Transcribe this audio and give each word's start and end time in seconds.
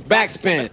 Backspin. 0.00 0.68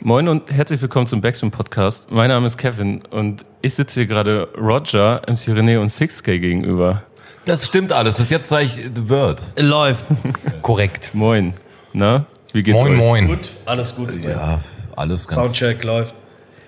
Moin 0.00 0.26
und 0.26 0.50
herzlich 0.50 0.80
willkommen 0.82 1.06
zum 1.06 1.20
Backspin 1.20 1.52
Podcast. 1.52 2.10
Mein 2.10 2.28
Name 2.28 2.46
ist 2.48 2.58
Kevin 2.58 2.98
und 3.10 3.44
ich 3.60 3.74
sitze 3.74 4.00
hier 4.00 4.06
gerade 4.08 4.48
Roger, 4.58 5.22
MC 5.28 5.48
René 5.56 5.78
und 5.78 5.88
6K 5.90 6.38
gegenüber. 6.40 7.04
Das 7.44 7.66
stimmt 7.66 7.92
alles. 7.92 8.16
Bis 8.16 8.30
jetzt 8.30 8.48
sage 8.48 8.64
ich 8.64 8.72
The 8.94 9.08
Word. 9.08 9.40
Läuft. 9.56 10.06
Korrekt. 10.62 11.10
Moin. 11.14 11.54
Na, 11.92 12.26
wie 12.52 12.62
geht's 12.64 12.80
Moin, 12.80 12.92
euch? 12.94 12.98
moin. 12.98 13.26
Gut, 13.28 13.48
alles 13.64 13.94
gut. 13.94 14.08
Ja, 14.24 14.60
alles 14.96 15.28
ganz 15.28 15.40
Soundcheck 15.40 15.84
läuft. 15.84 16.14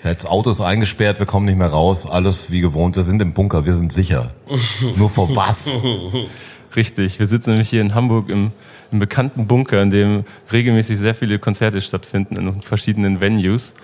fett. 0.00 0.26
Auto 0.26 0.50
ist 0.50 0.60
eingesperrt, 0.60 1.18
wir 1.18 1.26
kommen 1.26 1.46
nicht 1.46 1.58
mehr 1.58 1.68
raus. 1.68 2.08
Alles 2.08 2.52
wie 2.52 2.60
gewohnt. 2.60 2.94
Wir 2.94 3.02
sind 3.02 3.20
im 3.20 3.32
Bunker, 3.34 3.66
wir 3.66 3.74
sind 3.74 3.92
sicher. 3.92 4.32
Nur 4.96 5.10
vor 5.10 5.34
was? 5.34 5.70
Richtig, 6.76 7.18
wir 7.18 7.26
sitzen 7.26 7.50
nämlich 7.50 7.70
hier 7.70 7.80
in 7.80 7.94
Hamburg 7.94 8.28
im, 8.28 8.52
im 8.94 9.00
bekannten 9.00 9.48
Bunker, 9.48 9.82
in 9.82 9.90
dem 9.90 10.24
regelmäßig 10.52 10.98
sehr 10.98 11.16
viele 11.16 11.40
Konzerte 11.40 11.80
stattfinden 11.80 12.36
in 12.36 12.62
verschiedenen 12.62 13.20
Venues. 13.20 13.74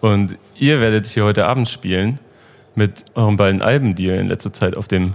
Und 0.00 0.38
ihr 0.56 0.80
werdet 0.80 1.06
hier 1.06 1.24
heute 1.24 1.46
Abend 1.46 1.68
spielen 1.68 2.20
mit 2.76 3.04
euren 3.16 3.36
beiden 3.36 3.60
Alben, 3.60 3.96
die 3.96 4.04
ihr 4.04 4.20
in 4.20 4.28
letzter 4.28 4.52
Zeit 4.52 4.76
auf 4.76 4.86
dem 4.86 5.14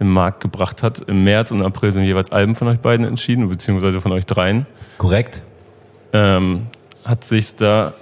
im 0.00 0.12
Markt 0.12 0.40
gebracht 0.40 0.82
habt. 0.82 1.00
Im 1.08 1.22
März 1.22 1.52
und 1.52 1.62
April 1.62 1.92
sind 1.92 2.04
jeweils 2.04 2.32
Alben 2.32 2.56
von 2.56 2.66
euch 2.66 2.80
beiden 2.80 3.06
entschieden, 3.06 3.48
beziehungsweise 3.48 4.00
von 4.00 4.10
euch 4.10 4.26
dreien. 4.26 4.66
Korrekt? 4.98 5.42
Ähm, 6.12 6.66
hat 7.04 7.22
sich 7.22 7.54
da 7.54 7.94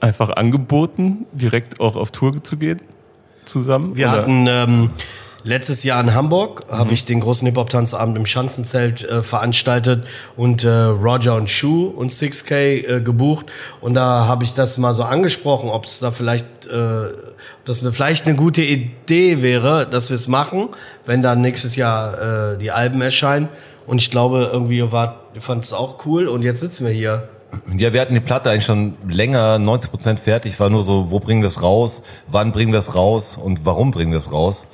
einfach 0.00 0.30
angeboten, 0.30 1.26
direkt 1.32 1.78
auch 1.78 1.94
auf 1.94 2.10
Tour 2.10 2.42
zu 2.42 2.56
gehen 2.56 2.80
zusammen? 3.44 3.96
Wir 3.96 4.08
Oder- 4.08 4.16
hatten 4.16 4.46
ähm, 4.48 4.90
letztes 5.44 5.84
Jahr 5.84 6.00
in 6.00 6.14
Hamburg, 6.14 6.64
habe 6.70 6.92
ich 6.92 7.04
den 7.04 7.20
großen 7.20 7.46
Hip-Hop-Tanzabend 7.46 8.16
im 8.16 8.26
Schanzenzelt 8.26 9.04
äh, 9.04 9.22
veranstaltet 9.22 10.06
und 10.36 10.64
äh, 10.64 10.68
Roger 10.68 11.36
und 11.36 11.48
Shu 11.48 11.86
und 11.86 12.12
6K 12.12 12.54
äh, 12.54 13.00
gebucht. 13.00 13.46
Und 13.80 13.94
da 13.94 14.26
habe 14.26 14.44
ich 14.44 14.54
das 14.54 14.78
mal 14.78 14.92
so 14.92 15.04
angesprochen, 15.04 15.70
ob 15.70 15.84
es 15.86 16.00
da 16.00 16.10
vielleicht, 16.10 16.66
äh, 16.66 17.06
ob 17.06 17.64
das 17.64 17.82
eine, 17.82 17.92
vielleicht 17.92 18.26
eine 18.26 18.36
gute 18.36 18.62
Idee 18.62 19.42
wäre, 19.42 19.86
dass 19.86 20.10
wir 20.10 20.14
es 20.14 20.28
machen, 20.28 20.68
wenn 21.06 21.22
dann 21.22 21.40
nächstes 21.40 21.76
Jahr 21.76 22.52
äh, 22.54 22.58
die 22.58 22.70
Alben 22.70 23.00
erscheinen. 23.00 23.48
Und 23.86 24.00
ich 24.00 24.10
glaube, 24.10 24.50
irgendwie 24.52 24.78
ihr 24.78 24.90
fandet 25.40 25.64
es 25.64 25.72
auch 25.72 26.06
cool 26.06 26.28
und 26.28 26.42
jetzt 26.42 26.60
sitzen 26.60 26.86
wir 26.86 26.92
hier. 26.92 27.28
Ja, 27.76 27.92
wir 27.92 28.00
hatten 28.00 28.14
die 28.14 28.20
Platte 28.20 28.50
eigentlich 28.50 28.64
schon 28.64 28.94
länger, 29.08 29.58
90 29.58 29.90
Prozent 29.90 30.20
fertig. 30.20 30.58
War 30.60 30.70
nur 30.70 30.82
so, 30.82 31.10
wo 31.10 31.18
bringen 31.18 31.42
wir 31.42 31.48
es 31.48 31.62
raus? 31.62 32.04
Wann 32.28 32.52
bringen 32.52 32.72
wir 32.72 32.78
es 32.78 32.94
raus? 32.94 33.36
Und 33.36 33.66
warum 33.66 33.90
bringen 33.90 34.12
wir 34.12 34.18
es 34.18 34.30
raus? 34.30 34.68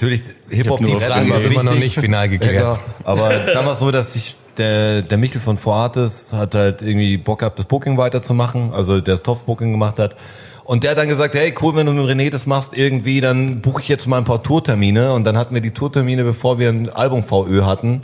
Natürlich, 0.00 0.22
Hip-Hop, 0.48 0.80
nur 0.80 1.00
die 1.00 1.04
Frage 1.04 1.34
ist 1.34 1.46
immer 1.46 1.64
noch 1.64 1.74
nicht 1.74 1.98
final 1.98 2.28
geklärt. 2.28 2.54
Ja, 2.54 2.78
aber 3.02 3.30
dann 3.30 3.66
war 3.66 3.72
es 3.72 3.80
so, 3.80 3.90
dass 3.90 4.12
sich 4.12 4.36
der, 4.56 5.02
der 5.02 5.18
Michel 5.18 5.40
von 5.40 5.58
Forartes 5.58 6.32
hat 6.32 6.54
halt 6.54 6.82
irgendwie 6.82 7.16
Bock 7.16 7.40
gehabt, 7.40 7.58
das 7.58 7.66
Booking 7.66 7.98
weiterzumachen, 7.98 8.72
also 8.72 9.00
der 9.00 9.14
das 9.14 9.24
Top-Booking 9.24 9.72
gemacht 9.72 9.98
hat. 9.98 10.14
Und 10.62 10.84
der 10.84 10.92
hat 10.92 10.98
dann 10.98 11.08
gesagt, 11.08 11.34
hey, 11.34 11.52
cool, 11.60 11.74
wenn 11.74 11.86
du 11.86 11.92
mit 11.92 12.04
René 12.04 12.30
das 12.30 12.46
machst 12.46 12.76
irgendwie, 12.76 13.20
dann 13.20 13.60
buche 13.60 13.82
ich 13.82 13.88
jetzt 13.88 14.06
mal 14.06 14.18
ein 14.18 14.24
paar 14.24 14.40
Tourtermine. 14.40 15.14
Und 15.14 15.24
dann 15.24 15.36
hatten 15.36 15.54
wir 15.54 15.62
die 15.62 15.72
Tourtermine, 15.72 16.22
bevor 16.22 16.60
wir 16.60 16.68
ein 16.68 16.90
Album 16.90 17.24
VÖ 17.24 17.64
hatten. 17.64 18.02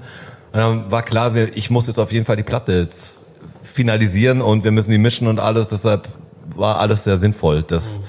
Und 0.53 0.58
dann 0.58 0.91
war 0.91 1.03
klar, 1.03 1.34
wir, 1.36 1.56
ich 1.56 1.70
muss 1.70 1.86
jetzt 1.86 1.98
auf 1.98 2.11
jeden 2.11 2.25
Fall 2.25 2.36
die 2.36 2.42
Platte 2.42 2.73
jetzt 2.73 3.23
finalisieren 3.62 4.41
und 4.42 4.64
wir 4.64 4.70
müssen 4.70 4.91
die 4.91 4.98
mischen 4.98 5.29
und 5.29 5.39
alles. 5.39 5.69
Deshalb 5.69 6.08
war 6.56 6.81
alles 6.81 7.05
sehr 7.05 7.19
sinnvoll. 7.19 7.62
Das, 7.62 8.01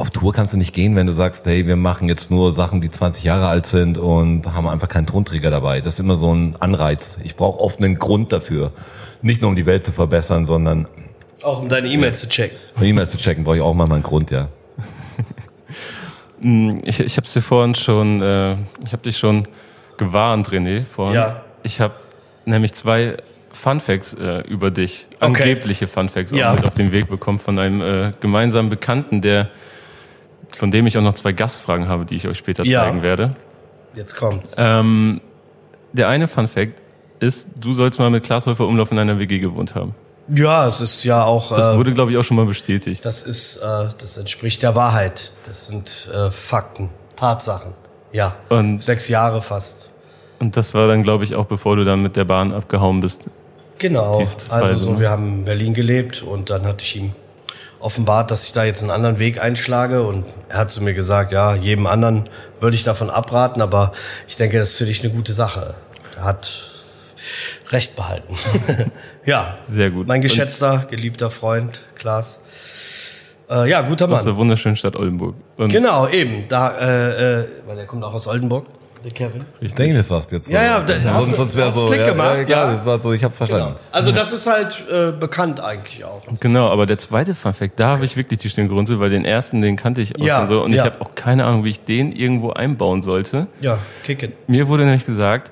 auf 0.00 0.10
Tour 0.10 0.32
kannst 0.32 0.52
du 0.54 0.56
nicht 0.58 0.74
gehen, 0.74 0.96
wenn 0.96 1.06
du 1.06 1.12
sagst, 1.12 1.46
hey, 1.46 1.66
wir 1.66 1.76
machen 1.76 2.08
jetzt 2.08 2.30
nur 2.30 2.52
Sachen, 2.52 2.80
die 2.80 2.90
20 2.90 3.22
Jahre 3.24 3.46
alt 3.48 3.66
sind 3.66 3.98
und 3.98 4.46
haben 4.54 4.66
einfach 4.68 4.88
keinen 4.88 5.06
Tonträger 5.06 5.50
dabei. 5.50 5.80
Das 5.80 5.94
ist 5.94 6.00
immer 6.00 6.16
so 6.16 6.34
ein 6.34 6.56
Anreiz. 6.58 7.18
Ich 7.22 7.36
brauche 7.36 7.60
oft 7.60 7.82
einen 7.82 7.98
Grund 7.98 8.32
dafür. 8.32 8.72
Nicht 9.22 9.40
nur 9.42 9.50
um 9.50 9.56
die 9.56 9.66
Welt 9.66 9.84
zu 9.84 9.92
verbessern, 9.92 10.46
sondern 10.46 10.86
Auch 11.42 11.62
um 11.62 11.68
deine 11.68 11.88
E-Mails 11.88 12.20
zu 12.20 12.28
checken. 12.28 12.56
um 12.76 12.82
E-Mails 12.82 13.10
zu 13.10 13.18
checken, 13.18 13.44
brauche 13.44 13.56
ich 13.56 13.62
auch 13.62 13.74
mal 13.74 13.90
einen 13.92 14.02
Grund, 14.02 14.30
ja. 14.30 14.48
Ich, 16.84 17.00
ich 17.00 17.16
habe 17.18 17.26
es 17.26 17.32
dir 17.34 17.42
vorhin 17.42 17.74
schon, 17.74 18.22
äh, 18.22 18.52
ich 18.84 18.92
habe 18.92 19.02
dich 19.04 19.18
schon 19.18 19.46
gewarnt, 19.98 20.48
René, 20.48 20.84
vorhin. 20.86 21.16
Ja. 21.16 21.42
Ich 21.62 21.80
habe 21.80 21.92
nämlich 22.46 22.72
zwei 22.72 23.18
Funfacts 23.52 24.14
äh, 24.14 24.40
über 24.48 24.70
dich, 24.70 25.06
Okay. 25.16 25.26
angebliche 25.26 25.86
Funfacts 25.86 26.32
Ja. 26.32 26.50
auch 26.50 26.56
mit 26.56 26.64
auf 26.66 26.72
den 26.72 26.92
Weg 26.92 27.10
bekommen 27.10 27.38
von 27.38 27.58
einem 27.58 27.82
äh, 27.82 28.12
gemeinsamen 28.20 28.70
Bekannten, 28.70 29.20
der, 29.20 29.50
von 30.56 30.70
dem 30.70 30.86
ich 30.86 30.96
auch 30.98 31.02
noch 31.02 31.14
zwei 31.14 31.32
Gastfragen 31.32 31.88
habe, 31.88 32.04
die 32.04 32.16
ich 32.16 32.26
euch 32.28 32.38
später 32.38 32.64
Ja. 32.64 32.82
zeigen 32.84 33.02
werde. 33.02 33.34
Jetzt 33.94 34.16
kommt's. 34.16 34.56
Ähm, 34.58 35.20
der 35.92 36.08
eine 36.08 36.28
Funfact 36.28 36.80
ist, 37.18 37.50
du 37.60 37.72
sollst 37.74 37.98
mal 37.98 38.10
mit 38.10 38.24
Klaas 38.24 38.46
Häufer 38.46 38.66
Umlauf 38.66 38.92
in 38.92 38.98
einer 38.98 39.18
WG 39.18 39.38
gewohnt 39.38 39.74
haben. 39.74 39.94
Ja, 40.32 40.68
es 40.68 40.80
ist 40.80 41.02
ja 41.02 41.24
auch. 41.24 41.50
Das 41.54 41.74
äh, 41.74 41.76
wurde, 41.76 41.92
glaube 41.92 42.12
ich, 42.12 42.16
auch 42.16 42.22
schon 42.22 42.36
mal 42.36 42.46
bestätigt. 42.46 43.04
Das 43.04 43.22
ist, 43.22 43.56
äh, 43.56 43.88
das 43.98 44.16
entspricht 44.16 44.62
der 44.62 44.76
Wahrheit. 44.76 45.32
Das 45.44 45.66
sind 45.66 46.08
äh, 46.14 46.30
Fakten, 46.30 46.90
Tatsachen. 47.16 47.72
Ja. 48.12 48.36
Und- 48.48 48.82
Sechs 48.82 49.08
Jahre 49.08 49.42
fast. 49.42 49.90
Und 50.38 50.56
das 50.56 50.72
war 50.72 50.86
dann, 50.86 51.02
glaube 51.02 51.24
ich, 51.24 51.34
auch 51.34 51.46
bevor 51.46 51.76
du 51.76 51.84
dann 51.84 52.00
mit 52.02 52.16
der 52.16 52.24
Bahn 52.24 52.52
abgehauen 52.54 53.00
bist. 53.00 53.24
Genau. 53.78 54.24
Also 54.50 54.74
so, 54.76 54.92
ne? 54.92 55.00
wir 55.00 55.10
haben 55.10 55.38
in 55.40 55.44
Berlin 55.44 55.74
gelebt 55.74 56.22
und 56.22 56.48
dann 56.48 56.64
hatte 56.64 56.84
ich 56.84 56.96
ihm 56.96 57.12
offenbart, 57.80 58.30
dass 58.30 58.44
ich 58.44 58.52
da 58.52 58.64
jetzt 58.64 58.82
einen 58.82 58.90
anderen 58.90 59.18
Weg 59.18 59.40
einschlage 59.40 60.02
und 60.02 60.26
er 60.48 60.58
hat 60.58 60.70
zu 60.70 60.82
mir 60.82 60.94
gesagt, 60.94 61.32
ja, 61.32 61.54
jedem 61.54 61.86
anderen 61.86 62.28
würde 62.60 62.76
ich 62.76 62.84
davon 62.84 63.10
abraten, 63.10 63.62
aber 63.62 63.92
ich 64.28 64.36
denke, 64.36 64.58
das 64.58 64.70
ist 64.70 64.76
für 64.76 64.86
dich 64.86 65.02
eine 65.02 65.12
gute 65.12 65.32
Sache. 65.32 65.74
Er 66.16 66.24
hat 66.24 66.70
Recht 67.70 67.96
behalten. 67.96 68.34
ja. 69.24 69.58
Sehr 69.62 69.90
gut. 69.90 70.06
Mein 70.06 70.20
geschätzter, 70.20 70.86
geliebter 70.90 71.30
Freund, 71.30 71.82
Klaas. 71.94 72.44
Äh, 73.48 73.68
ja, 73.68 73.82
guter 73.82 74.06
Aus 74.06 74.10
Mann. 74.10 74.24
der 74.24 74.36
wunderschönen 74.36 74.76
Stadt 74.76 74.96
Oldenburg. 74.96 75.34
Und 75.56 75.70
Genau, 75.70 76.08
eben. 76.08 76.44
Da, 76.48 76.76
äh, 76.78 77.40
äh, 77.40 77.48
weil 77.66 77.78
er 77.78 77.86
kommt 77.86 78.04
auch 78.04 78.14
aus 78.14 78.26
Oldenburg, 78.26 78.66
der 79.04 79.10
Kevin. 79.12 79.44
Ich 79.60 79.74
denke 79.74 79.96
mir 79.96 80.04
fast 80.04 80.30
jetzt. 80.32 80.48
so. 80.48 80.54
Ja, 80.54 80.62
ja, 80.62 80.80
da- 80.80 81.12
sonst, 81.12 81.36
sonst 81.36 81.56
wäre 81.56 81.72
so. 81.72 81.86
Klick 81.86 82.00
Ja, 82.00 82.10
gemacht, 82.10 82.36
ja, 82.38 82.44
klar, 82.44 82.66
ja. 82.66 82.72
das 82.72 82.84
war 82.86 82.98
so, 83.00 83.12
ich 83.12 83.24
habe 83.24 83.32
verstanden. 83.34 83.76
Also 83.92 84.12
das 84.12 84.32
ist 84.32 84.46
halt 84.46 84.82
äh, 84.90 85.12
bekannt 85.12 85.60
eigentlich 85.60 86.04
auch. 86.04 86.20
Genau, 86.40 86.68
aber 86.68 86.86
der 86.86 86.98
zweite 86.98 87.34
Funfact, 87.34 87.78
da 87.80 87.88
habe 87.96 88.04
ich 88.04 88.16
wirklich 88.16 88.38
die 88.40 88.48
Stirn 88.50 88.68
gerunzelt, 88.68 89.00
weil 89.00 89.10
den 89.10 89.24
ersten, 89.24 89.62
den 89.62 89.76
kannte 89.76 90.00
ich 90.02 90.14
auch 90.20 90.24
Ja, 90.24 90.38
schon 90.40 90.48
so. 90.48 90.62
Und 90.64 90.72
ja. 90.72 90.84
ich 90.84 90.92
habe 90.92 91.00
auch 91.04 91.14
keine 91.14 91.44
Ahnung, 91.44 91.64
wie 91.64 91.70
ich 91.70 91.84
den 91.84 92.12
irgendwo 92.12 92.50
einbauen 92.50 93.02
sollte. 93.02 93.46
Ja, 93.60 93.78
kicken. 94.04 94.32
Mir 94.46 94.68
wurde 94.68 94.84
nämlich 94.84 95.06
gesagt, 95.06 95.50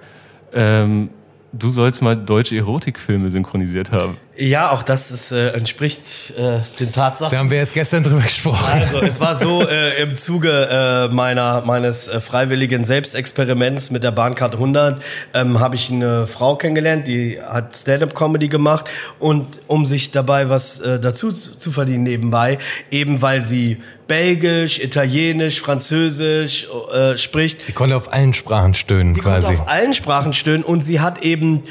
ähm, 0.53 1.11
du 1.53 1.71
sollst 1.71 2.03
mal 2.03 2.17
deutsche 2.17 2.57
Erotikfilme 2.57 3.31
synchronisiert 3.31 3.93
haben. 3.93 4.17
Ja, 4.41 4.71
auch 4.71 4.85
das 4.85 5.11
ist, 5.11 5.33
äh, 5.33 5.49
entspricht 5.49 6.03
äh, 6.37 6.61
den 6.79 6.93
Tatsachen. 6.93 7.33
Da 7.33 7.39
haben 7.39 7.51
wir 7.51 7.59
jetzt 7.59 7.75
gestern 7.75 8.05
drüber 8.05 8.21
gesprochen. 8.21 8.65
Also, 8.73 9.01
es 9.03 9.19
war 9.19 9.35
so, 9.35 9.67
äh, 9.67 10.01
im 10.01 10.17
Zuge 10.17 10.69
äh, 10.71 11.13
meiner, 11.13 11.63
meines 11.63 12.07
äh, 12.07 12.21
freiwilligen 12.21 12.85
Selbstexperiments 12.85 13.91
mit 13.91 14.05
der 14.05 14.13
Bahncard 14.13 14.55
100 14.55 15.03
ähm, 15.35 15.59
habe 15.59 15.75
ich 15.75 15.91
eine 15.91 16.29
Frau 16.29 16.55
kennengelernt, 16.55 17.09
die 17.09 17.41
hat 17.43 17.77
Stand-Up-Comedy 17.77 18.47
gemacht 18.47 18.87
und 19.19 19.59
um 19.67 19.85
sich 19.85 20.13
dabei 20.13 20.49
was 20.49 20.79
äh, 20.81 21.01
dazu 21.01 21.33
zu 21.33 21.73
verdienen 21.73 22.05
nebenbei, 22.05 22.59
eben 22.93 23.21
weil 23.21 23.43
sie 23.43 23.79
Belgisch, 24.07 24.79
Italienisch, 24.79 25.61
Französisch 25.61 26.69
äh, 26.95 27.17
spricht, 27.17 27.67
Die 27.67 27.73
konnte 27.73 27.97
auf 27.97 28.13
allen 28.13 28.33
Sprachen 28.35 28.75
stöhnen, 28.75 29.15
die 29.15 29.21
quasi. 29.21 29.49
konnte 29.49 29.63
auf 29.63 29.69
allen 29.69 29.93
Sprachen 29.95 30.33
stöhnen 30.33 30.63
und 30.63 30.83
sie 30.83 31.01
hat 31.01 31.25
eben 31.25 31.65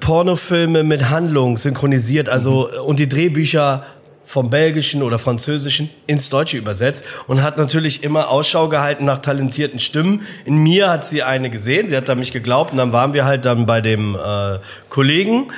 Pornofilme 0.00 0.82
mit 0.82 1.10
Handlung 1.10 1.58
synchronisiert, 1.58 2.28
also 2.28 2.68
äh, 2.68 2.78
und 2.78 2.98
die 2.98 3.08
Drehbücher 3.08 3.84
vom 4.24 4.48
Belgischen 4.48 5.02
oder 5.02 5.18
Französischen 5.18 5.90
ins 6.06 6.30
Deutsche 6.30 6.56
übersetzt 6.56 7.04
und 7.26 7.42
hat 7.42 7.58
natürlich 7.58 8.04
immer 8.04 8.28
Ausschau 8.28 8.68
gehalten 8.68 9.04
nach 9.04 9.18
talentierten 9.18 9.80
Stimmen. 9.80 10.22
In 10.44 10.58
mir 10.58 10.88
hat 10.88 11.04
sie 11.04 11.24
eine 11.24 11.50
gesehen, 11.50 11.88
sie 11.88 11.96
hat 11.96 12.08
an 12.08 12.20
mich 12.20 12.32
geglaubt 12.32 12.70
und 12.70 12.78
dann 12.78 12.92
waren 12.92 13.12
wir 13.12 13.24
halt 13.24 13.44
dann 13.44 13.66
bei 13.66 13.80
dem 13.80 14.14
äh, 14.14 14.58
Kollegen 14.88 15.48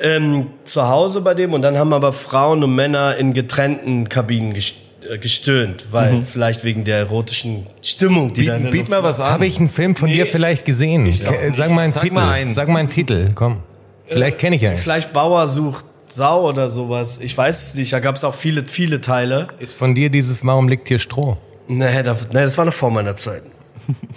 ähm, 0.00 0.48
zu 0.64 0.88
Hause 0.88 1.20
bei 1.20 1.34
dem 1.34 1.52
und 1.52 1.62
dann 1.62 1.78
haben 1.78 1.92
aber 1.92 2.12
Frauen 2.12 2.64
und 2.64 2.74
Männer 2.74 3.16
in 3.16 3.32
getrennten 3.32 4.08
Kabinen 4.08 4.54
gest 4.54 4.74
äh, 4.74 4.85
gestöhnt, 5.20 5.86
weil 5.90 6.22
vielleicht 6.24 6.64
wegen 6.64 6.84
der 6.84 6.98
erotischen 6.98 7.66
Stimmung, 7.82 8.32
die 8.32 8.42
Biet, 8.50 8.70
biet 8.70 8.88
mal 8.88 9.02
was 9.02 9.20
an. 9.20 9.32
Habe 9.32 9.46
ich 9.46 9.58
einen 9.58 9.68
Film 9.68 9.96
von 9.96 10.08
dir 10.08 10.26
vielleicht 10.26 10.64
gesehen? 10.64 11.04
Ke- 11.10 11.52
Sag 11.52 11.70
mal 11.70 11.82
einen 11.82 11.92
Sag 11.92 12.02
Titel. 12.02 12.14
mal 12.14 12.30
einen. 12.32 12.50
Sag 12.50 12.68
mal 12.68 12.78
einen 12.80 12.90
Titel, 12.90 13.30
komm. 13.34 13.58
Vielleicht 14.06 14.38
kenne 14.38 14.56
ich 14.56 14.66
einen. 14.66 14.78
Vielleicht 14.78 15.12
Bauer 15.12 15.46
sucht 15.46 15.84
Sau 16.08 16.48
oder 16.48 16.68
sowas. 16.68 17.20
Ich 17.20 17.36
weiß 17.36 17.68
es 17.68 17.74
nicht. 17.74 17.92
Da 17.92 17.98
gab 18.00 18.14
es 18.16 18.22
auch 18.24 18.34
viele, 18.34 18.64
viele 18.64 19.00
Teile. 19.00 19.48
Ist 19.58 19.74
von 19.74 19.94
dir 19.94 20.08
dieses 20.10 20.44
Warum 20.46 20.68
liegt 20.68 20.86
hier 20.88 20.98
Stroh? 21.00 21.36
Nee, 21.68 22.02
da, 22.04 22.12
nee 22.12 22.42
das 22.42 22.56
war 22.56 22.64
noch 22.64 22.72
vor 22.74 22.90
meiner 22.90 23.16
Zeit. 23.16 23.42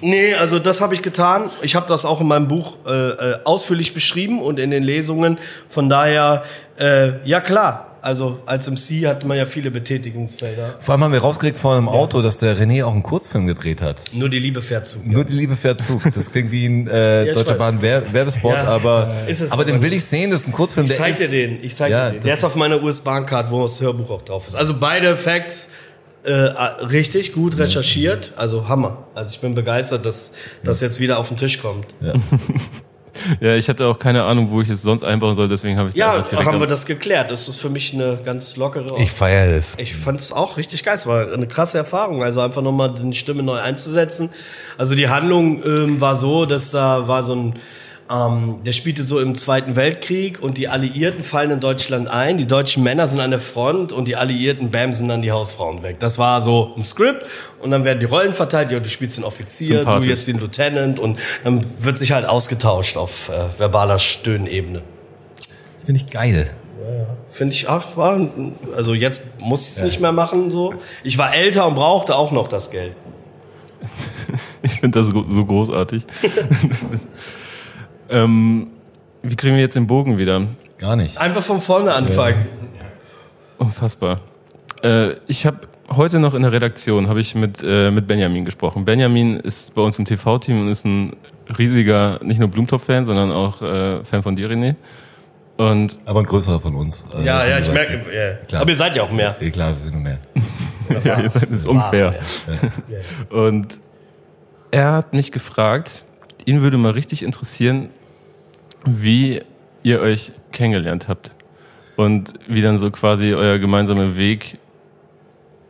Nee, 0.02 0.34
also 0.34 0.58
das 0.60 0.82
habe 0.82 0.96
ich 0.96 1.02
getan. 1.04 1.50
Ich 1.62 1.76
habe 1.76 1.88
das 1.88 2.04
auch 2.06 2.22
in 2.22 2.28
meinem 2.28 2.48
Buch 2.48 2.78
äh, 2.88 2.92
äh, 2.92 3.38
ausführlich 3.44 3.94
beschrieben 3.94 4.42
und 4.42 4.58
in 4.58 4.72
den 4.72 4.82
Lesungen. 4.82 5.38
Von 5.70 5.90
daher, 5.90 6.44
äh, 6.80 7.24
ja 7.28 7.40
klar, 7.42 7.89
also 8.02 8.40
als 8.46 8.70
MC 8.70 9.06
hat 9.08 9.26
man 9.26 9.38
ja 9.38 9.46
viele 9.46 9.72
Betätigungsfelder. 9.72 10.76
Vor 10.80 10.94
allem 10.94 11.04
haben 11.04 11.12
wir 11.14 11.20
rausgekriegt 11.20 11.58
vor 11.58 11.76
einem 11.76 11.90
Auto, 11.90 12.22
dass 12.22 12.38
der 12.40 12.58
René 12.58 12.84
auch 12.86 12.94
einen 12.94 13.04
Kurzfilm 13.04 13.48
gedreht 13.48 13.82
hat. 13.82 13.98
Nur 14.14 14.30
die 14.30 14.40
Liebe 14.40 14.62
fährt 14.62 14.88
zu. 14.88 15.00
Nur 15.04 15.24
die 15.26 15.34
Liebe 15.34 15.56
fährt 15.56 15.82
Zug. 15.82 16.02
Das 16.14 16.32
klingt 16.32 16.52
wie 16.52 16.66
ein 16.66 16.88
äh, 16.88 17.26
Ja, 17.28 17.34
Deutsche. 17.34 17.54
Bahn 17.56 17.82
Wer- 17.82 18.12
Werbespot, 18.14 18.54
Ja, 18.54 18.64
aber, 18.66 19.14
es 19.28 19.42
aber 19.52 19.66
den 19.66 19.76
aber 19.76 19.84
will 19.84 19.94
ich 19.94 20.04
sehen. 20.06 20.32
Das 20.32 20.42
ist 20.42 20.48
ein 20.48 20.54
Kurzfilm, 20.54 20.86
Ich 20.86 20.92
der 20.92 21.00
zeig 21.00 21.12
ist, 21.14 21.20
dir 21.22 21.28
den. 21.30 21.64
Ich 21.64 21.76
zeig 21.76 21.92
Ja, 21.92 22.10
dir 22.10 22.20
den. 22.20 22.24
Der 22.24 22.34
ist 22.34 22.44
auf 22.44 22.56
meiner 22.56 22.82
US-Bahn-Card, 22.82 23.52
wo 23.52 23.62
das 23.64 23.80
Hörbuch 23.82 24.10
auch 24.10 24.22
drauf 24.22 24.48
ist. 24.48 24.56
Also 24.56 24.76
beide 24.80 25.18
Facts 25.18 25.70
äh, 26.24 26.32
richtig 26.34 27.34
gut 27.34 27.58
recherchiert. 27.58 28.34
Also 28.36 28.68
Hammer. 28.68 29.08
Also 29.16 29.32
ich 29.34 29.40
bin 29.40 29.56
begeistert, 29.56 30.06
dass 30.06 30.34
das 30.64 30.82
jetzt 30.82 31.00
wieder 31.00 31.18
auf 31.18 31.30
den 31.30 31.38
Tisch 31.38 31.62
kommt. 31.62 31.88
Ja, 32.02 32.14
ich 33.40 33.70
hatte 33.70 33.88
auch 33.88 34.00
keine 34.00 34.24
Ahnung, 34.24 34.50
wo 34.50 34.62
ich 34.62 34.70
es 34.70 34.82
sonst 34.82 35.04
einbauen 35.04 35.36
soll, 35.36 35.48
deswegen 35.48 35.78
habe 35.78 35.90
ich 35.90 35.96
es 35.96 36.00
Ja, 36.00 36.14
einfach 36.14 36.30
direkt 36.30 36.48
haben 36.48 36.60
wir 36.60 36.68
das 36.68 36.86
geklärt. 36.86 37.32
Das 37.32 37.48
ist 37.48 37.60
für 37.60 37.70
mich 37.70 37.94
eine 37.94 38.20
ganz 38.24 38.58
lockere. 38.58 39.00
Ich 39.00 39.12
feiere 39.12 39.56
es. 39.56 39.76
Ich 39.78 39.96
fand 39.96 40.20
es 40.20 40.32
auch 40.32 40.58
richtig 40.58 40.84
geil. 40.84 40.96
Es 40.96 41.08
war 41.08 41.32
eine 41.32 41.48
krasse 41.48 41.78
Erfahrung. 41.78 42.24
Also 42.24 42.42
einfach 42.42 42.62
nochmal 42.62 42.94
die 42.94 43.14
Stimme 43.14 43.44
neu 43.44 43.60
einzusetzen. 43.60 44.30
Also 44.78 44.96
die 44.96 45.10
Handlung 45.10 45.64
ähm, 45.66 46.02
war 46.02 46.16
so, 46.16 46.46
dass 46.46 46.72
da 46.72 47.08
war 47.08 47.24
so 47.24 47.36
ein, 47.36 47.54
ähm, 48.12 48.62
der 48.66 48.72
spielte 48.72 49.04
so 49.04 49.20
im 49.20 49.36
Zweiten 49.36 49.76
Weltkrieg 49.76 50.42
und 50.42 50.58
die 50.58 50.68
Alliierten 50.68 51.24
fallen 51.24 51.52
in 51.52 51.60
Deutschland 51.60 52.10
ein. 52.10 52.38
Die 52.38 52.48
deutschen 52.48 52.84
Männer 52.84 53.06
sind 53.06 53.20
an 53.20 53.30
der 53.30 53.40
Front 53.40 53.94
und 53.94 54.08
die 54.08 54.16
Alliierten 54.16 54.72
bämsen 54.72 55.08
dann 55.10 55.22
die 55.22 55.32
Hausfrauen 55.32 55.84
weg. 55.84 55.98
Das 56.00 56.18
war 56.18 56.42
so 56.42 56.74
ein 56.76 56.84
Skript 56.84 57.26
und 57.62 57.70
dann 57.72 57.86
werden 57.86 58.00
die 58.00 58.08
Rollen 58.08 58.34
verteilt. 58.34 58.72
Ja, 58.72 58.80
du 58.80 58.90
spielst 58.90 59.18
den 59.18 59.26
Offizier, 59.26 59.86
du 59.86 60.00
jetzt 60.02 60.28
den 60.28 60.40
Lieutenant 60.40 61.00
und 61.00 61.20
dann 61.44 61.64
wird 61.82 61.98
sich 61.98 62.12
halt 62.12 62.28
ausgetauscht 62.28 62.98
auf 62.98 63.30
äh, 63.30 63.60
verbaler 63.60 64.00
Stöhnebene. 64.00 64.82
finde 65.86 66.02
ich 66.02 66.10
geil. 66.10 66.50
Finde 67.32 67.54
ich, 67.54 67.70
ach, 67.70 67.96
war, 67.96 68.20
also 68.76 68.96
jetzt 68.96 69.22
muss 69.40 69.62
ich 69.62 69.78
es 69.78 69.84
nicht 69.84 70.00
mehr 70.00 70.12
machen, 70.12 70.50
so. 70.50 70.74
Ich 71.04 71.18
war 71.20 71.36
älter 71.36 71.68
und 71.68 71.76
brauchte 71.76 72.16
auch 72.16 72.32
noch 72.32 72.48
das 72.48 72.72
Geld. 72.72 72.96
Ich 74.62 74.82
finde 74.82 75.00
das 75.00 75.08
so 75.08 75.26
so 75.30 75.46
großartig. 75.46 76.06
ähm, 78.10 78.68
wie 79.22 79.36
kriegen 79.36 79.56
wir 79.56 79.62
jetzt 79.62 79.76
den 79.76 79.88
Bogen 79.88 80.18
wieder? 80.18 80.42
Gar 80.80 80.96
nicht. 80.96 81.18
Einfach 81.18 81.44
von 81.44 81.62
vorne 81.62 81.94
anfangen. 81.94 82.48
Unfassbar. 83.58 84.22
Äh, 84.82 85.16
ich 85.28 85.46
habe 85.46 85.60
heute 85.96 86.20
noch 86.20 86.34
in 86.34 86.42
der 86.42 86.52
Redaktion 86.52 87.10
habe 87.10 87.20
ich 87.20 87.36
mit, 87.36 87.62
äh, 87.64 87.92
mit 87.92 88.08
Benjamin 88.08 88.46
gesprochen. 88.46 88.86
Benjamin 88.86 89.38
ist 89.38 89.76
bei 89.76 89.82
uns 89.82 90.00
im 90.00 90.06
TV-Team 90.06 90.62
und 90.62 90.70
ist 90.70 90.86
ein 90.86 91.16
riesiger, 91.58 92.20
nicht 92.24 92.40
nur 92.40 92.48
Blumentopf-Fan, 92.50 93.06
sondern 93.06 93.32
auch 93.32 93.62
äh, 93.62 94.04
Fan 94.04 94.24
von 94.24 94.36
dir, 94.36 94.50
René. 94.50 94.76
Und 95.58 96.00
Aber 96.06 96.22
ein 96.22 96.26
größerer 96.26 96.62
von 96.62 96.76
uns. 96.76 97.06
Also 97.12 97.26
Ja, 97.26 97.46
ja, 97.46 97.60
ich 97.60 97.72
merke, 97.72 98.02
ja. 98.16 98.36
Klar. 98.48 98.62
aber 98.62 98.72
ihr 98.72 98.78
seid 98.78 98.96
ja 98.96 99.04
auch 99.04 99.12
mehr. 99.12 99.36
Eh, 99.42 99.52
klar, 99.52 99.74
wir 99.74 99.80
sind 99.80 99.94
nur 99.94 100.02
mehr. 100.02 100.20
ja, 101.04 101.20
ihr 101.20 101.30
seid, 101.30 101.52
das 101.52 101.62
ist 101.62 101.68
unfair. 101.68 102.16
Und 103.30 103.78
er 104.72 104.94
hat 104.94 105.14
mich 105.14 105.34
gefragt, 105.34 106.06
ihn 106.46 106.62
würde 106.62 106.78
mal 106.78 106.92
richtig 106.92 107.24
interessieren, 107.24 107.90
wie 108.86 109.42
ihr 109.84 110.00
euch 110.02 110.32
kennengelernt 110.52 111.08
habt. 111.08 111.32
Und 111.96 112.34
wie 112.48 112.62
dann 112.62 112.78
so 112.78 112.90
quasi 112.92 113.34
euer 113.34 113.58
gemeinsamer 113.60 114.16
Weg 114.16 114.58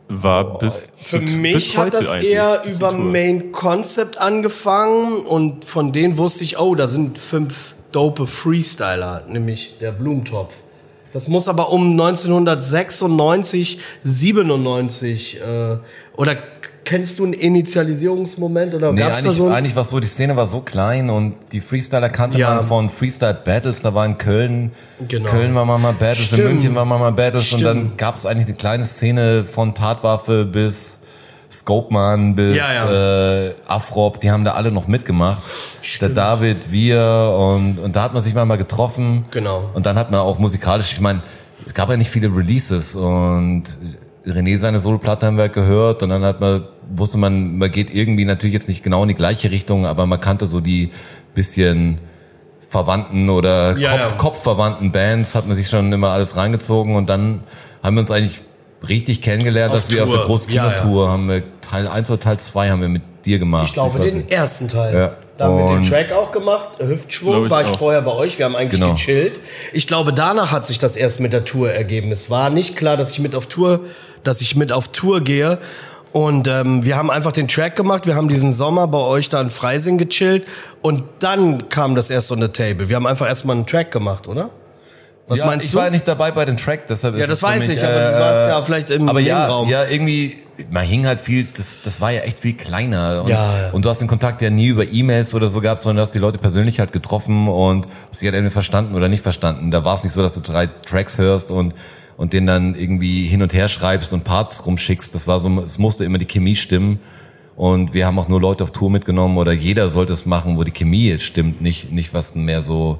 war 0.08 0.58
bis 0.58 0.90
Für 0.96 1.24
zu- 1.24 1.38
mich 1.38 1.54
bis 1.54 1.76
hat 1.76 1.94
das 1.94 2.14
eher 2.14 2.62
über. 2.64 2.92
Main 2.92 3.52
Concept 3.52 4.18
angefangen 4.18 5.20
und 5.24 5.64
von 5.64 5.92
denen 5.92 6.18
wusste 6.18 6.42
ich, 6.44 6.58
oh, 6.58 6.74
da 6.74 6.86
sind 6.86 7.18
fünf 7.18 7.74
dope 7.92 8.26
Freestyler, 8.26 9.24
nämlich 9.28 9.78
der 9.78 9.92
Blumentopf. 9.92 10.54
Das 11.12 11.26
muss 11.28 11.48
aber 11.48 11.70
um 11.72 11.90
1996, 11.92 13.78
97 14.02 15.40
äh, 15.40 15.76
oder 16.16 16.36
kennst 16.84 17.18
du 17.18 17.24
einen 17.24 17.34
Initialisierungsmoment 17.34 18.74
oder 18.74 18.92
Nee, 18.92 19.00
gab's 19.00 19.18
da 19.18 19.24
eigentlich, 19.24 19.36
so? 19.36 19.46
einen- 19.46 19.54
eigentlich 19.54 19.76
war 19.76 19.82
es 19.82 19.90
so, 19.90 20.00
die 20.00 20.06
Szene 20.06 20.36
war 20.36 20.46
so 20.46 20.60
klein 20.60 21.10
und 21.10 21.34
die 21.52 21.60
Freestyler 21.60 22.08
kannte 22.08 22.38
Ja. 22.38 22.54
man 22.56 22.66
von 22.66 22.90
Freestyle 22.90 23.38
Battles, 23.44 23.82
da 23.82 23.94
war 23.94 24.06
in 24.06 24.18
Köln, 24.18 24.72
Genau. 25.08 25.28
Köln 25.30 25.54
war 25.54 25.64
mal 25.64 25.78
Battles, 25.92 26.26
Stimmt. 26.26 26.40
in 26.42 26.46
München 26.48 26.74
war 26.74 26.84
mal 26.84 27.12
Battles 27.12 27.52
und 27.52 27.60
Stimmt. 27.60 27.64
dann 27.64 27.96
gab 27.96 28.16
es 28.16 28.26
eigentlich 28.26 28.46
eine 28.48 28.56
kleine 28.56 28.86
Szene 28.86 29.44
von 29.44 29.74
Tatwaffe 29.74 30.44
bis 30.46 31.00
Scopeman 31.52 32.34
bis 32.36 32.56
Ja, 32.56 33.44
Äh, 33.48 33.54
Afrop, 33.66 34.20
die 34.20 34.30
haben 34.30 34.44
da 34.44 34.52
alle 34.52 34.70
noch 34.70 34.86
mitgemacht. 34.86 35.42
Der 36.00 36.08
David, 36.10 36.70
wir 36.70 37.34
und, 37.36 37.78
und 37.78 37.96
da 37.96 38.02
hat 38.02 38.14
man 38.14 38.22
sich 38.22 38.34
mal 38.34 38.44
mal 38.46 38.56
getroffen. 38.56 39.24
Genau. 39.32 39.68
Und 39.74 39.84
dann 39.84 39.98
hat 39.98 40.10
man 40.12 40.20
auch 40.20 40.38
musikalisch, 40.38 40.92
ich 40.92 41.00
meine, 41.00 41.22
es 41.66 41.74
gab 41.74 41.90
ja 41.90 41.96
nicht 41.96 42.10
viele 42.10 42.28
Releases 42.34 42.94
und 42.94 43.64
René 44.30 44.58
seine 44.58 44.80
Soloplatte 44.80 45.26
haben 45.26 45.36
wir 45.38 45.48
gehört 45.48 46.02
und 46.02 46.08
dann 46.10 46.24
hat 46.24 46.40
man, 46.40 46.64
wusste 46.94 47.18
man, 47.18 47.58
man 47.58 47.70
geht 47.70 47.92
irgendwie 47.92 48.24
natürlich 48.24 48.54
jetzt 48.54 48.68
nicht 48.68 48.82
genau 48.82 49.02
in 49.02 49.08
die 49.08 49.14
gleiche 49.14 49.50
Richtung, 49.50 49.86
aber 49.86 50.06
man 50.06 50.20
kannte 50.20 50.46
so 50.46 50.60
die 50.60 50.90
bisschen 51.34 51.98
verwandten 52.68 53.28
oder 53.30 53.76
Ja, 53.78 53.90
Kopf, 53.90 54.00
ja. 54.10 54.16
kopfverwandten 54.16 54.92
Bands, 54.92 55.34
hat 55.34 55.46
man 55.46 55.56
sich 55.56 55.68
schon 55.68 55.92
immer 55.92 56.10
alles 56.10 56.36
reingezogen 56.36 56.94
und 56.94 57.08
dann 57.08 57.40
haben 57.82 57.94
wir 57.96 58.00
uns 58.00 58.10
eigentlich 58.10 58.40
richtig 58.88 59.22
kennengelernt, 59.22 59.70
Auf 59.72 59.76
dass 59.86 59.90
wir 59.90 60.04
auf 60.04 60.10
der 60.10 60.18
Tour. 60.20 60.26
großen 60.26 60.52
Ja, 60.52 60.66
ja. 60.66 60.72
Kinotour 60.74 61.10
haben 61.10 61.28
wir 61.28 61.42
Teil 61.60 61.88
1 61.88 62.10
oder 62.10 62.20
Teil 62.20 62.38
2 62.38 62.70
haben 62.70 62.80
wir 62.80 62.88
mit 62.88 63.02
dir 63.24 63.38
gemacht. 63.38 63.66
Ich 63.66 63.72
glaube, 63.74 63.98
weiß 63.98 64.12
den 64.12 64.20
nicht. 64.22 64.32
ersten 64.32 64.68
Teil. 64.68 64.94
Ja. 64.94 65.12
Da 65.36 65.46
haben 65.46 65.56
wir 65.58 65.74
den 65.74 65.82
Track 65.84 66.12
auch 66.12 66.32
gemacht. 66.32 66.68
Hüftschwung 66.78 67.32
Glaube 67.32 67.46
ich 67.46 67.50
war 67.50 67.62
ich 67.62 67.68
auch. 67.68 67.78
vorher 67.78 68.02
bei 68.02 68.12
euch. 68.12 68.38
Wir 68.38 68.44
haben 68.44 68.56
eigentlich 68.56 68.78
Genau. 68.80 68.92
gechillt. 68.92 69.40
Ich 69.72 69.86
glaube, 69.86 70.12
danach 70.12 70.52
hat 70.52 70.66
sich 70.66 70.78
das 70.78 70.96
erst 70.96 71.20
mit 71.20 71.32
der 71.32 71.44
Tour 71.46 71.70
ergeben. 71.72 72.10
Es 72.12 72.28
war 72.28 72.50
nicht 72.50 72.76
klar, 72.76 72.96
dass 72.98 73.10
ich 73.12 73.20
mit 73.20 73.34
auf 73.34 73.46
Tour, 73.46 73.80
dass 74.22 74.40
ich 74.40 74.56
mit 74.56 74.72
auf 74.72 74.88
Tour 74.88 75.20
gehe. 75.20 75.58
Und 76.12 76.48
ähm, 76.48 76.84
wir 76.84 76.96
haben 76.96 77.10
einfach 77.10 77.32
den 77.32 77.46
Track 77.46 77.76
gemacht. 77.76 78.06
Wir 78.06 78.16
haben 78.16 78.28
diesen 78.28 78.52
Sommer 78.52 78.88
bei 78.88 78.98
euch 78.98 79.28
da 79.28 79.40
in 79.40 79.48
Freising 79.48 79.96
gechillt. 79.96 80.46
Und 80.82 81.04
dann 81.20 81.68
kam 81.68 81.94
das 81.94 82.10
erst 82.10 82.32
on 82.32 82.40
the 82.40 82.48
table. 82.48 82.88
Wir 82.88 82.96
haben 82.96 83.06
einfach 83.06 83.28
erstmal 83.28 83.56
einen 83.56 83.66
Track 83.66 83.92
gemacht, 83.92 84.26
oder? 84.26 84.50
Was 85.30 85.38
ja, 85.38 85.46
meinst 85.46 85.64
ich 85.66 85.70
du? 85.70 85.78
war 85.78 85.88
nicht 85.90 86.08
dabei 86.08 86.32
bei 86.32 86.44
dem 86.44 86.56
Track, 86.56 86.88
deshalb 86.88 87.14
Ja, 87.14 87.22
ist 87.22 87.30
das 87.30 87.40
weiß 87.40 87.68
mich, 87.68 87.76
ich, 87.76 87.84
aber 87.84 87.92
du 87.94 88.16
äh, 88.16 88.20
warst 88.20 88.48
ja 88.48 88.62
vielleicht 88.62 88.90
im 88.90 89.08
aber 89.08 89.20
ja, 89.20 89.38
Nebenraum. 89.38 89.68
ja, 89.68 89.84
irgendwie, 89.84 90.38
man 90.70 90.84
hing 90.84 91.06
halt 91.06 91.20
viel, 91.20 91.46
das, 91.56 91.82
das 91.82 92.00
war 92.00 92.10
ja 92.10 92.22
echt 92.22 92.40
viel 92.40 92.54
kleiner. 92.54 93.22
Und, 93.22 93.28
Ja, 93.28 93.58
ja. 93.66 93.70
und 93.70 93.84
du 93.84 93.88
hast 93.88 94.00
den 94.00 94.08
Kontakt 94.08 94.42
ja 94.42 94.50
nie 94.50 94.66
über 94.66 94.84
E-Mails 94.84 95.32
oder 95.32 95.48
so 95.48 95.60
gehabt, 95.60 95.82
sondern 95.82 95.98
du 95.98 96.02
hast 96.02 96.16
die 96.16 96.18
Leute 96.18 96.38
persönlich 96.38 96.80
halt 96.80 96.90
getroffen 96.90 97.46
und 97.46 97.86
sie 98.10 98.26
hat 98.26 98.34
entweder 98.34 98.50
verstanden 98.50 98.96
oder 98.96 99.06
nicht 99.06 99.22
verstanden. 99.22 99.70
Da 99.70 99.84
war 99.84 99.94
es 99.94 100.02
nicht 100.02 100.14
so, 100.14 100.20
dass 100.20 100.34
du 100.34 100.40
drei 100.40 100.66
Tracks 100.66 101.16
hörst 101.18 101.52
und, 101.52 101.74
und 102.16 102.32
den 102.32 102.46
dann 102.46 102.74
irgendwie 102.74 103.28
hin 103.28 103.40
und 103.40 103.54
her 103.54 103.68
schreibst 103.68 104.12
und 104.12 104.24
Parts 104.24 104.66
rumschickst. 104.66 105.14
Das 105.14 105.28
war 105.28 105.38
so, 105.38 105.60
es 105.60 105.78
musste 105.78 106.04
immer 106.04 106.18
die 106.18 106.26
Chemie 106.26 106.56
stimmen. 106.56 106.98
Und 107.54 107.94
wir 107.94 108.04
haben 108.04 108.18
auch 108.18 108.26
nur 108.26 108.40
Leute 108.40 108.64
auf 108.64 108.72
Tour 108.72 108.90
mitgenommen 108.90 109.38
oder 109.38 109.52
jeder 109.52 109.90
sollte 109.90 110.12
es 110.12 110.26
machen, 110.26 110.56
wo 110.56 110.64
die 110.64 110.72
Chemie 110.72 111.08
jetzt 111.08 111.22
stimmt, 111.22 111.60
nicht, 111.62 111.92
nicht 111.92 112.14
was 112.14 112.34
mehr 112.34 112.62
so, 112.62 112.98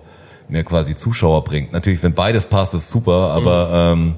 mehr 0.50 0.64
quasi 0.64 0.96
Zuschauer 0.96 1.44
bringt. 1.44 1.72
Natürlich, 1.72 2.02
wenn 2.02 2.14
beides 2.14 2.44
passt, 2.44 2.74
ist 2.74 2.90
super, 2.90 3.30
aber 3.34 3.92
ähm, 3.92 4.14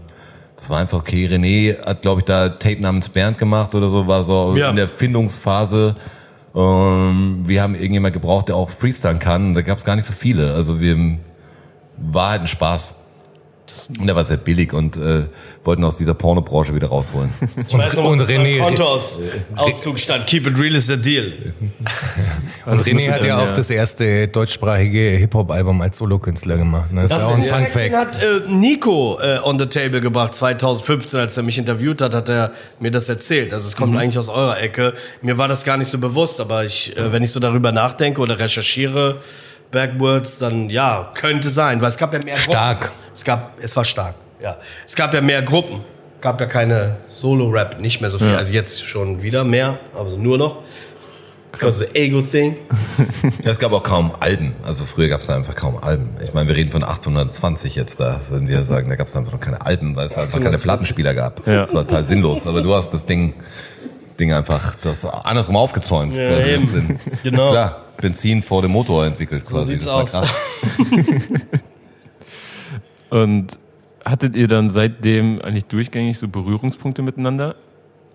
das 0.56 0.70
war 0.70 0.78
einfach 0.78 1.00
okay. 1.00 1.26
René 1.26 1.84
hat, 1.84 2.02
glaube 2.02 2.20
ich, 2.20 2.24
da 2.24 2.48
Tape 2.48 2.80
namens 2.80 3.08
Bernd 3.08 3.38
gemacht 3.38 3.74
oder 3.74 3.88
so, 3.88 4.06
war 4.06 4.22
so 4.24 4.54
Ja. 4.56 4.70
in 4.70 4.76
der 4.76 4.88
Findungsphase. 4.88 5.96
Ähm, 6.54 7.42
wir 7.46 7.62
haben 7.62 7.74
irgendjemand 7.74 8.12
gebraucht, 8.14 8.48
der 8.48 8.56
auch 8.56 8.70
freestylen 8.70 9.18
kann. 9.18 9.54
Da 9.54 9.62
gab 9.62 9.78
es 9.78 9.84
gar 9.84 9.96
nicht 9.96 10.04
so 10.04 10.12
viele. 10.12 10.52
Also 10.54 10.80
wir 10.80 11.18
war 11.96 12.30
halt 12.30 12.42
ein 12.42 12.48
Spaß. 12.48 12.94
Und 13.98 14.06
der 14.06 14.14
war 14.16 14.24
sehr 14.24 14.36
billig 14.36 14.72
und 14.72 14.96
äh, 14.96 15.24
wollten 15.64 15.84
aus 15.84 15.96
dieser 15.96 16.14
Pornobranche 16.14 16.74
wieder 16.74 16.88
rausholen. 16.88 17.30
Ich 17.68 17.76
weiß 17.76 17.96
noch, 17.96 18.04
und 18.06 18.20
René- 18.22 18.60
Konto 18.60 18.84
aus, 18.84 19.20
Auszug 19.56 19.98
stand. 19.98 20.26
Keep 20.26 20.46
it 20.48 20.58
real 20.58 20.74
is 20.74 20.86
the 20.86 20.96
deal. 20.96 21.32
Und 22.66 22.78
das 22.78 22.86
René 22.86 23.10
hat 23.10 23.24
ja 23.24 23.38
auch 23.38 23.46
ja- 23.46 23.52
das 23.52 23.70
erste 23.70 24.28
deutschsprachige 24.28 25.16
Hip-Hop-Album 25.18 25.80
als 25.80 25.98
Solokünstler 25.98 26.56
gemacht. 26.56 26.92
ne? 26.92 27.02
Das, 27.02 27.10
ist 27.10 27.18
ja 27.18 27.26
auch 27.26 27.34
ein 27.36 27.44
Fun 27.44 27.66
Fact. 27.66 27.94
hat 27.94 28.22
äh, 28.22 28.40
Nico 28.48 29.18
äh, 29.20 29.38
on 29.42 29.58
the 29.58 29.66
table 29.66 30.00
gebracht 30.00 30.34
2015, 30.34 31.18
als 31.20 31.36
er 31.36 31.42
mich 31.42 31.58
interviewt 31.58 32.00
hat, 32.02 32.14
hat 32.14 32.28
er 32.28 32.52
mir 32.78 32.90
das 32.90 33.08
erzählt. 33.08 33.52
Also 33.52 33.66
es 33.66 33.76
kommt 33.76 33.96
eigentlich 33.96 34.18
aus 34.18 34.28
eurer 34.28 34.60
Ecke. 34.60 34.94
Mir 35.22 35.38
war 35.38 35.48
das 35.48 35.64
gar 35.64 35.76
nicht 35.76 35.88
so 35.88 35.98
bewusst, 35.98 36.40
aber 36.40 36.64
ich, 36.64 36.96
äh, 36.96 37.12
wenn 37.12 37.22
ich 37.22 37.32
so 37.32 37.40
darüber 37.40 37.72
nachdenke 37.72 38.20
oder 38.20 38.38
recherchiere, 38.38 39.20
Backwards, 39.72 40.38
dann 40.38 40.70
ja, 40.70 41.10
könnte 41.14 41.50
sein, 41.50 41.80
weil 41.80 41.88
es 41.88 41.98
gab 41.98 42.12
ja 42.12 42.20
mehr 42.20 42.36
Stark. 42.36 42.82
Gruppen. 42.82 42.96
Es 43.12 43.24
gab, 43.24 43.54
es 43.60 43.76
war 43.76 43.84
stark, 43.84 44.14
ja. 44.40 44.56
Es 44.86 44.94
gab 44.94 45.12
ja 45.12 45.20
mehr 45.20 45.42
Gruppen. 45.42 45.80
Gab 46.20 46.40
ja 46.40 46.46
keine 46.46 46.98
Solo-Rap, 47.08 47.80
nicht 47.80 48.00
mehr 48.00 48.08
so 48.08 48.18
viel. 48.18 48.30
Ja. 48.30 48.36
Also 48.36 48.52
jetzt 48.52 48.86
schon 48.86 49.22
wieder 49.22 49.42
mehr, 49.42 49.80
aber 49.92 50.08
so 50.08 50.16
nur 50.16 50.38
noch. 50.38 50.58
Because 51.50 51.84
the 51.84 51.94
ego 51.98 52.22
thing. 52.22 52.56
Ja, 53.42 53.50
es 53.50 53.58
gab 53.58 53.72
auch 53.72 53.82
kaum 53.82 54.12
Alben. 54.20 54.54
Also 54.64 54.84
früher 54.84 55.08
gab 55.08 55.20
es 55.20 55.26
da 55.26 55.34
einfach 55.34 55.54
kaum 55.54 55.76
Alben. 55.82 56.16
Ich 56.24 56.32
meine, 56.32 56.48
wir 56.48 56.56
reden 56.56 56.70
von 56.70 56.82
1820 56.82 57.74
jetzt 57.74 57.98
da, 57.98 58.20
würden 58.30 58.46
wir 58.48 58.64
sagen, 58.64 58.88
da 58.88 58.94
gab 58.94 59.08
es 59.08 59.16
einfach 59.16 59.32
noch 59.32 59.40
keine 59.40 59.66
Alben, 59.66 59.96
weil 59.96 60.06
es 60.06 60.16
einfach 60.16 60.38
keine 60.40 60.56
1820. 60.56 60.62
Plattenspieler 60.64 61.14
gab. 61.14 61.46
Ja. 61.46 61.62
Das 61.62 61.74
war 61.74 61.86
total 61.86 62.04
sinnlos. 62.04 62.46
Aber 62.46 62.62
du 62.62 62.72
hast 62.72 62.94
das 62.94 63.04
Ding, 63.04 63.34
Ding 64.18 64.32
einfach 64.32 64.76
das 64.76 65.04
andersrum 65.04 65.56
aufgezäumt. 65.56 66.16
Ja, 66.16 66.38
eben. 66.38 67.00
Genau. 67.24 67.50
Klar, 67.50 67.82
Benzin 68.02 68.42
vor 68.42 68.60
dem 68.60 68.72
Motor 68.72 69.06
entwickelt 69.06 69.46
quasi. 69.46 69.72
sieht's 69.72 69.86
das 69.86 69.94
war 69.94 70.02
aus. 70.02 70.10
krass. 70.10 70.34
Und 73.10 73.58
hattet 74.04 74.36
ihr 74.36 74.48
dann 74.48 74.70
seitdem 74.70 75.40
eigentlich 75.42 75.66
durchgängig 75.66 76.18
so 76.18 76.28
Berührungspunkte 76.28 77.02
miteinander? 77.02 77.54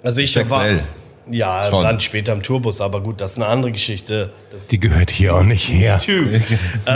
Also 0.04 0.22
ich 0.22 0.36
war, 0.36 0.44
Sexuell. 0.44 0.84
ja, 1.30 1.70
Schon. 1.70 1.84
dann 1.84 2.00
später 2.00 2.34
im 2.34 2.42
Tourbus, 2.44 2.82
aber 2.82 3.02
gut, 3.02 3.22
das 3.22 3.32
ist 3.34 3.38
eine 3.38 3.48
andere 3.48 3.72
Geschichte. 3.72 4.32
Das 4.52 4.68
Die 4.68 4.80
gehört 4.80 5.10
hier 5.10 5.36
auch 5.36 5.44
nicht 5.44 5.68
her. 5.70 5.98
Typ. 6.04 6.32
äh, 6.34 6.92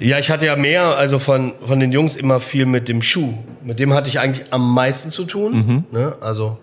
ja, 0.00 0.18
ich 0.18 0.30
hatte 0.30 0.46
ja 0.46 0.56
mehr, 0.56 0.96
also 0.96 1.18
von, 1.18 1.54
von 1.66 1.80
den 1.80 1.92
Jungs 1.92 2.16
immer 2.16 2.40
viel 2.40 2.66
mit 2.66 2.88
dem 2.88 3.02
Schuh. 3.02 3.34
Mit 3.62 3.80
dem 3.80 3.92
hatte 3.94 4.08
ich 4.08 4.20
eigentlich 4.20 4.52
am 4.52 4.72
meisten 4.74 5.10
zu 5.10 5.24
tun. 5.24 5.84
Ne? 5.90 6.16
Also, 6.20 6.58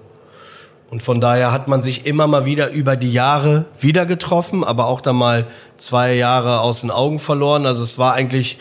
und 0.91 1.01
von 1.01 1.21
daher 1.21 1.53
hat 1.53 1.69
man 1.69 1.81
sich 1.81 2.05
immer 2.05 2.27
mal 2.27 2.45
wieder 2.45 2.69
über 2.69 2.97
die 2.97 3.13
Jahre 3.13 3.63
wieder 3.79 4.05
getroffen, 4.05 4.65
aber 4.65 4.87
auch 4.87 4.99
dann 4.99 5.15
mal 5.15 5.47
zwei 5.77 6.13
Jahre 6.15 6.59
aus 6.59 6.81
den 6.81 6.91
Augen 6.91 7.17
verloren. 7.17 7.65
Also 7.65 7.81
es 7.81 7.97
war 7.97 8.13
eigentlich 8.13 8.59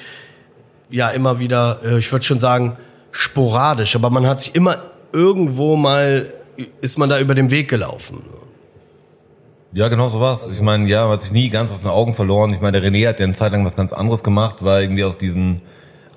ja 0.90 1.10
immer 1.10 1.40
wieder, 1.40 1.80
äh, 1.84 1.99
ich 1.99 2.10
würde 2.12 2.25
schon 2.25 2.38
sagen, 2.38 2.76
sporadisch, 3.10 3.96
aber 3.96 4.10
man 4.10 4.28
hat 4.28 4.38
sich 4.38 4.54
immer 4.54 4.78
irgendwo 5.12 5.75
mal, 5.75 6.32
ist 6.80 6.99
man 6.99 7.08
da 7.08 7.18
über 7.18 7.34
den 7.34 7.50
Weg 7.50 7.68
gelaufen. 7.68 8.22
Ja, 9.72 9.88
genau 9.88 10.08
so 10.08 10.20
war's. 10.20 10.46
Ich 10.46 10.60
meine, 10.60 10.88
ja, 10.88 11.02
man 11.02 11.14
hat 11.14 11.22
sich 11.22 11.32
nie 11.32 11.49
ganz 11.49 11.72
aus 11.72 11.82
den 11.82 11.90
Augen 11.90 12.14
verloren. 12.14 12.52
Ich 12.52 12.60
meine, 12.60 12.80
der 12.80 12.88
René 12.88 13.08
hat 13.08 13.18
ja 13.18 13.25
eine 13.25 13.34
Zeit 13.34 13.50
lang 13.50 13.64
was 13.64 13.75
ganz 13.75 13.92
anderes 13.92 14.22
gemacht, 14.22 14.64
war 14.64 14.80
irgendwie 14.80 15.02
aus 15.02 15.18
diesem 15.18 15.56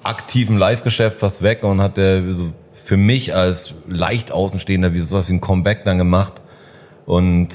aktiven 0.04 0.60
Live-Geschäft 0.60 1.18
fast 1.18 1.42
weg 1.42 1.64
und 1.64 1.82
hat 1.82 1.98
der 1.98 2.34
so 2.34 2.52
für 2.84 2.98
mich 2.98 3.34
als 3.36 3.74
leicht 3.88 4.32
Außenstehender 4.32 4.94
wie 4.94 5.00
sowas 5.00 5.30
wie 5.30 5.34
ein 5.34 5.42
Comeback 5.42 5.84
dann 5.86 5.98
gemacht 5.98 6.34
und 7.06 7.50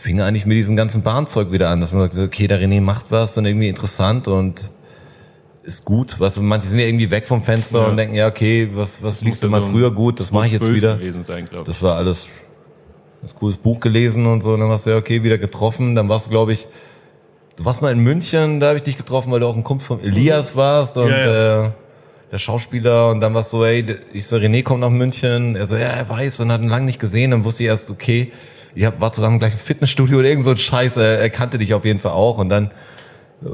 fing 0.00 0.20
eigentlich 0.20 0.46
mit 0.46 0.56
diesem 0.56 0.76
ganzen 0.76 1.02
Bahnzeug 1.02 1.52
wieder 1.52 1.68
an, 1.70 1.80
dass 1.80 1.92
man 1.92 2.10
sagt, 2.10 2.18
okay, 2.18 2.46
der 2.46 2.60
René 2.60 2.80
macht 2.80 3.10
was 3.10 3.36
und 3.36 3.44
irgendwie 3.44 3.68
interessant 3.68 4.26
und 4.28 4.70
ist 5.62 5.84
gut. 5.84 6.20
Was 6.20 6.38
manche 6.38 6.68
sind 6.68 6.78
ja 6.78 6.86
irgendwie 6.86 7.10
weg 7.10 7.26
vom 7.26 7.42
Fenster 7.42 7.80
Ja. 7.82 7.86
und 7.88 7.96
denken, 7.96 8.14
ja, 8.14 8.28
okay, 8.28 8.68
was 8.74 9.02
was 9.02 9.22
lief 9.22 9.40
denn 9.40 9.50
ja 9.50 9.58
mal 9.58 9.64
so 9.66 9.70
früher 9.70 9.90
gut, 9.90 10.20
das 10.20 10.30
mache 10.30 10.46
ich 10.46 10.52
jetzt 10.52 10.64
12 10.64 10.76
wieder. 10.76 10.98
sein, 11.22 11.44
ich. 11.50 11.58
Das 11.64 11.82
war 11.82 11.96
alles 11.96 12.26
das 13.22 13.34
cooles 13.34 13.56
Buch 13.56 13.80
gelesen 13.80 14.26
und 14.26 14.42
so. 14.42 14.52
Und 14.52 14.60
dann 14.60 14.68
warst 14.68 14.84
du 14.86 14.90
ja 14.90 14.96
okay, 14.96 15.22
wieder 15.22 15.38
getroffen. 15.38 15.94
Dann 15.94 16.08
warst 16.10 16.26
du, 16.26 16.30
glaube 16.30 16.52
ich, 16.52 16.66
du 17.56 17.64
warst 17.64 17.80
mal 17.80 17.90
in 17.92 18.00
München, 18.00 18.60
da 18.60 18.68
habe 18.68 18.76
ich 18.78 18.82
dich 18.82 18.96
getroffen, 18.98 19.32
weil 19.32 19.40
du 19.40 19.46
auch 19.46 19.56
ein 19.56 19.64
Kumpel 19.64 19.86
von 19.86 20.00
Elias 20.02 20.54
warst 20.56 20.96
und 20.98 21.08
Ja, 21.08 21.64
Äh, 21.66 21.70
der 22.34 22.38
Schauspieler. 22.38 23.08
Und 23.10 23.20
dann 23.20 23.32
warst 23.32 23.52
du 23.52 23.58
so, 23.58 23.64
ey, 23.64 23.96
ich 24.12 24.26
so, 24.26 24.36
René 24.36 24.62
kommt 24.62 24.80
nach 24.80 24.90
München. 24.90 25.56
Er 25.56 25.66
so, 25.66 25.76
ja, 25.76 25.86
er 25.86 26.08
weiß 26.08 26.40
und 26.40 26.52
hat 26.52 26.60
ihn 26.60 26.68
lange 26.68 26.84
nicht 26.84 26.98
gesehen. 27.00 27.30
Dann 27.30 27.44
wusste 27.44 27.62
ich 27.62 27.68
erst, 27.70 27.90
okay, 27.90 28.32
ihr 28.74 28.88
habt- 28.88 29.00
war 29.00 29.12
zusammen 29.12 29.38
gleich 29.38 29.52
im 29.54 29.58
Fitnessstudio 29.58 30.18
oder 30.18 30.28
irgend 30.28 30.44
so 30.44 30.50
ein 30.50 30.58
Scheiß. 30.58 30.96
Er, 30.98 31.20
er 31.20 31.30
kannte 31.30 31.56
dich 31.58 31.72
auf 31.72 31.84
jeden 31.86 32.00
Fall 32.00 32.12
auch. 32.12 32.36
Und 32.38 32.48
dann 32.50 32.66
äh, 33.42 33.48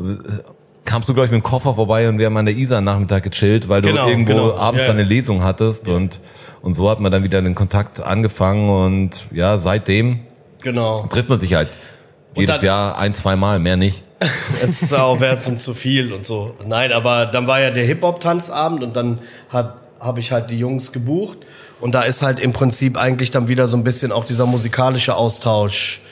kamst 0.85 1.09
du, 1.09 1.15
glaube 1.15 1.27
ich, 1.27 1.31
mit 1.33 1.43
dem 1.43 1.45
Koffer 1.45 1.75
vorbei 1.75 2.09
und 2.09 2.19
wir 2.19 2.27
haben 2.27 2.37
an 2.37 2.47
der 2.47 2.57
Isar 2.57 2.81
Nachmittag 2.81 3.23
gechillt, 3.23 3.69
weil 3.69 3.83
du 3.83 3.91
Genau, 3.91 4.09
irgendwo 4.09 4.33
genau. 4.33 4.57
abends 4.57 4.81
Ja, 4.83 4.89
dann 4.89 4.97
ja. 4.97 5.03
eine 5.03 5.09
Lesung 5.09 5.45
hattest 5.45 5.89
und 5.89 6.19
und 6.63 6.75
so 6.75 6.91
hat 6.91 7.01
man 7.01 7.11
dann 7.11 7.23
wieder 7.23 7.41
den 7.41 7.55
Kontakt 7.55 8.03
angefangen 8.03 8.69
und 8.69 9.27
ja, 9.33 9.57
seitdem 9.57 10.21
Genau. 10.63 11.07
trifft 11.09 11.29
man 11.31 11.39
sich 11.39 11.55
halt 11.55 11.69
jedes 12.35 12.57
dann- 12.57 12.67
Jahr 12.67 12.99
ein, 12.99 13.15
zwei 13.15 13.35
Mal, 13.37 13.59
mehr 13.59 13.77
nicht. 13.79 14.03
es 14.63 14.83
ist 14.83 14.95
auch 14.95 15.21
wert 15.21 15.47
und 15.49 15.61
zu 15.61 15.75
viel 15.75 16.13
und 16.13 16.27
so. 16.27 16.55
Nein, 16.67 16.93
aber 16.93 17.27
dann 17.27 17.47
war 17.47 17.61
ja 17.61 17.71
der 17.71 17.85
Hip-Hop-Tanzabend 17.85 18.83
und 18.83 18.95
dann 18.95 19.19
habe 19.49 19.81
hab 19.99 20.19
ich 20.19 20.33
halt 20.33 20.51
die 20.51 20.59
Jungs 20.59 20.93
gebucht. 20.93 21.39
Und 21.81 21.95
da 21.95 22.03
ist 22.03 22.21
halt 22.21 22.39
im 22.39 22.53
Prinzip 22.53 22.99
eigentlich 22.99 23.31
dann 23.31 23.49
wieder 23.49 23.67
so 23.67 23.77
ein 23.77 23.85
bisschen 23.85 24.13
auch 24.13 24.27
dieser 24.27 24.45
musikalische 24.45 25.17
Austausch 25.17 26.03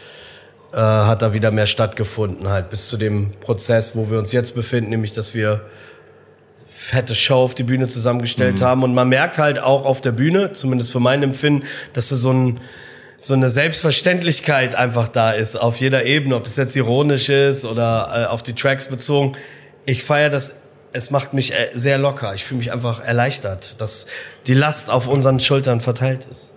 äh, 0.73 0.77
hat 0.77 1.23
da 1.23 1.33
wieder 1.33 1.51
mehr 1.51 1.67
stattgefunden, 1.67 2.49
halt 2.49 2.71
bis 2.71 2.89
zu 2.89 2.97
dem 2.97 3.33
Prozess, 3.41 3.95
wo 3.95 4.11
wir 4.11 4.19
uns 4.19 4.33
jetzt 4.33 4.55
befinden, 4.55 4.91
nämlich 4.91 5.13
dass 5.13 5.35
wir 5.35 5.63
fette 6.69 7.15
Show 7.15 7.43
auf 7.43 7.55
die 7.55 7.65
Bühne 7.65 7.89
zusammengestellt 7.89 8.63
haben. 8.63 8.83
Und 8.83 8.95
man 8.95 9.09
merkt 9.09 9.37
halt 9.37 9.63
auch 9.63 9.85
auf 9.85 10.01
der 10.01 10.13
Bühne, 10.13 10.53
zumindest 10.53 10.91
für 10.91 11.01
mein 11.01 11.23
Empfinden, 11.23 11.67
dass 11.93 12.09
da 12.09 12.17
so 12.17 12.33
ein 12.33 12.61
so 13.21 13.35
eine 13.35 13.51
Selbstverständlichkeit 13.51 14.77
einfach 14.77 15.09
da 15.09 15.33
ist 15.33 15.57
auf 15.57 15.77
jeder 15.79 16.05
Ebene, 16.05 16.37
ob 16.37 16.47
es 16.47 16.57
jetzt 16.57 16.77
ironisch 16.77 17.29
ist 17.29 17.65
oder 17.65 18.11
äh, 18.15 18.25
auf 18.27 18.45
die 18.45 18.55
Tracks 18.55 18.87
bezogen. 18.87 19.33
Ich 19.85 20.05
feiere 20.05 20.31
das, 20.31 20.55
es 20.93 21.11
macht 21.11 21.35
mich 21.35 21.53
äh, 21.53 21.71
sehr 21.75 21.99
locker. 21.99 22.35
Ich 22.35 22.45
fühle 22.45 22.59
mich 22.59 22.73
einfach 22.73 23.05
erleichtert, 23.05 23.75
dass 23.79 24.07
die 24.47 24.55
Last 24.55 24.89
auf 24.89 25.09
unseren 25.09 25.41
Schultern 25.41 25.81
verteilt 25.81 26.27
ist. 26.31 26.53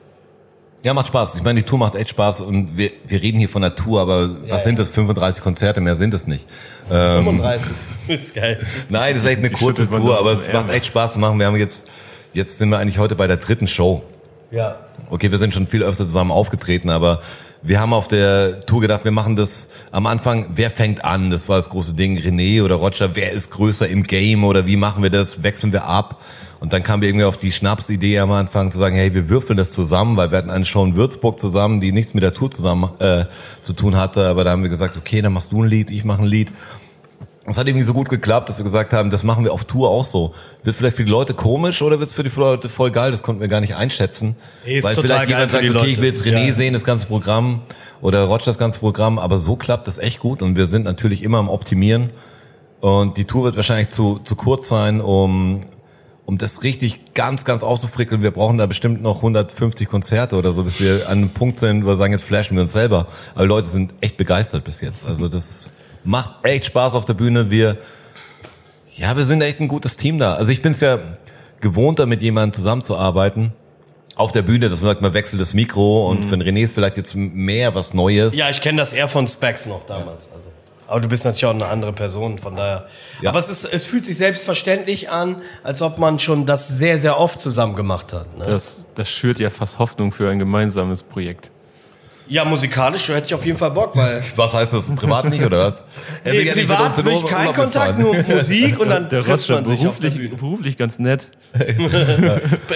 Ja, 0.84 0.94
macht 0.94 1.08
Spaß. 1.08 1.36
Ich 1.36 1.44
meine, 1.44 1.60
die 1.62 1.66
Tour 1.66 1.80
macht 1.80 1.96
echt 1.96 2.10
Spaß 2.10 2.42
und 2.42 2.78
wir, 2.78 2.92
wir 3.08 3.22
reden 3.22 3.40
hier 3.40 3.50
von 3.50 3.62
der 3.64 3.76
Tour, 3.76 4.00
aber 4.02 4.30
was 4.44 4.50
ja. 4.50 4.58
sind 4.60 4.80
das? 4.80 4.90
35 4.90 5.44
Konzerte, 5.44 5.82
mehr 5.82 5.96
sind 5.96 6.14
es 6.14 6.28
nicht. 6.28 6.46
Ähm, 6.92 7.26
35. 7.26 7.72
ist 8.08 8.36
geil. 8.36 8.60
nein, 8.90 9.14
das 9.14 9.24
ist 9.24 9.30
echt 9.30 9.40
eine 9.40 9.50
Die 9.50 9.56
kurze 9.56 9.90
Tour, 9.90 10.18
aber 10.18 10.34
es 10.34 10.52
macht 10.54 10.72
echt 10.72 10.88
Spaß 10.88 11.14
zu 11.14 11.20
machen. 11.20 11.40
Wir 11.40 11.48
haben 11.48 11.56
jetzt, 11.56 11.90
jetzt 12.34 12.60
sind 12.60 12.70
wir 12.70 12.78
eigentlich 12.78 13.00
heute 13.00 13.16
bei 13.16 13.28
der 13.28 13.38
dritten 13.38 13.68
Show. 13.68 14.04
Ja. 14.52 14.76
Okay, 15.10 15.32
wir 15.32 15.38
sind 15.38 15.54
schon 15.54 15.66
viel 15.66 15.82
öfter 15.82 16.06
zusammen 16.06 16.32
aufgetreten, 16.32 16.90
aber 16.90 17.22
wir 17.64 17.80
haben 17.80 17.94
auf 17.94 18.08
der 18.08 18.62
Tour 18.62 18.82
gedacht, 18.82 19.04
wir 19.04 19.12
machen 19.12 19.36
das 19.36 19.70
am 19.92 20.08
Anfang, 20.08 20.48
wer 20.56 20.72
fängt 20.72 21.06
an? 21.06 21.30
Das 21.30 21.48
war 21.48 21.58
das 21.58 21.70
große 21.70 21.94
Ding, 21.94 22.18
René 22.18 22.64
oder 22.64 22.76
Roger, 22.76 23.16
wer 23.16 23.32
ist 23.32 23.52
größer 23.52 23.88
im 23.88 24.04
Game 24.04 24.44
oder 24.44 24.66
wie 24.66 24.78
machen 24.78 25.04
wir 25.04 25.10
das? 25.10 25.44
Wechseln 25.44 25.72
wir 25.72 25.86
ab? 25.86 26.22
Und 26.60 26.74
dann 26.74 26.84
kamen 26.84 27.02
wir 27.02 27.10
irgendwie 27.10 27.26
auf 27.26 27.38
die 27.38 27.52
Schnapsidee 27.52 28.20
am 28.20 28.32
Anfang 28.32 28.72
zu 28.72 28.78
sagen, 28.78 28.96
hey, 28.96 29.14
wir 29.14 29.30
würfeln 29.30 29.58
das 29.58 29.72
zusammen, 29.72 30.18
weil 30.18 30.32
wir 30.32 30.38
hatten 30.38 30.50
eine 30.50 30.66
Show 30.66 30.84
in 30.86 30.96
Würzburg 30.96 31.40
zusammen, 31.40 31.82
die 31.82 31.92
nichts 31.92 32.14
mit 32.14 32.24
der 32.24 32.34
Tour 32.34 32.52
zusammen 32.52 32.90
äh, 33.00 33.26
zu 33.62 33.74
tun 33.74 33.96
hatte, 33.96 34.28
aber 34.28 34.44
da 34.44 34.52
haben 34.52 34.64
wir 34.64 34.70
gesagt, 34.70 34.98
okay, 34.98 35.22
dann 35.22 35.34
machst 35.34 35.52
du 35.52 35.64
ein 35.64 35.70
Lied, 35.70 35.90
ich 35.90 36.04
mache 36.04 36.22
ein 36.22 36.28
Lied. 36.28 36.52
Es 37.46 37.58
hat 37.58 37.66
irgendwie 37.68 37.86
so 37.86 37.94
gut 37.94 38.08
geklappt, 38.08 38.50
dass 38.50 38.60
wir 38.60 38.64
gesagt 38.64 38.94
haben, 38.94 39.10
das 39.10 39.24
machen 39.24 39.44
wir 39.44 39.52
auf 39.52 39.66
Tour 39.66 39.90
auch 39.90 40.06
so. 40.06 40.36
Wird 40.64 40.76
vielleicht 40.76 40.96
für 40.98 41.04
die 41.04 41.10
Leute 41.10 41.34
komisch 41.34 41.82
oder 41.82 42.00
wird 42.00 42.10
es 42.10 42.14
für 42.14 42.24
die 42.24 42.30
Leute 42.36 42.70
voll 42.70 42.92
geil? 42.92 43.10
Das 43.10 43.24
konnten 43.24 43.42
wir 43.42 43.48
gar 43.48 43.62
nicht 43.62 43.76
einschätzen. 43.76 44.36
Ist 44.64 44.84
Weil 44.84 44.96
vielleicht 44.96 45.30
jemand 45.30 45.52
sagt, 45.52 45.68
okay, 45.68 45.88
ich 45.88 45.98
will 45.98 46.06
jetzt 46.06 46.24
René 46.24 46.50
Ja. 46.50 46.54
sehen, 46.54 46.74
das 46.74 46.84
ganze 46.84 47.08
Programm 47.08 47.62
oder 48.00 48.26
Roger 48.26 48.46
das 48.46 48.60
ganze 48.60 48.80
Programm, 48.80 49.18
aber 49.18 49.38
so 49.38 49.56
klappt 49.56 49.88
das 49.88 49.98
echt 49.98 50.20
gut 50.20 50.44
und 50.44 50.56
wir 50.56 50.68
sind 50.68 50.84
natürlich 50.84 51.24
immer 51.24 51.40
am 51.40 51.50
Optimieren 51.50 52.12
und 52.80 53.18
die 53.18 53.26
Tour 53.26 53.46
wird 53.46 53.56
wahrscheinlich 53.56 53.90
zu, 53.90 54.20
zu 54.24 54.36
kurz 54.36 54.68
sein, 54.68 55.02
um, 55.02 55.62
um 56.26 56.38
das 56.38 56.64
richtig 56.64 57.14
ganz, 57.14 57.46
ganz 57.46 57.64
auszufrickeln. 57.64 58.24
Wir 58.24 58.32
brauchen 58.32 58.58
da 58.58 58.66
bestimmt 58.66 59.02
noch 59.04 59.18
150 59.18 59.88
Konzerte 59.88 60.36
oder 60.36 60.52
so, 60.52 60.64
bis 60.64 60.80
wir 60.80 61.08
an 61.08 61.20
einem 61.20 61.30
Punkt 61.30 61.60
sind, 61.60 61.84
wo 61.86 61.90
wir 61.90 61.98
sagen, 61.98 62.14
jetzt 62.14 62.24
flashen 62.24 62.56
wir 62.56 62.64
uns 62.64 62.72
selber. 62.72 63.08
Aber 63.36 63.46
Leute 63.46 63.68
sind 63.68 63.94
echt 64.02 64.18
begeistert 64.18 64.64
bis 64.64 64.82
jetzt. 64.82 65.06
Also 65.06 65.28
das 65.28 65.70
macht 66.04 66.44
echt 66.44 66.66
Spaß 66.66 66.94
auf 66.94 67.06
der 67.06 67.14
Bühne. 67.14 67.50
Wir, 67.50 67.78
ja, 68.96 69.16
wir 69.16 69.24
sind 69.24 69.42
echt 69.42 69.60
ein 69.60 69.68
gutes 69.68 69.98
Team 69.98 70.20
da. 70.20 70.36
Also 70.36 70.52
ich 70.52 70.62
bin 70.62 70.72
es 70.72 70.82
ja 70.82 71.00
gewohnter, 71.60 72.06
mit 72.06 72.22
jemandem 72.22 72.54
zusammenzuarbeiten. 72.54 73.54
Auf 74.16 74.32
der 74.32 74.42
Bühne, 74.42 74.70
dass 74.70 74.82
man 74.82 74.90
sagt, 74.90 75.02
man 75.02 75.14
wechselt 75.14 75.42
das 75.42 75.54
Mikro 75.54 76.10
und 76.10 76.26
für 76.26 76.38
den 76.38 76.44
René 76.44 76.64
ist 76.64 76.74
vielleicht 76.74 76.98
jetzt 76.98 77.16
mehr 77.16 77.74
was 77.74 77.94
Neues. 77.94 78.36
Ja, 78.36 78.50
ich 78.50 78.62
kenne 78.62 78.78
das 78.80 78.94
eher 78.94 79.08
von 79.08 79.28
Specs 79.28 79.66
noch 79.68 79.86
damals. 79.86 80.32
Also. 80.34 80.50
Aber 80.92 81.00
du 81.00 81.08
bist 81.08 81.24
natürlich 81.24 81.46
auch 81.46 81.52
eine 81.52 81.68
andere 81.68 81.94
Person, 81.94 82.38
von 82.38 82.58
daher. 82.58 82.86
Ja. 83.22 83.30
Aber 83.30 83.40
es, 83.40 83.48
ist, 83.48 83.64
es 83.64 83.86
fühlt 83.86 84.06
sich 84.06 84.18
selbstverständlich 84.18 85.10
an, 85.10 85.42
als 85.64 85.82
ob 85.82 85.98
man 85.98 86.20
schon 86.20 86.46
das 86.46 86.68
sehr, 86.68 86.98
sehr 86.98 87.18
oft 87.18 87.40
zusammen 87.40 87.78
gemacht 87.78 88.12
hat. 88.12 88.38
Ne? 88.38 88.44
Das, 88.46 88.88
das 88.96 89.10
schürt 89.10 89.40
ja 89.40 89.50
fast 89.50 89.80
Hoffnung 89.80 90.12
für 90.12 90.30
ein 90.30 90.38
gemeinsames 90.38 91.04
Projekt. 91.04 91.50
Ja, 92.32 92.46
musikalisch 92.46 93.10
hätte 93.10 93.26
ich 93.26 93.34
auf 93.34 93.46
jeden 93.46 93.58
Fall 93.58 93.72
Bock, 93.72 93.94
weil 93.94 94.24
Was 94.38 94.54
heißt 94.54 94.72
das? 94.72 94.90
Privat 94.96 95.26
nicht 95.26 95.44
oder 95.44 95.66
was? 95.66 95.84
Er 96.24 96.32
nee, 96.32 96.44
ja 96.44 96.54
privat 96.54 97.04
will 97.04 97.12
ich 97.12 97.24
Urlaub 97.26 97.30
keinen. 97.30 97.54
Kontakt, 97.54 98.00
nur 98.00 98.16
Musik 98.30 98.80
und 98.80 98.88
dann 98.88 99.10
Der 99.10 99.20
trifft 99.20 99.50
man 99.50 99.66
sich 99.66 99.86
auf 99.86 100.00
der 100.00 100.08
beruflich, 100.12 100.30
Bühne. 100.30 100.40
beruflich 100.40 100.78
ganz 100.78 100.98
nett. 100.98 101.30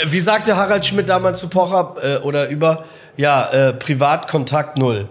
Wie 0.07 0.19
sagte 0.19 0.57
Harald 0.57 0.85
Schmidt 0.85 1.07
damals 1.07 1.39
zu 1.39 1.47
Pocher 1.47 1.95
äh, 2.03 2.17
oder 2.17 2.50
über, 2.50 2.83
ja, 3.15 3.50
äh, 3.50 3.74
Privatkontakt 3.74 4.77
null. 4.77 5.07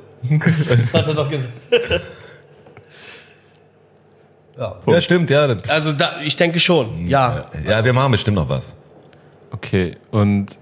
Hat 0.92 1.06
er 1.08 1.14
doch 1.14 1.30
gesagt. 1.30 2.02
ja. 4.58 4.76
Ja, 4.86 5.00
stimmt, 5.00 5.30
ja. 5.30 5.48
Also 5.68 5.92
da, 5.92 6.16
ich 6.22 6.36
denke 6.36 6.60
schon, 6.60 7.06
ja. 7.06 7.46
Ja, 7.66 7.82
wir 7.82 7.94
machen 7.94 8.12
bestimmt 8.12 8.36
noch 8.36 8.50
was. 8.50 8.76
Okay, 9.52 9.96
und 10.10 10.58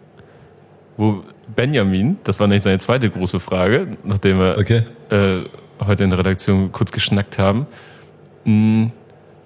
wo 0.96 1.24
Benjamin, 1.54 2.18
das 2.24 2.40
war 2.40 2.46
nämlich 2.46 2.62
seine 2.62 2.78
zweite 2.78 3.08
große 3.10 3.40
Frage, 3.40 3.88
nachdem 4.04 4.38
wir 4.38 4.56
Okay. 4.58 4.82
äh, 5.10 5.38
heute 5.84 6.04
in 6.04 6.10
der 6.10 6.18
Redaktion 6.18 6.72
kurz 6.72 6.92
geschnackt 6.92 7.38
haben, 7.38 7.66
mh, 8.44 8.90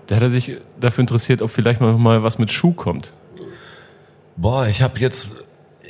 da 0.07 0.17
hat 0.17 0.23
er 0.23 0.31
sich 0.31 0.57
dafür 0.79 1.03
interessiert, 1.03 1.43
ob 1.43 1.51
vielleicht 1.51 1.81
mal, 1.81 1.95
mal 1.95 2.23
was 2.23 2.39
mit 2.39 2.53
Schuh 2.53 2.73
kommt. 2.73 3.13
Boah, 4.37 4.67
ich 4.67 4.83
habe 4.83 4.99
jetzt, 5.01 5.33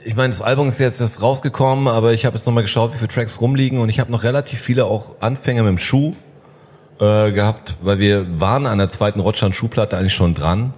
ich 0.05 0.15
meine, 0.15 0.29
das 0.31 0.41
Album 0.41 0.69
ist 0.69 0.79
jetzt 0.79 1.01
erst 1.01 1.21
rausgekommen, 1.21 1.89
aber 1.89 2.13
ich 2.13 2.25
habe 2.25 2.37
jetzt 2.37 2.47
nochmal 2.47 2.63
geschaut, 2.63 2.95
wie 2.95 2.99
viele 2.99 3.09
Tracks 3.09 3.41
rumliegen 3.41 3.79
und 3.81 3.89
ich 3.89 3.99
habe 4.01 4.11
noch 4.13 4.23
relativ 4.23 4.61
viele 4.61 4.85
auch 4.87 5.17
Anfänge 5.21 5.63
mit 5.63 5.71
dem 5.71 5.79
Schuh 5.79 6.15
äh, 7.01 7.33
gehabt, 7.33 7.75
weil 7.83 7.99
wir 7.99 8.41
waren 8.41 8.67
an 8.67 8.79
der 8.79 8.89
zweiten 8.89 9.21
Rotschan 9.21 9.53
Schuhplatte 9.53 9.97
eigentlich 9.97 10.15
schon 10.15 10.35
dran. 10.35 10.75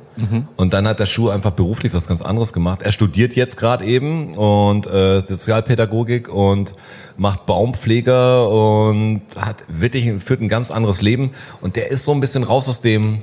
Und 0.57 0.75
dann 0.75 0.89
hat 0.89 0.99
der 0.99 1.07
Schuh 1.07 1.29
einfach 1.29 1.53
beruflich 1.53 1.95
was 1.95 2.09
ganz 2.09 2.23
anderes 2.23 2.53
gemacht. 2.53 2.83
Er 2.83 2.91
studiert 2.91 3.37
jetzt 3.37 3.57
gerade 3.57 3.85
eben 3.85 4.35
und 4.35 4.89
äh, 4.89 5.21
Sozialpädagogik 5.21 6.29
und 6.29 6.73
macht 7.17 7.47
Baumpfleger 7.47 8.49
und 8.49 9.23
hat 9.39 9.63
wirklich 9.69 10.13
führt 10.21 10.41
ein 10.41 10.49
ganz 10.49 10.73
anderes 10.73 11.03
Leben. 11.03 11.31
Und 11.61 11.77
der 11.77 11.93
ist 11.93 12.05
so 12.05 12.13
ein 12.13 12.21
bisschen 12.21 12.43
raus 12.43 12.69
aus 12.69 12.81
dem 12.81 13.21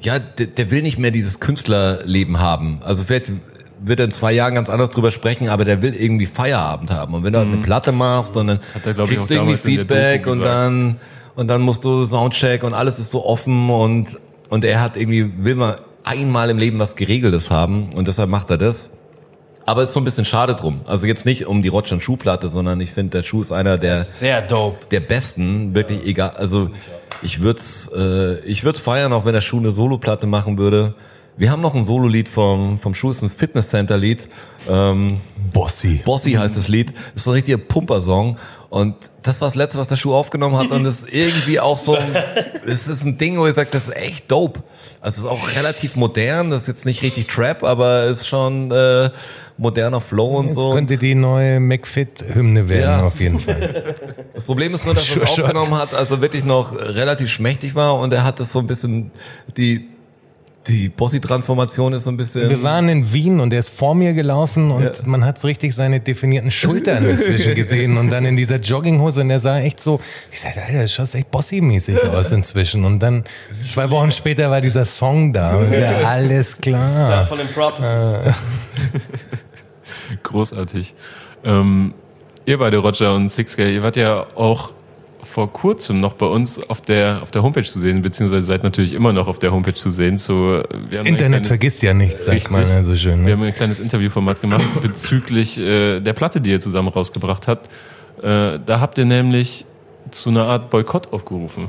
ja, 0.00 0.18
der, 0.18 0.46
der 0.46 0.70
will 0.70 0.82
nicht 0.82 0.98
mehr 0.98 1.10
dieses 1.10 1.40
Künstlerleben 1.40 2.38
haben. 2.38 2.80
Also 2.84 3.04
vielleicht 3.04 3.32
wird 3.80 4.00
er 4.00 4.06
in 4.06 4.12
zwei 4.12 4.32
Jahren 4.32 4.54
ganz 4.54 4.70
anders 4.70 4.90
drüber 4.90 5.10
sprechen, 5.10 5.48
aber 5.48 5.64
der 5.64 5.82
will 5.82 5.94
irgendwie 5.94 6.26
Feierabend 6.26 6.90
haben. 6.90 7.14
Und 7.14 7.24
wenn 7.24 7.32
du 7.32 7.38
halt 7.38 7.48
eine 7.48 7.58
Platte 7.62 7.92
machst 7.92 8.36
und 8.36 8.48
dann 8.48 8.60
er, 8.84 8.94
kriegst 8.94 9.30
du 9.30 9.34
irgendwie 9.34 9.56
Feedback 9.56 10.26
und 10.26 10.40
dann 10.40 10.96
und 11.38 11.46
dann 11.46 11.60
musst 11.60 11.84
du 11.84 12.04
Soundcheck 12.04 12.64
und 12.64 12.74
alles 12.74 12.98
ist 12.98 13.12
so 13.12 13.24
offen 13.24 13.70
und 13.70 14.18
und 14.50 14.64
er 14.64 14.80
hat 14.80 14.96
irgendwie 14.96 15.30
will 15.38 15.54
mal 15.54 15.80
einmal 16.02 16.50
im 16.50 16.58
Leben 16.58 16.80
was 16.80 16.96
Geregeltes 16.96 17.52
haben 17.52 17.90
und 17.94 18.08
deshalb 18.08 18.28
macht 18.28 18.50
er 18.50 18.58
das. 18.58 18.90
Aber 19.64 19.82
es 19.82 19.90
ist 19.90 19.94
so 19.94 20.00
ein 20.00 20.04
bisschen 20.04 20.24
schade 20.24 20.56
drum. 20.56 20.80
Also 20.86 21.06
jetzt 21.06 21.26
nicht 21.26 21.46
um 21.46 21.62
die 21.62 21.68
Rotschan 21.68 22.00
Schuhplatte, 22.00 22.48
sondern 22.48 22.80
ich 22.80 22.90
finde, 22.90 23.18
der 23.18 23.22
Schuh 23.22 23.40
ist 23.42 23.52
einer 23.52 23.78
der 23.78 23.96
Sehr 23.96 24.42
dope. 24.42 24.78
der 24.90 25.00
besten, 25.00 25.76
wirklich 25.76 26.04
egal. 26.06 26.30
Also 26.30 26.70
ich 27.22 27.40
würde 27.40 27.60
es 27.60 27.88
äh, 27.94 28.40
ich 28.40 28.64
würd's 28.64 28.80
feiern, 28.80 29.12
auch 29.12 29.24
wenn 29.24 29.34
der 29.34 29.40
Schuh 29.40 29.58
eine 29.58 29.70
Soloplatte 29.70 30.26
machen 30.26 30.58
würde. 30.58 30.94
Wir 31.36 31.52
haben 31.52 31.62
noch 31.62 31.76
ein 31.76 31.84
Solo-Lied 31.84 32.28
vom, 32.28 32.80
vom 32.80 32.96
Schuh, 32.96 33.12
ist 33.12 33.22
ein 33.22 33.30
Fitness-Center-Lied. 33.30 34.26
Ähm, 34.68 35.20
Bossy. 35.52 36.02
Bossy 36.04 36.32
heißt 36.32 36.56
das 36.56 36.66
Lied. 36.66 36.90
Das 36.90 37.14
ist 37.14 37.24
so 37.24 37.30
ein 37.30 37.34
richtiger 37.34 37.58
Pumpersong. 37.58 38.38
Und 38.70 38.94
das 39.22 39.40
war 39.40 39.48
das 39.48 39.54
Letzte, 39.54 39.78
was 39.78 39.88
der 39.88 39.96
Schuh 39.96 40.14
aufgenommen 40.14 40.56
hat. 40.58 40.70
Und 40.72 40.84
es 40.84 41.00
ist 41.04 41.12
irgendwie 41.12 41.58
auch 41.58 41.78
so, 41.78 41.96
es 42.66 42.86
ist 42.88 43.04
ein 43.04 43.16
Ding, 43.16 43.38
wo 43.38 43.46
ich 43.46 43.54
sage, 43.54 43.70
das 43.72 43.88
ist 43.88 43.96
echt 43.96 44.30
dope. 44.30 44.62
Also 45.00 45.20
es 45.20 45.24
ist 45.24 45.30
auch 45.30 45.56
relativ 45.56 45.96
modern. 45.96 46.50
Das 46.50 46.62
ist 46.62 46.68
jetzt 46.68 46.86
nicht 46.86 47.02
richtig 47.02 47.28
Trap, 47.28 47.64
aber 47.64 48.04
es 48.04 48.20
ist 48.20 48.26
schon 48.28 48.70
äh, 48.70 49.08
moderner 49.56 50.00
Flow 50.00 50.36
und 50.38 50.46
Jetzt 50.46 50.56
so. 50.56 50.72
könnte 50.72 50.98
die 50.98 51.14
neue 51.14 51.60
McFit-Hymne 51.60 52.68
werden, 52.68 52.82
Ja. 53.00 53.02
auf 53.06 53.18
jeden 53.20 53.40
Fall. 53.40 53.94
Das 54.34 54.44
Problem 54.44 54.72
ist 54.72 54.84
nur, 54.84 54.94
dass 54.94 55.08
er 55.10 55.22
es 55.22 55.30
aufgenommen 55.30 55.74
hat, 55.76 55.94
als 55.94 56.10
er 56.12 56.20
wirklich 56.20 56.44
noch 56.44 56.72
relativ 56.78 57.28
schmächtig 57.30 57.74
war 57.74 57.98
und 57.98 58.12
er 58.12 58.22
hat 58.22 58.38
das 58.38 58.52
so 58.52 58.60
ein 58.60 58.66
bisschen, 58.68 59.10
die, 59.56 59.88
die 60.66 60.90
Bossi-Transformation 60.90 61.94
ist 61.94 62.04
so 62.04 62.10
ein 62.10 62.18
bisschen... 62.18 62.50
Wir 62.50 62.62
waren 62.62 62.90
in 62.90 63.10
Wien 63.12 63.40
und 63.40 63.52
er 63.54 63.60
ist 63.60 63.70
vor 63.70 63.94
mir 63.94 64.12
gelaufen 64.12 64.70
und 64.70 64.82
Ja. 64.84 64.90
man 65.06 65.24
hat 65.24 65.38
so 65.38 65.46
richtig 65.46 65.74
seine 65.74 66.00
definierten 66.00 66.50
Schultern 66.50 67.08
inzwischen 67.08 67.54
gesehen 67.54 67.96
und 67.96 68.10
dann 68.10 68.26
in 68.26 68.36
dieser 68.36 68.56
Jogginghose 68.56 69.22
und 69.22 69.30
er 69.30 69.40
sah 69.40 69.60
echt 69.60 69.80
so, 69.80 69.98
ich 70.30 70.40
sagte, 70.40 70.60
Alter, 70.62 70.82
das 70.82 70.92
schaut 70.92 71.14
echt 71.14 71.30
Bossy-mäßig 71.30 71.98
aus 72.10 72.32
inzwischen 72.32 72.84
und 72.84 72.98
dann 72.98 73.24
zwei 73.66 73.88
Wochen 73.90 74.10
später 74.10 74.50
war 74.50 74.60
dieser 74.60 74.84
Song 74.84 75.32
da 75.32 75.56
und 75.56 75.70
ich 75.72 75.78
sag, 75.78 76.04
alles 76.04 76.58
klar. 76.58 77.24
Von 77.24 77.38
den 77.38 77.48
Prophecy. 77.48 77.86
Großartig. 80.22 80.94
Ähm, 81.44 81.94
ihr 82.44 82.58
beide, 82.58 82.78
Roger 82.78 83.14
und 83.14 83.28
Sixgay, 83.30 83.74
ihr 83.74 83.82
wart 83.82 83.96
ja 83.96 84.26
auch 84.34 84.72
vor 85.28 85.52
kurzem 85.52 86.00
noch 86.00 86.14
bei 86.14 86.26
uns 86.26 86.58
auf 86.70 86.80
der, 86.80 87.20
auf 87.22 87.30
der 87.30 87.42
Homepage 87.42 87.62
zu 87.64 87.78
sehen, 87.78 88.02
beziehungsweise 88.02 88.42
seid 88.42 88.62
natürlich 88.64 88.92
immer 88.92 89.12
noch 89.12 89.28
auf 89.28 89.38
der 89.38 89.52
Homepage 89.52 89.74
zu 89.74 89.90
sehen. 89.90 90.18
Zu, 90.18 90.62
Das 90.90 91.02
Internet 91.02 91.46
vergisst 91.46 91.82
ja 91.82 91.94
nichts, 91.94 92.24
sagt 92.24 92.36
Richtig. 92.36 92.50
man 92.52 92.62
ja 92.68 92.82
so 92.82 92.96
schön. 92.96 93.18
Wir 93.20 93.24
Ne? 93.26 93.32
haben 93.32 93.42
ein 93.42 93.54
kleines 93.54 93.78
Interviewformat 93.78 94.40
gemacht 94.40 94.64
bezüglich 94.82 95.58
äh, 95.58 96.00
der 96.00 96.12
Platte, 96.14 96.40
die 96.40 96.50
ihr 96.50 96.60
zusammen 96.60 96.88
rausgebracht 96.88 97.46
habt. 97.46 97.66
Äh, 98.22 98.58
da 98.64 98.80
habt 98.80 98.98
ihr 98.98 99.04
nämlich 99.04 99.64
zu 100.10 100.30
einer 100.30 100.44
Art 100.44 100.70
Boykott 100.70 101.12
aufgerufen. 101.12 101.68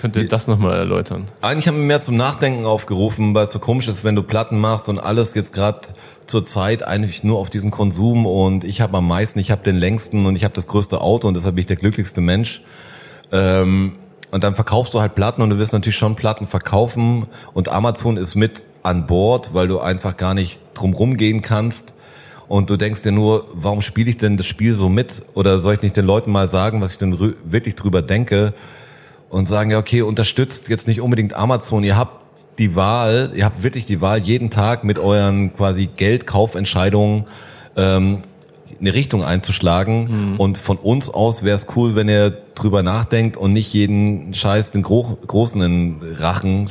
Könnt 0.00 0.16
ihr 0.16 0.26
das 0.26 0.48
nochmal 0.48 0.78
erläutern? 0.78 1.28
Eigentlich 1.42 1.68
haben 1.68 1.76
wir 1.76 1.84
mehr 1.84 2.00
zum 2.00 2.16
Nachdenken 2.16 2.64
aufgerufen, 2.64 3.34
weil 3.34 3.46
es 3.46 3.52
so 3.52 3.58
komisch 3.58 3.86
ist, 3.86 4.02
wenn 4.02 4.16
du 4.16 4.22
Platten 4.22 4.58
machst 4.58 4.88
und 4.88 4.98
alles 4.98 5.34
jetzt 5.34 5.52
gerade 5.52 5.80
zur 6.24 6.42
Zeit 6.46 6.82
eigentlich 6.82 7.22
nur 7.22 7.38
auf 7.38 7.50
diesen 7.50 7.70
Konsum 7.70 8.24
und 8.24 8.64
ich 8.64 8.80
habe 8.80 8.96
am 8.96 9.06
meisten, 9.06 9.38
ich 9.38 9.50
habe 9.50 9.62
den 9.62 9.76
längsten 9.76 10.24
und 10.24 10.36
ich 10.36 10.44
habe 10.44 10.54
das 10.54 10.66
größte 10.66 11.02
Auto 11.02 11.28
und 11.28 11.34
deshalb 11.34 11.56
bin 11.56 11.60
ich 11.60 11.66
der 11.66 11.76
glücklichste 11.76 12.22
Mensch. 12.22 12.62
Ähm, 13.30 13.96
und 14.30 14.42
dann 14.42 14.54
verkaufst 14.54 14.94
du 14.94 15.00
halt 15.00 15.14
Platten 15.14 15.42
und 15.42 15.50
du 15.50 15.58
wirst 15.58 15.74
natürlich 15.74 15.98
schon 15.98 16.16
Platten 16.16 16.46
verkaufen 16.46 17.26
und 17.52 17.68
Amazon 17.68 18.16
ist 18.16 18.36
mit 18.36 18.64
an 18.82 19.06
Bord, 19.06 19.52
weil 19.52 19.68
du 19.68 19.80
einfach 19.80 20.16
gar 20.16 20.32
nicht 20.32 20.62
drumrum 20.72 21.18
gehen 21.18 21.42
kannst. 21.42 21.92
Und 22.48 22.70
du 22.70 22.76
denkst 22.76 23.02
dir 23.02 23.12
nur, 23.12 23.46
warum 23.52 23.82
spiele 23.82 24.10
ich 24.10 24.16
denn 24.16 24.36
das 24.36 24.46
Spiel 24.46 24.74
so 24.74 24.88
mit? 24.88 25.22
Oder 25.34 25.60
soll 25.60 25.74
ich 25.74 25.82
nicht 25.82 25.96
den 25.96 26.06
Leuten 26.06 26.32
mal 26.32 26.48
sagen, 26.48 26.80
was 26.80 26.92
ich 26.92 26.98
denn 26.98 27.16
wirklich 27.44 27.76
drüber 27.76 28.02
denke? 28.02 28.54
Und 29.30 29.46
sagen, 29.46 29.70
ja, 29.70 29.78
okay, 29.78 30.02
unterstützt 30.02 30.68
jetzt 30.68 30.86
nicht 30.86 31.00
unbedingt 31.00 31.34
Amazon. 31.34 31.84
Ihr 31.84 31.96
habt 31.96 32.20
die 32.58 32.76
Wahl, 32.76 33.32
ihr 33.34 33.46
habt 33.46 33.62
wirklich 33.62 33.86
die 33.86 34.02
Wahl, 34.02 34.18
jeden 34.18 34.50
Tag 34.50 34.84
mit 34.84 34.98
euren 34.98 35.54
quasi 35.54 35.86
Geldkaufentscheidungen 35.86 37.26
ähm, 37.76 38.22
eine 38.80 38.92
Richtung 38.92 39.24
einzuschlagen. 39.24 40.36
Und 40.38 40.58
von 40.58 40.76
uns 40.76 41.08
aus 41.08 41.42
wäre 41.42 41.56
es 41.56 41.68
cool, 41.76 41.94
wenn 41.94 42.08
ihr 42.08 42.30
drüber 42.54 42.82
nachdenkt 42.82 43.36
und 43.36 43.52
nicht 43.52 43.72
jeden 43.72 44.34
Scheiß 44.34 44.72
den 44.72 44.82
Gro 44.82 45.16
Großen 45.26 45.62
in 45.62 46.00
Rachen 46.16 46.70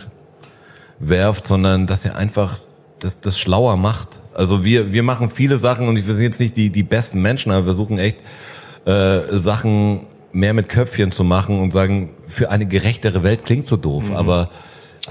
werft, 0.99 1.45
sondern 1.45 1.87
dass 1.87 2.05
ihr 2.05 2.15
einfach 2.15 2.57
das, 2.99 3.21
das 3.21 3.39
schlauer 3.39 3.77
macht. 3.77 4.19
Also 4.33 4.63
wir, 4.63 4.91
wir 4.91 5.03
machen 5.03 5.29
viele 5.29 5.57
Sachen 5.57 5.87
und 5.87 5.95
wir 5.95 6.13
sind 6.13 6.23
jetzt 6.23 6.39
nicht 6.39 6.57
die, 6.57 6.69
die 6.69 6.83
besten 6.83 7.21
Menschen, 7.21 7.51
aber 7.51 7.61
wir 7.61 7.71
versuchen 7.73 7.97
echt 7.97 8.17
äh, 8.85 9.21
Sachen 9.37 10.01
mehr 10.31 10.53
mit 10.53 10.69
Köpfchen 10.69 11.11
zu 11.11 11.23
machen 11.23 11.59
und 11.59 11.71
sagen, 11.71 12.11
für 12.27 12.49
eine 12.49 12.65
gerechtere 12.65 13.23
Welt 13.23 13.43
klingt 13.45 13.65
so 13.65 13.77
doof, 13.77 14.11
aber 14.13 14.49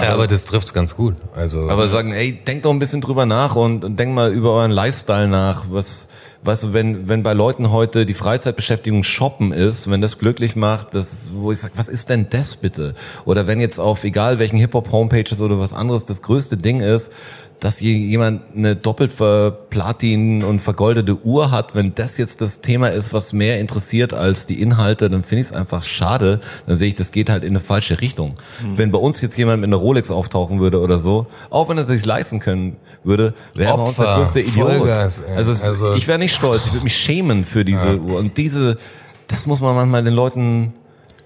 Ja, 0.01 0.13
aber 0.15 0.27
das 0.29 0.45
trifft's 0.45 0.73
ganz 0.73 0.95
gut. 0.95 1.17
Also 1.35 1.69
aber 1.69 1.89
sagen, 1.89 2.13
ey, 2.13 2.33
denkt 2.33 2.67
doch 2.67 2.71
ein 2.71 2.79
bisschen 2.79 3.01
drüber 3.01 3.27
nach 3.27 3.57
und, 3.57 3.85
und 3.85 3.99
denkt 3.99 4.15
mal 4.15 4.33
über 4.33 4.53
euren 4.53 4.71
Lifestyle 4.71 5.27
nach. 5.27 5.65
Was, 5.71 6.09
weißt 6.43 6.63
du, 6.65 6.73
wenn, 6.73 7.09
wenn 7.09 7.25
bei 7.25 7.33
Leuten 7.33 7.73
heute 7.73 8.07
die 8.07 8.15
Freizeitbeschäftigung 8.15 9.03
Shoppen 9.03 9.53
ist, 9.53 9.91
wenn 9.91 10.01
das 10.01 10.19
glücklich 10.19 10.55
macht, 10.55 10.95
das, 10.95 11.33
wo 11.35 11.51
ich 11.51 11.59
sage, 11.59 11.73
was 11.77 11.89
ist 11.89 12.11
denn 12.11 12.29
das 12.31 12.57
bitte? 12.57 12.95
Oder 13.25 13.49
wenn 13.49 13.61
jetzt 13.61 13.81
auf 13.81 14.05
egal 14.05 14.39
welchen 14.39 14.59
Hip-Hop-Homepages 14.59 15.41
oder 15.41 15.59
was 15.59 15.73
anderes 15.73 16.05
das 16.05 16.23
größte 16.23 16.59
Ding 16.59 16.81
ist, 16.81 17.13
dass 17.61 17.81
je- 17.81 17.93
jemand 17.97 18.43
eine 18.57 18.77
doppelt 18.77 19.13
ver 19.13 19.51
Platin 19.71 20.45
und 20.45 20.61
vergoldete 20.61 21.19
Uhr 21.25 21.51
hat, 21.51 21.75
wenn 21.75 21.93
das 21.95 22.17
jetzt 22.17 22.41
das 22.41 22.61
Thema 22.61 22.89
ist, 22.89 23.13
was 23.13 23.33
mehr 23.33 23.59
interessiert 23.59 24.15
als 24.15 24.47
die 24.47 24.63
Inhalte, 24.63 25.11
dann 25.11 25.23
finde 25.25 25.41
ich 25.43 25.49
es 25.49 25.53
einfach 25.53 25.83
schade. 25.83 26.41
Dann 26.67 26.77
sehe 26.77 26.89
ich, 26.89 26.95
das 26.95 27.11
geht 27.11 27.29
halt 27.31 27.43
in 27.43 27.51
eine 27.51 27.61
falsche 27.61 28.01
Richtung. 28.01 28.35
Wenn 28.77 28.93
bei 28.93 28.99
uns 28.99 29.21
jetzt 29.21 29.37
jemand 29.37 29.61
mit 29.61 29.69
einer 29.69 29.77
Rolex 29.77 30.11
auftauchen 30.13 30.61
würde 30.61 30.81
oder 30.81 31.01
so, 31.01 31.27
auch 31.51 31.69
wenn 31.69 31.79
er 31.79 31.85
sich 31.85 32.05
leisten 32.05 32.39
können 32.39 32.77
würde, 33.03 33.35
wäre 33.55 33.77
bei 33.77 33.83
uns 33.83 33.97
der 33.97 34.15
größte 34.17 34.41
Idiot. 34.41 34.89
Also, 34.89 35.23
Also- 35.65 35.95
ich 35.95 36.07
wäre 36.07 36.19
nicht 36.19 36.35
stolz, 36.35 36.67
ich 36.67 36.73
würde 36.75 36.85
mich 36.85 36.97
schämen 36.97 37.45
für 37.45 37.65
diese 37.65 37.99
Uhr. 37.99 38.19
Und 38.19 38.37
diese, 38.37 38.79
das 39.27 39.47
muss 39.47 39.61
man 39.61 39.75
manchmal 39.75 40.05
den 40.05 40.15
Leuten 40.15 40.75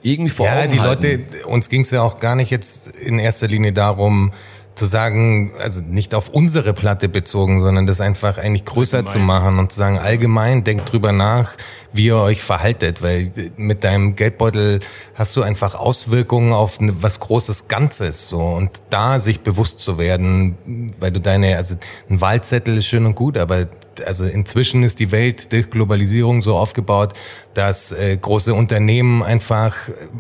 irgendwie 0.01 0.31
vor 0.31 0.47
Ja, 0.47 0.61
Augen 0.63 0.71
die 0.73 0.81
halten. 0.81 1.03
Leute, 1.03 1.47
uns 1.47 1.69
ging 1.69 1.83
es 1.83 1.91
ja 1.91 2.03
auch 2.03 2.19
gar 2.19 2.35
nicht 2.37 2.51
jetzt 2.51 2.89
in 2.89 3.19
erster 3.19 3.47
Linie 3.49 3.73
darum, 3.73 4.33
zu 4.75 4.87
sagen, 4.87 5.53
also 5.59 5.81
nicht 5.81 6.15
auf 6.15 6.29
unsere 6.29 6.73
Platte 6.73 7.09
bezogen, 7.09 7.61
sondern 7.61 7.87
das 7.87 8.01
einfach 8.01 8.39
eigentlich 8.39 8.65
größer 8.65 9.05
zu 9.05 9.19
machen 9.19 9.59
und 9.59 9.73
zu 9.73 9.79
sagen, 9.79 9.99
allgemein 9.99 10.65
denkt 10.65 10.91
drüber 10.91 11.13
nach, 11.13 11.57
wie 11.93 12.07
ihr 12.07 12.17
euch 12.17 12.43
verhaltet, 12.43 13.03
weil 13.03 13.33
mit 13.57 13.85
deinem 13.85 14.17
Geldbeutel 14.17 14.81
hast 15.15 15.37
du 15.37 15.43
einfach 15.43 15.75
Auswirkungen 15.75 16.53
auf 16.53 16.79
was 16.81 17.21
großes 17.21 17.69
Ganzes, 17.69 18.29
so. 18.29 18.41
Und 18.41 18.71
da 18.89 19.21
sich 19.21 19.41
bewusst 19.41 19.81
zu 19.81 19.99
werden, 19.99 20.93
weil 20.99 21.13
du 21.13 21.21
deine, 21.21 21.57
also 21.57 21.77
ein 22.09 22.21
Wahlzettel 22.21 22.79
ist 22.79 22.87
schön 22.87 23.05
und 23.05 23.15
gut, 23.15 23.37
aber 23.37 23.67
also 24.01 24.25
inzwischen 24.25 24.83
ist 24.83 24.99
die 24.99 25.13
Welt 25.13 25.53
durch 25.53 25.71
Globalisierung 25.71 26.43
so 26.43 26.57
aufgebaut, 26.57 27.13
dass 27.55 27.93
äh, 27.93 28.17
große 28.17 28.55
Unternehmen 28.55 29.23
einfach 29.23 29.77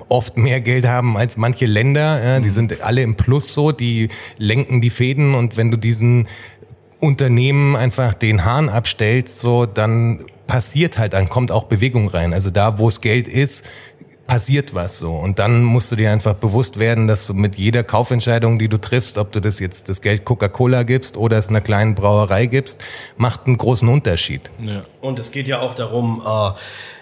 oft 0.09 0.37
mehr 0.37 0.61
Geld 0.61 0.87
haben 0.87 1.17
als 1.17 1.37
manche 1.37 1.67
Länder. 1.67 2.23
Ja, 2.23 2.41
die 2.41 2.51
sind 2.51 2.83
alle 2.83 3.03
im 3.03 3.15
Plus 3.15 3.53
so, 3.53 3.73
die 3.73 4.09
lenken 4.39 4.81
die 4.81 4.91
Fäden 4.91 5.35
und 5.35 5.57
wenn 5.57 5.71
du 5.71 5.77
diesen 5.77 6.29
Unternehmen 7.01 7.75
einfach 7.75 8.15
den 8.15 8.45
Hahn 8.45 8.69
abstellst, 8.69 9.41
so 9.41 9.67
dann 9.67 10.25
passiert 10.47 10.99
halt, 10.99 11.15
dann 11.15 11.29
kommt 11.29 11.51
auch 11.51 11.65
Bewegung 11.65 12.09
rein. 12.09 12.33
Also 12.33 12.51
da, 12.51 12.79
wo 12.79 12.89
es 12.89 13.01
Geld 13.01 13.27
ist, 13.27 13.69
passiert 14.27 14.75
was 14.75 14.99
so. 14.99 15.13
Und 15.13 15.39
dann 15.39 15.63
musst 15.63 15.93
du 15.93 15.97
dir 15.97 16.11
einfach 16.11 16.35
bewusst 16.35 16.79
werden, 16.79 17.09
dass 17.09 17.27
du 17.27 17.35
mit 17.35 17.57
jeder 17.57 17.83
Kaufentscheidung, 17.83 18.59
die 18.59 18.69
du 18.69 18.79
triffst, 18.79 19.19
ob 19.19 19.33
du 19.33 19.41
das 19.41 19.59
jetzt 19.59 19.89
das 19.89 20.01
Geld 20.01 20.25
Coca-Cola 20.25 20.85
gibst 20.85 21.17
oder 21.17 21.39
es 21.39 21.49
einer 21.49 21.61
kleinen 21.61 21.95
Brauerei 21.95 22.47
gibst, 22.47 22.81
macht 23.17 23.47
einen 23.47 23.57
großen 23.57 23.89
Unterschied. 23.89 24.51
Ja. 24.61 24.85
Und 25.01 25.19
es 25.19 25.33
geht 25.33 25.47
ja 25.49 25.61
auch 25.61 25.75
darum, 25.75 26.23
äh, 26.27 26.51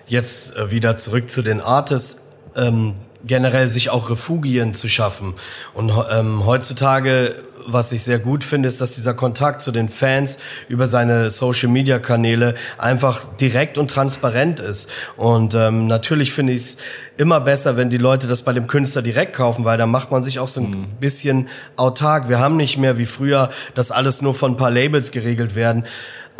jetzt 0.07 0.57
äh, 0.57 0.71
wieder 0.71 0.97
zurück 0.97 1.31
zu 1.31 1.43
den 1.43 1.61
Artists, 1.61 2.23
ähm, 2.57 2.95
generell 3.25 3.69
sich 3.69 3.91
auch 3.91 4.11
Refugien 4.11 4.75
zu 4.75 4.89
schaffen. 4.89 5.35
Und 5.75 5.93
ähm, 6.11 6.47
heutzutage, 6.47 7.37
was 7.67 7.93
ich 7.93 8.03
sehr 8.03 8.19
gut 8.19 8.45
finde, 8.45 8.69
ist, 8.69 8.81
dass 8.81 8.95
dieser 8.95 9.15
Kontakt 9.15 9.63
zu 9.63 9.73
den 9.73 9.89
Fans 9.89 10.39
über 10.69 10.87
seine 10.87 11.31
Social-Media-Kanäle 11.31 12.55
einfach 12.79 13.25
direkt 13.37 13.79
und 13.79 13.91
transparent 13.91 14.61
ist. 14.61 14.91
Und 15.17 15.55
ähm, 15.55 15.87
natürlich 15.87 16.33
finde 16.33 16.53
ich 16.53 16.61
es 16.61 16.79
immer 17.17 17.41
besser, 17.41 17.77
wenn 17.77 17.91
die 17.91 17.99
Leute 17.99 18.27
das 18.27 18.43
bei 18.43 18.53
dem 18.53 18.67
Künstler 18.67 19.03
direkt 19.03 19.35
kaufen, 19.35 19.65
weil 19.65 19.79
dann 19.79 19.91
macht 19.91 20.11
man 20.11 20.23
sich 20.23 20.39
auch 20.39 20.49
so 20.49 20.61
ein 20.61 20.97
bisschen 21.01 21.49
autark. 21.77 22.29
Wir 22.29 22.39
haben 22.39 22.57
nicht 22.57 22.79
mehr 22.79 22.99
wie 22.99 23.07
früher, 23.07 23.51
dass 23.75 23.91
alles 23.91 24.23
nur 24.23 24.35
von 24.35 24.53
ein 24.53 24.57
paar 24.57 24.71
Labels 24.71 25.13
geregelt 25.13 25.55
werden. 25.55 25.85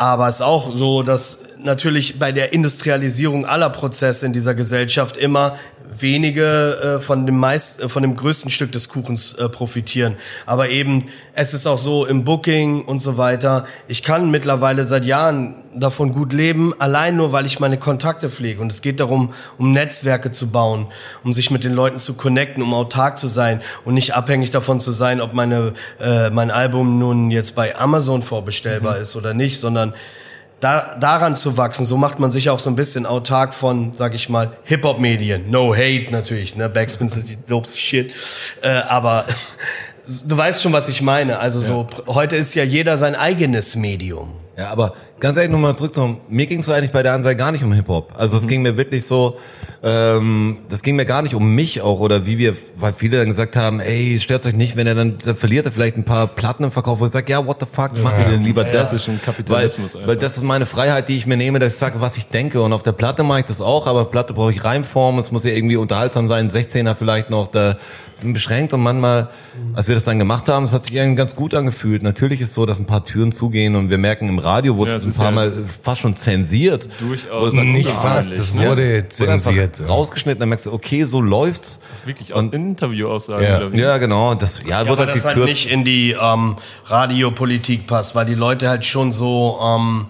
Aber 0.01 0.27
es 0.27 0.35
ist 0.35 0.41
auch 0.41 0.71
so, 0.71 1.03
dass 1.03 1.43
natürlich 1.63 2.17
bei 2.17 2.31
der 2.31 2.53
Industrialisierung 2.53 3.45
aller 3.45 3.69
Prozesse 3.69 4.25
in 4.25 4.33
dieser 4.33 4.55
Gesellschaft 4.55 5.15
immer 5.15 5.57
wenige 5.99 6.97
äh, 6.97 6.99
von 7.01 7.25
dem 7.25 7.37
meist, 7.37 7.81
äh, 7.81 7.89
von 7.89 8.01
dem 8.01 8.15
größten 8.15 8.49
Stück 8.49 8.71
des 8.71 8.89
Kuchens 8.89 9.33
äh, 9.33 9.49
profitieren. 9.49 10.15
Aber 10.45 10.69
eben, 10.69 11.05
es 11.33 11.53
ist 11.53 11.67
auch 11.67 11.77
so 11.77 12.05
im 12.05 12.23
Booking 12.23 12.83
und 12.83 13.01
so 13.01 13.17
weiter. 13.17 13.65
Ich 13.87 14.03
kann 14.03 14.31
mittlerweile 14.31 14.85
seit 14.85 15.05
Jahren 15.05 15.55
davon 15.75 16.13
gut 16.13 16.33
leben, 16.33 16.73
allein 16.79 17.15
nur, 17.17 17.31
weil 17.31 17.45
ich 17.45 17.59
meine 17.59 17.77
Kontakte 17.77 18.29
pflege. 18.29 18.61
Und 18.61 18.71
es 18.71 18.81
geht 18.81 18.99
darum, 18.99 19.33
um 19.57 19.71
Netzwerke 19.71 20.31
zu 20.31 20.49
bauen, 20.49 20.87
um 21.23 21.33
sich 21.33 21.51
mit 21.51 21.63
den 21.63 21.73
Leuten 21.73 21.99
zu 21.99 22.13
connecten, 22.13 22.63
um 22.63 22.73
autark 22.73 23.19
zu 23.19 23.27
sein 23.27 23.61
und 23.85 23.93
nicht 23.93 24.15
abhängig 24.15 24.51
davon 24.51 24.79
zu 24.79 24.91
sein, 24.91 25.21
ob 25.21 25.33
meine, 25.33 25.73
äh, 25.99 26.29
mein 26.29 26.51
Album 26.51 26.99
nun 26.99 27.31
jetzt 27.31 27.55
bei 27.55 27.75
Amazon 27.75 28.23
vorbestellbar 28.23 28.95
mhm. 28.95 29.01
ist 29.01 29.15
oder 29.15 29.33
nicht, 29.33 29.59
sondern 29.59 29.93
da, 30.61 30.95
daran 30.99 31.35
zu 31.35 31.57
wachsen, 31.57 31.85
so 31.85 31.97
macht 31.97 32.19
man 32.19 32.31
sich 32.31 32.49
auch 32.49 32.59
so 32.59 32.69
ein 32.69 32.75
bisschen 32.75 33.05
autark 33.05 33.53
von, 33.53 33.91
sag 33.95 34.13
ich 34.13 34.29
mal, 34.29 34.53
Hip-Hop-Medien. 34.63 35.49
No 35.49 35.75
hate 35.75 36.07
natürlich, 36.11 36.55
ne? 36.55 36.69
Backspin 36.69 37.09
sind 37.09 37.27
die 37.27 37.35
dopest 37.35 37.79
Shit. 37.79 38.13
Äh, 38.61 38.69
aber 38.87 39.25
du 40.27 40.37
weißt 40.37 40.61
schon, 40.61 40.71
was 40.71 40.87
ich 40.87 41.01
meine. 41.01 41.39
Also 41.39 41.59
ja. 41.59 41.65
so, 41.65 41.87
heute 42.07 42.35
ist 42.35 42.53
ja 42.55 42.63
jeder 42.63 42.95
sein 42.95 43.15
eigenes 43.15 43.75
Medium. 43.75 44.33
Ja, 44.61 44.69
aber 44.69 44.93
ganz 45.19 45.37
ehrlich 45.37 45.51
nochmal 45.51 45.75
zurück 45.75 45.95
zum, 45.95 46.19
mir 46.29 46.45
ging 46.45 46.59
es 46.59 46.67
so 46.67 46.71
eigentlich 46.71 46.91
bei 46.91 47.01
der 47.01 47.13
Ansage 47.13 47.35
gar 47.35 47.51
nicht 47.51 47.63
um 47.63 47.73
Hip-Hop. 47.73 48.13
Also 48.15 48.37
es 48.37 48.43
mhm. 48.43 48.47
ging 48.47 48.61
mir 48.61 48.77
wirklich 48.77 49.07
so, 49.07 49.37
ähm, 49.81 50.59
das 50.69 50.83
ging 50.83 50.95
mir 50.95 51.05
gar 51.05 51.23
nicht 51.23 51.33
um 51.33 51.55
mich 51.55 51.81
auch 51.81 51.99
oder 51.99 52.27
wie 52.27 52.37
wir, 52.37 52.55
weil 52.75 52.93
viele 52.93 53.17
dann 53.17 53.29
gesagt 53.29 53.55
haben, 53.55 53.79
ey, 53.79 54.19
stört 54.21 54.45
euch 54.45 54.53
nicht, 54.53 54.75
wenn 54.75 54.85
er 54.85 54.93
dann, 54.93 55.17
dann 55.17 55.35
verliert 55.35 55.65
er 55.65 55.71
vielleicht 55.71 55.97
ein 55.97 56.03
paar 56.03 56.27
Platten 56.27 56.65
im 56.65 56.71
Verkauf, 56.71 56.99
wo 56.99 57.07
ich 57.07 57.11
sage, 57.11 57.31
ja, 57.31 57.43
what 57.43 57.57
the 57.59 57.65
fuck, 57.65 57.97
ja. 57.97 58.03
mach 58.03 58.15
mir 58.15 58.25
denn 58.25 58.43
lieber 58.43 58.63
ja, 58.63 58.71
das. 58.71 58.91
Das 58.91 59.01
ist 59.01 59.09
ein 59.09 59.19
Kapitalismus 59.19 59.95
weil, 59.95 60.05
weil 60.05 60.15
das 60.17 60.37
ist 60.37 60.43
meine 60.43 60.67
Freiheit, 60.67 61.09
die 61.09 61.17
ich 61.17 61.25
mir 61.25 61.37
nehme, 61.37 61.57
dass 61.57 61.73
ich 61.73 61.79
sage, 61.79 61.99
was 61.99 62.17
ich 62.17 62.27
denke 62.27 62.61
und 62.61 62.71
auf 62.71 62.83
der 62.83 62.91
Platte 62.91 63.23
mache 63.23 63.39
ich 63.39 63.45
das 63.47 63.61
auch, 63.61 63.87
aber 63.87 64.01
auf 64.01 64.11
Platte 64.11 64.35
brauche 64.35 64.51
ich 64.51 64.63
Reimform, 64.63 65.17
es 65.17 65.31
muss 65.31 65.43
ja 65.43 65.53
irgendwie 65.53 65.77
unterhaltsam 65.77 66.29
sein, 66.29 66.51
16er 66.51 66.93
vielleicht 66.93 67.31
noch, 67.31 67.47
da 67.47 67.77
beschränkt 68.21 68.73
und 68.73 68.81
manchmal, 68.81 69.29
als 69.73 69.87
wir 69.87 69.95
das 69.95 70.03
dann 70.03 70.19
gemacht 70.19 70.47
haben, 70.47 70.63
es 70.63 70.73
hat 70.73 70.85
sich 70.85 70.95
irgendwie 70.95 71.15
ganz 71.17 71.35
gut 71.35 71.53
angefühlt. 71.53 72.03
Natürlich 72.03 72.41
ist 72.41 72.49
es 72.49 72.53
so, 72.53 72.65
dass 72.65 72.79
ein 72.79 72.85
paar 72.85 73.05
Türen 73.05 73.31
zugehen 73.31 73.75
und 73.75 73.89
wir 73.89 73.97
merken, 73.97 74.29
im 74.29 74.39
Radio 74.39 74.77
wurde 74.77 74.91
ja, 74.91 74.97
es 74.97 75.05
ein 75.05 75.13
paar 75.13 75.25
ja 75.25 75.31
Mal 75.31 75.53
fast 75.83 76.01
schon 76.01 76.15
zensiert. 76.15 76.87
Durchaus. 76.99 77.53
Nicht 77.53 77.89
fast, 77.89 78.31
es 78.31 78.53
wurde 78.53 78.97
ja, 78.97 79.09
zensiert. 79.09 79.79
Wurde 79.79 79.89
rausgeschnitten, 79.89 80.39
dann 80.39 80.49
merkst 80.49 80.67
du, 80.67 80.73
okay, 80.73 81.03
so 81.03 81.21
läuft's. 81.21 81.79
Wirklich 82.05 82.33
auch 82.33 82.39
und, 82.39 82.53
Interview-Aussagen. 82.53 83.43
Ja. 83.43 83.69
ja, 83.69 83.97
genau. 83.97 84.35
Das, 84.35 84.63
ja, 84.63 84.81
ja 84.81 84.87
wird 84.87 84.99
halt 84.99 85.15
das 85.15 85.25
halt 85.25 85.37
nicht 85.37 85.69
in 85.69 85.83
die 85.83 86.15
ähm, 86.19 86.57
Radiopolitik 86.85 87.87
passt, 87.87 88.15
weil 88.15 88.25
die 88.25 88.35
Leute 88.35 88.69
halt 88.69 88.85
schon 88.85 89.13
so... 89.13 89.59
Ähm, 89.61 90.07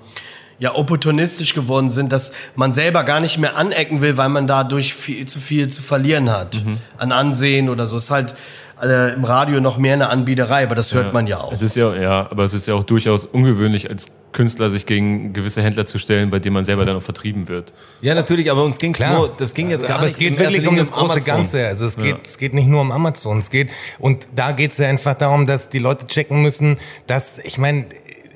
ja 0.62 0.76
opportunistisch 0.76 1.56
geworden 1.56 1.90
sind, 1.90 2.12
dass 2.12 2.34
man 2.56 2.72
selber 2.72 3.04
gar 3.04 3.20
nicht 3.20 3.40
mehr 3.40 3.58
anecken 3.58 4.02
will, 4.02 4.16
weil 4.16 4.30
man 4.30 4.46
dadurch 4.46 4.94
viel 4.94 5.26
zu 5.26 5.40
viel 5.40 5.68
zu 5.68 5.82
verlieren 5.82 6.30
hat 6.30 6.64
mhm. 6.64 6.78
an 6.98 7.12
Ansehen 7.12 7.68
oder 7.68 7.88
so. 7.88 7.98
Es 7.98 8.06
ist 8.06 8.12
halt 8.12 8.36
äh, 8.82 9.14
im 9.14 9.26
Radio 9.26 9.60
noch 9.60 9.78
mehr 9.78 9.96
eine 9.96 10.10
Anbiederei, 10.10 10.64
aber 10.64 10.76
das 10.76 10.94
hört 10.94 11.08
ja, 11.08 11.12
man 11.14 11.26
ja 11.26 11.40
auch. 11.40 11.52
Es 11.52 11.64
ist 11.64 11.76
ja, 11.76 11.96
ja, 11.96 12.28
aber 12.30 12.44
es 12.44 12.54
ist 12.54 12.68
ja 12.68 12.76
auch 12.76 12.84
durchaus 12.84 13.26
ungewöhnlich 13.26 13.90
als 13.90 14.12
Künstler 14.34 14.70
sich 14.70 14.86
gegen 14.86 15.34
gewisse 15.34 15.64
Händler 15.64 15.88
zu 15.88 15.98
stellen, 15.98 16.30
bei 16.30 16.38
denen 16.38 16.54
man 16.54 16.64
selber 16.64 16.86
dann 16.86 16.96
auch 16.96 17.04
vertrieben 17.04 17.48
wird. 17.48 17.74
Ja, 18.02 18.14
natürlich, 18.14 18.50
aber 18.52 18.64
uns 18.64 18.78
ging 18.78 18.96
nur, 19.14 19.34
das 19.36 19.56
ging 19.56 19.72
jetzt 19.72 19.82
also, 19.82 19.88
gar 19.88 19.98
aber 19.98 20.06
nicht. 20.06 20.16
Aber 20.16 20.24
es 20.24 20.30
geht 20.30 20.40
wirklich 20.40 20.68
um 20.68 20.76
das 20.78 20.92
große 20.92 21.14
Amazon. 21.14 21.36
Ganze. 21.36 21.68
Also 21.68 21.86
es 21.88 21.96
geht, 21.96 22.06
ja. 22.06 22.20
es 22.24 22.38
geht 22.38 22.54
nicht 22.54 22.68
nur 22.68 22.82
um 22.82 22.92
Amazon. 22.92 23.40
Es 23.40 23.50
geht, 23.50 23.70
und 23.98 24.28
da 24.36 24.52
geht 24.52 24.72
es 24.72 24.78
ja 24.78 24.88
einfach 24.88 25.16
darum, 25.16 25.48
dass 25.48 25.70
die 25.70 25.80
Leute 25.80 26.06
checken 26.06 26.42
müssen, 26.44 26.78
dass, 27.08 27.40
ich 27.40 27.58
meine, 27.58 27.86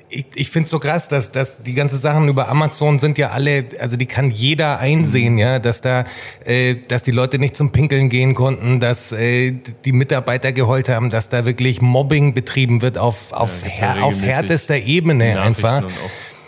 ich, 0.08 0.26
ich 0.34 0.50
finde 0.50 0.66
es 0.66 0.70
so 0.70 0.78
krass, 0.78 1.08
dass, 1.08 1.32
dass 1.32 1.62
die 1.62 1.74
ganzen 1.74 1.98
Sachen 1.98 2.28
über 2.28 2.48
Amazon 2.48 2.98
sind 2.98 3.18
ja 3.18 3.30
alle, 3.30 3.66
also 3.80 3.96
die 3.96 4.06
kann 4.06 4.30
jeder 4.30 4.78
einsehen, 4.78 5.34
mhm. 5.34 5.38
ja, 5.38 5.58
dass 5.58 5.80
da, 5.80 6.04
äh, 6.44 6.76
dass 6.88 7.02
die 7.02 7.10
Leute 7.10 7.38
nicht 7.38 7.56
zum 7.56 7.72
Pinkeln 7.72 8.08
gehen 8.08 8.34
konnten, 8.34 8.80
dass 8.80 9.12
äh, 9.12 9.54
die 9.84 9.92
Mitarbeiter 9.92 10.52
geheult 10.52 10.88
haben, 10.88 11.10
dass 11.10 11.28
da 11.28 11.44
wirklich 11.44 11.80
Mobbing 11.80 12.34
betrieben 12.34 12.82
wird 12.82 12.98
auf, 12.98 13.32
auf, 13.32 13.62
ja, 13.80 13.96
auf 14.02 14.20
härtester 14.22 14.76
Ebene 14.76 15.40
einfach. 15.40 15.84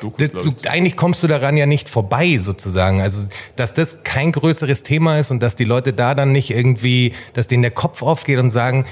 Dokus, 0.01 0.31
du, 0.31 0.53
eigentlich 0.69 0.97
kommst 0.97 1.25
du 1.25 1.27
daran 1.27 1.57
ja 1.57 1.67
nicht 1.67 1.89
vorbei, 1.89 2.39
sozusagen. 2.39 3.01
Also, 3.01 3.27
dass 3.57 3.75
das 3.75 4.05
kein 4.05 4.31
größeres 4.31 4.85
Thema 4.85 5.19
ist 5.19 5.33
und 5.33 5.43
dass 5.43 5.57
die 5.57 5.65
Leute 5.65 5.93
da 5.93 6.15
dann 6.15 6.31
nicht 6.31 6.51
irgendwie, 6.51 7.15
dass 7.33 7.49
denen 7.49 7.63
der 7.63 7.73
Kopf 7.73 8.03
aufgeht 8.03 8.39
und 8.39 8.51
sagen, 8.51 8.85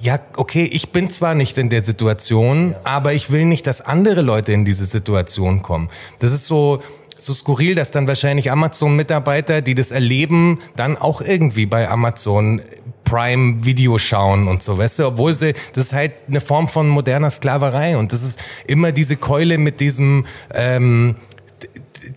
ja, 0.00 0.18
okay, 0.36 0.64
ich 0.64 0.90
bin 0.90 1.10
zwar 1.10 1.34
nicht 1.34 1.56
in 1.58 1.70
der 1.70 1.84
Situation, 1.84 2.72
ja. 2.72 2.80
aber 2.84 3.14
ich 3.14 3.30
will 3.30 3.44
nicht, 3.44 3.66
dass 3.66 3.80
andere 3.80 4.22
Leute 4.22 4.52
in 4.52 4.64
diese 4.64 4.84
Situation 4.84 5.62
kommen. 5.62 5.88
Das 6.18 6.32
ist 6.32 6.46
so, 6.46 6.82
so 7.18 7.32
skurril, 7.32 7.74
dass 7.74 7.90
dann 7.90 8.06
wahrscheinlich 8.06 8.50
Amazon-Mitarbeiter, 8.50 9.62
die 9.62 9.74
das 9.74 9.90
erleben, 9.90 10.60
dann 10.76 10.96
auch 10.96 11.20
irgendwie 11.20 11.66
bei 11.66 11.88
Amazon 11.88 12.60
Prime 13.04 13.64
Video 13.64 13.98
schauen 13.98 14.48
und 14.48 14.62
so, 14.62 14.78
weißt 14.78 14.98
du, 14.98 15.06
obwohl 15.06 15.32
sie, 15.32 15.54
das 15.74 15.86
ist 15.86 15.92
halt 15.92 16.12
eine 16.28 16.40
Form 16.40 16.66
von 16.66 16.88
moderner 16.88 17.30
Sklaverei 17.30 17.96
und 17.96 18.12
das 18.12 18.22
ist 18.22 18.38
immer 18.66 18.90
diese 18.90 19.16
Keule 19.16 19.58
mit 19.58 19.78
diesem, 19.78 20.26
ähm, 20.52 21.14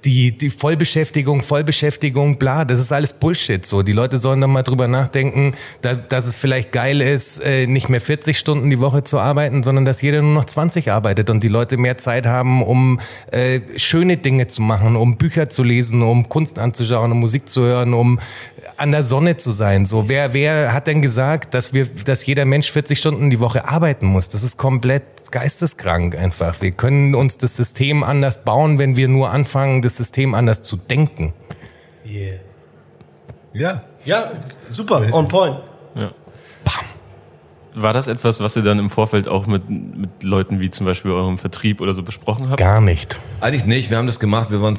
die, 0.05 0.37
die 0.37 0.49
Vollbeschäftigung, 0.49 1.41
Vollbeschäftigung, 1.41 2.37
bla, 2.37 2.65
das 2.65 2.79
ist 2.79 2.91
alles 2.91 3.13
Bullshit. 3.13 3.65
So, 3.65 3.83
die 3.83 3.93
Leute 3.93 4.17
sollen 4.17 4.41
dann 4.41 4.51
mal 4.51 4.63
drüber 4.63 4.87
nachdenken, 4.87 5.53
da, 5.81 5.93
dass 5.93 6.25
es 6.25 6.35
vielleicht 6.35 6.71
geil 6.71 7.01
ist, 7.01 7.39
äh, 7.43 7.67
nicht 7.67 7.89
mehr 7.89 8.01
40 8.01 8.37
Stunden 8.37 8.69
die 8.69 8.79
Woche 8.79 9.03
zu 9.03 9.19
arbeiten, 9.19 9.63
sondern 9.63 9.85
dass 9.85 10.01
jeder 10.01 10.21
nur 10.21 10.33
noch 10.33 10.45
20 10.45 10.91
arbeitet 10.91 11.29
und 11.29 11.43
die 11.43 11.47
Leute 11.47 11.77
mehr 11.77 11.97
Zeit 11.97 12.25
haben, 12.25 12.63
um 12.63 12.99
äh, 13.31 13.61
schöne 13.77 14.17
Dinge 14.17 14.47
zu 14.47 14.61
machen, 14.61 14.95
um 14.95 15.17
Bücher 15.17 15.49
zu 15.49 15.63
lesen, 15.63 16.01
um 16.01 16.29
Kunst 16.29 16.59
anzuschauen, 16.59 17.11
um 17.11 17.19
Musik 17.19 17.49
zu 17.49 17.61
hören, 17.61 17.93
um 17.93 18.19
an 18.77 18.91
der 18.91 19.03
Sonne 19.03 19.37
zu 19.37 19.51
sein. 19.51 19.85
So, 19.85 20.07
wer, 20.07 20.33
wer 20.33 20.73
hat 20.73 20.87
denn 20.87 21.01
gesagt, 21.01 21.53
dass 21.53 21.73
wir, 21.73 21.87
dass 22.05 22.25
jeder 22.25 22.45
Mensch 22.45 22.71
40 22.71 22.99
Stunden 22.99 23.29
die 23.29 23.39
Woche 23.39 23.67
arbeiten 23.67 24.05
muss? 24.05 24.29
Das 24.29 24.43
ist 24.43 24.57
komplett 24.57 25.03
geisteskrank 25.31 26.15
einfach. 26.15 26.61
Wir 26.61 26.71
können 26.71 27.15
uns 27.15 27.37
das 27.37 27.55
System 27.55 28.03
anders 28.03 28.43
bauen, 28.43 28.79
wenn 28.79 28.95
wir 28.95 29.07
nur 29.07 29.31
anfangen, 29.31 29.81
das 29.81 29.97
System 29.97 30.33
anders 30.33 30.63
zu 30.63 30.77
denken. 30.77 31.33
Yeah. 32.05 32.39
Ja. 33.53 33.83
Ja, 34.05 34.31
super, 34.69 35.05
on 35.11 35.27
point. 35.27 35.59
Ja. 35.95 36.11
War 37.75 37.93
das 37.93 38.07
etwas, 38.07 38.39
was 38.39 38.55
ihr 38.55 38.63
dann 38.63 38.79
im 38.79 38.89
Vorfeld 38.89 39.27
auch 39.27 39.45
mit, 39.45 39.69
mit 39.69 40.23
Leuten 40.23 40.59
wie 40.59 40.69
zum 40.69 40.85
Beispiel 40.85 41.11
eurem 41.11 41.37
Vertrieb 41.37 41.81
oder 41.81 41.93
so 41.93 42.03
besprochen 42.03 42.49
habt? 42.49 42.59
Gar 42.59 42.81
nicht. 42.81 43.19
Eigentlich 43.41 43.65
nicht. 43.65 43.89
Wir 43.89 43.97
haben 43.97 44.07
das 44.07 44.19
gemacht. 44.19 44.49
Wir, 44.49 44.73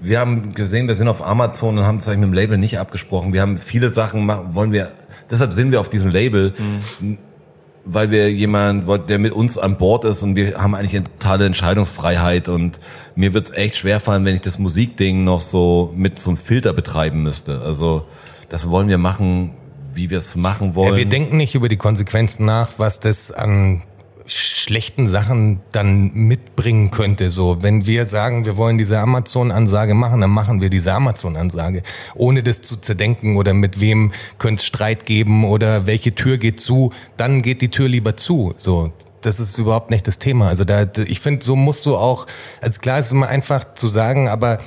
wir 0.00 0.20
haben 0.20 0.54
gesehen, 0.54 0.86
wir 0.86 0.94
sind 0.94 1.08
auf 1.08 1.24
Amazon 1.26 1.78
und 1.78 1.86
haben 1.86 1.98
es 1.98 2.08
eigentlich 2.08 2.20
mit 2.20 2.28
dem 2.30 2.34
Label 2.34 2.58
nicht 2.58 2.78
abgesprochen. 2.78 3.32
Wir 3.32 3.40
haben 3.40 3.56
viele 3.58 3.90
Sachen, 3.90 4.28
wollen 4.54 4.72
wir, 4.72 4.92
deshalb 5.30 5.52
sind 5.52 5.72
wir 5.72 5.80
auf 5.80 5.88
diesem 5.88 6.10
Label. 6.10 6.54
Mhm 6.58 7.18
weil 7.84 8.10
wir 8.10 8.32
jemand, 8.32 8.88
der 9.08 9.18
mit 9.18 9.32
uns 9.32 9.58
an 9.58 9.76
Bord 9.76 10.04
ist 10.04 10.22
und 10.22 10.36
wir 10.36 10.56
haben 10.56 10.74
eigentlich 10.74 10.96
eine 10.96 11.04
totale 11.04 11.46
Entscheidungsfreiheit 11.46 12.48
und 12.48 12.78
mir 13.14 13.34
wird's 13.34 13.50
echt 13.50 13.76
schwer 13.76 14.00
fallen, 14.00 14.24
wenn 14.24 14.34
ich 14.34 14.40
das 14.40 14.58
Musikding 14.58 15.24
noch 15.24 15.40
so 15.40 15.92
mit 15.94 16.18
so 16.18 16.30
einem 16.30 16.38
Filter 16.38 16.72
betreiben 16.72 17.22
müsste. 17.22 17.60
Also 17.60 18.06
das 18.48 18.70
wollen 18.70 18.88
wir 18.88 18.98
machen, 18.98 19.54
wie 19.92 20.10
wir 20.10 20.18
es 20.18 20.34
machen 20.34 20.74
wollen. 20.74 20.92
Ja, 20.92 20.96
wir 20.96 21.06
denken 21.06 21.36
nicht 21.36 21.54
über 21.54 21.68
die 21.68 21.76
Konsequenzen 21.76 22.46
nach, 22.46 22.72
was 22.78 23.00
das 23.00 23.30
an 23.30 23.82
schlechten 24.26 25.08
Sachen 25.08 25.60
dann 25.72 26.12
mitbringen 26.14 26.90
könnte. 26.90 27.30
So, 27.30 27.62
wenn 27.62 27.86
wir 27.86 28.06
sagen, 28.06 28.44
wir 28.44 28.56
wollen 28.56 28.78
diese 28.78 28.98
Amazon-Ansage 28.98 29.94
machen, 29.94 30.20
dann 30.20 30.30
machen 30.30 30.60
wir 30.60 30.70
diese 30.70 30.92
Amazon-Ansage, 30.92 31.82
ohne 32.14 32.42
das 32.42 32.62
zu 32.62 32.76
zerdenken 32.76 33.36
oder 33.36 33.52
mit 33.52 33.80
wem 33.80 34.12
könnte 34.38 34.60
es 34.60 34.66
Streit 34.66 35.04
geben 35.06 35.44
oder 35.44 35.86
welche 35.86 36.14
Tür 36.14 36.38
geht 36.38 36.60
zu, 36.60 36.92
dann 37.16 37.42
geht 37.42 37.60
die 37.60 37.68
Tür 37.68 37.88
lieber 37.88 38.16
zu. 38.16 38.54
So, 38.56 38.92
das 39.20 39.40
ist 39.40 39.58
überhaupt 39.58 39.90
nicht 39.90 40.06
das 40.06 40.18
Thema. 40.18 40.48
Also 40.48 40.64
da, 40.64 40.86
ich 41.06 41.20
finde, 41.20 41.44
so 41.44 41.56
musst 41.56 41.84
du 41.86 41.96
auch, 41.96 42.26
also 42.60 42.80
klar 42.80 42.98
ist 42.98 43.12
immer 43.12 43.28
einfach 43.28 43.74
zu 43.74 43.88
sagen, 43.88 44.28
aber 44.28 44.58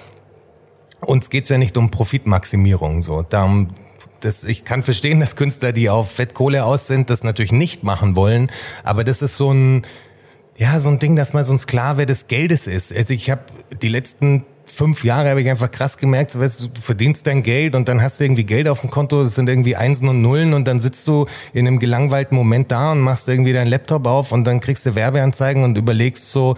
uns 1.01 1.29
geht's 1.29 1.49
ja 1.49 1.57
nicht 1.57 1.77
um 1.77 1.89
Profitmaximierung. 1.91 3.01
So, 3.01 3.23
darum 3.23 3.71
das, 4.19 4.43
ich 4.43 4.63
kann 4.63 4.83
verstehen, 4.83 5.19
dass 5.19 5.35
Künstler, 5.35 5.71
die 5.71 5.89
auf 5.89 6.11
Fettkohle 6.11 6.65
aus 6.65 6.87
sind, 6.87 7.09
das 7.09 7.23
natürlich 7.23 7.51
nicht 7.51 7.83
machen 7.83 8.15
wollen. 8.15 8.51
Aber 8.83 9.03
das 9.03 9.21
ist 9.21 9.37
so 9.37 9.51
ein, 9.51 9.83
ja, 10.57 10.79
so 10.79 10.89
ein 10.89 10.99
Ding, 10.99 11.15
dass 11.15 11.33
man 11.33 11.43
so 11.43 11.53
ein 11.53 11.59
Sklave 11.59 12.05
des 12.05 12.27
Geldes 12.27 12.67
ist. 12.67 12.95
Also 12.95 13.13
ich 13.13 13.29
habe 13.29 13.41
die 13.81 13.89
letzten 13.89 14.45
fünf 14.65 15.03
Jahre 15.03 15.29
habe 15.29 15.41
ich 15.41 15.49
einfach 15.49 15.71
krass 15.71 15.97
gemerkt, 15.97 16.31
so, 16.31 16.39
weißt, 16.39 16.69
du 16.75 16.81
verdienst 16.81 17.25
dein 17.25 17.41
Geld 17.41 17.75
und 17.75 17.87
dann 17.87 18.01
hast 18.01 18.19
du 18.19 18.25
irgendwie 18.25 18.43
Geld 18.43 18.67
auf 18.67 18.81
dem 18.81 18.91
Konto, 18.91 19.23
das 19.23 19.35
sind 19.35 19.49
irgendwie 19.49 19.75
Einsen 19.75 20.07
und 20.07 20.21
Nullen 20.21 20.53
und 20.53 20.67
dann 20.67 20.79
sitzt 20.79 21.07
du 21.07 21.25
in 21.53 21.67
einem 21.67 21.79
gelangweilten 21.79 22.35
Moment 22.35 22.71
da 22.71 22.91
und 22.91 22.99
machst 22.99 23.27
irgendwie 23.27 23.53
deinen 23.53 23.67
Laptop 23.67 24.05
auf 24.05 24.31
und 24.31 24.43
dann 24.43 24.59
kriegst 24.59 24.85
du 24.85 24.93
Werbeanzeigen 24.93 25.63
und 25.63 25.77
überlegst 25.77 26.31
so, 26.31 26.55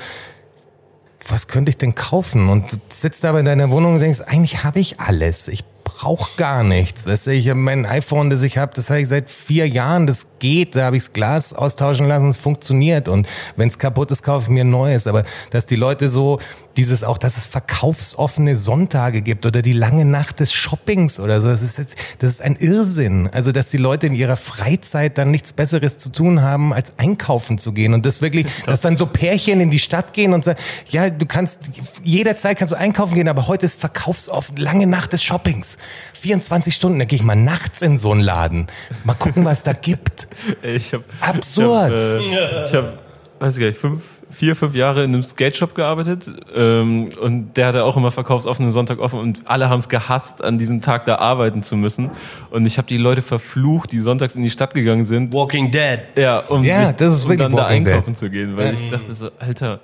was 1.28 1.48
könnte 1.48 1.70
ich 1.70 1.78
denn 1.78 1.96
kaufen? 1.96 2.50
Und 2.50 2.66
sitzt 2.90 3.26
aber 3.26 3.40
in 3.40 3.46
deiner 3.46 3.70
Wohnung 3.72 3.96
und 3.96 4.00
denkst, 4.00 4.22
eigentlich 4.22 4.64
habe 4.64 4.80
ich 4.80 5.00
alles. 5.00 5.48
Ich 5.48 5.64
brauche 6.00 6.30
gar 6.38 6.64
nichts. 6.64 7.06
Weißt 7.06 7.28
du, 7.28 7.32
ich 7.32 7.50
habe 7.50 7.60
mein 7.60 7.86
iPhone, 7.86 8.30
das 8.30 8.42
ich 8.42 8.58
habe, 8.58 8.72
das 8.74 8.90
habe 8.90 9.02
ich 9.02 9.10
seit 9.10 9.30
vier 9.30 9.68
Jahren, 9.68 10.08
das 10.08 10.28
geht, 10.40 10.78
da 10.78 10.86
habe 10.86 10.96
ich 10.96 11.04
das 11.04 11.14
Glas 11.14 11.54
austauschen 11.54 12.08
lassen, 12.08 12.30
es 12.30 12.38
funktioniert 12.38 13.10
und 13.10 13.28
wenn 13.58 13.68
es 13.68 13.78
kaputt 13.78 14.10
ist, 14.12 14.24
kaufe 14.24 14.46
ich 14.46 14.50
mir 14.50 14.64
ein 14.64 14.70
neues. 14.70 15.08
Aber 15.08 15.26
dass 15.52 15.66
die 15.66 15.76
Leute 15.76 16.08
so 16.08 16.40
dieses 16.80 17.04
auch, 17.04 17.18
dass 17.18 17.36
es 17.36 17.46
verkaufsoffene 17.46 18.56
Sonntage 18.56 19.22
gibt 19.22 19.46
oder 19.46 19.62
die 19.62 19.74
lange 19.74 20.06
Nacht 20.06 20.40
des 20.40 20.54
Shoppings 20.54 21.20
oder 21.20 21.42
so, 21.42 21.48
das 21.48 21.62
ist 21.62 21.78
jetzt, 21.78 21.98
das 22.20 22.32
ist 22.32 22.42
ein 22.42 22.56
Irrsinn. 22.56 23.30
Also, 23.34 23.52
dass 23.52 23.68
die 23.68 23.78
Leute 23.78 24.08
in 24.08 24.16
ihrer 24.16 24.38
Freizeit 24.38 25.18
dann 25.18 25.30
nichts 25.30 25.52
Besseres 25.52 25.98
zu 25.98 26.10
tun 26.10 26.42
haben, 26.42 26.72
als 26.72 26.94
einkaufen 26.96 27.58
zu 27.58 27.74
gehen 27.74 27.94
und 27.94 28.06
das 28.06 28.22
wirklich, 28.22 28.46
das 28.46 28.66
dass 28.66 28.82
dann 28.82 28.96
so 28.96 29.08
Pärchen 29.08 29.60
in 29.60 29.72
die 29.72 29.80
Stadt 29.80 30.14
gehen 30.14 30.32
und 30.34 30.46
sagen, 30.46 30.58
ja, 30.90 31.10
du 31.10 31.26
kannst, 31.26 31.60
jederzeit 32.02 32.58
kannst 32.58 32.72
du 32.72 32.78
einkaufen 32.78 33.16
gehen, 33.16 33.28
aber 33.28 33.50
heute 33.50 33.66
ist 33.66 33.78
verkaufsoffen, 33.78 34.56
lange 34.56 34.88
Nacht 34.88 35.12
des 35.12 35.22
Shoppings. 35.22 35.78
24 36.14 36.74
Stunden, 36.74 37.00
da 37.00 37.04
gehe 37.04 37.18
ich 37.18 37.24
mal 37.24 37.36
nachts 37.36 37.82
in 37.82 37.98
so 37.98 38.14
einen 38.14 38.22
Laden. 38.22 38.68
Mal 39.04 39.16
gucken, 39.16 39.44
was 39.44 39.64
da 39.64 39.74
gibt. 39.74 40.30
Ich 40.62 40.94
hab, 40.94 41.02
Absurd. 41.20 41.92
Ich 41.92 42.00
habe, 42.00 42.24
äh, 42.24 42.66
ich 42.66 42.74
hab, 42.74 43.00
weiß 43.40 43.56
ich 43.56 43.60
gar 43.60 43.68
nicht, 43.68 43.80
fünf, 43.80 44.19
vier, 44.32 44.56
fünf 44.56 44.76
Jahre 44.76 45.04
in 45.04 45.14
einem 45.14 45.24
Skate-Shop 45.24 45.74
gearbeitet 45.74 46.30
ähm, 46.56 47.10
und 47.20 47.58
der 47.58 47.68
hatte 47.68 47.84
auch 47.84 47.98
immer 47.98 48.12
verkaufsoffenen 48.12 48.72
Sonntag 48.72 49.00
offen 49.00 49.20
und 49.20 49.40
alle 49.46 49.70
haben 49.70 49.80
es 49.80 49.90
gehasst, 49.90 50.44
an 50.44 50.58
diesem 50.58 50.82
Tag 50.82 51.06
da 51.06 51.16
arbeiten 51.16 51.64
zu 51.64 51.76
müssen. 51.76 52.12
Und 52.52 52.66
ich 52.68 52.78
habe 52.78 52.88
die 52.88 52.98
Leute 52.98 53.22
verflucht, 53.22 53.92
die 53.92 54.00
sonntags 54.00 54.36
in 54.36 54.44
die 54.44 54.50
Stadt 54.52 54.74
gegangen 54.74 55.04
sind. 55.04 55.34
Walking 55.34 55.72
Dead. 55.72 56.00
Ja, 56.16 56.40
um, 56.40 56.64
Ja, 56.64 56.88
sich, 56.88 56.96
das 56.98 57.16
ist 57.16 57.24
um 57.26 57.36
dann 57.38 57.52
da 57.52 57.58
Walking 57.64 57.86
Dead. 57.86 57.94
einkaufen 57.94 58.16
zu 58.16 58.30
gehen, 58.30 58.56
weil 58.56 58.74
ich 58.74 58.88
dachte 58.90 59.14
so, 59.16 59.30
Alter, 59.40 59.80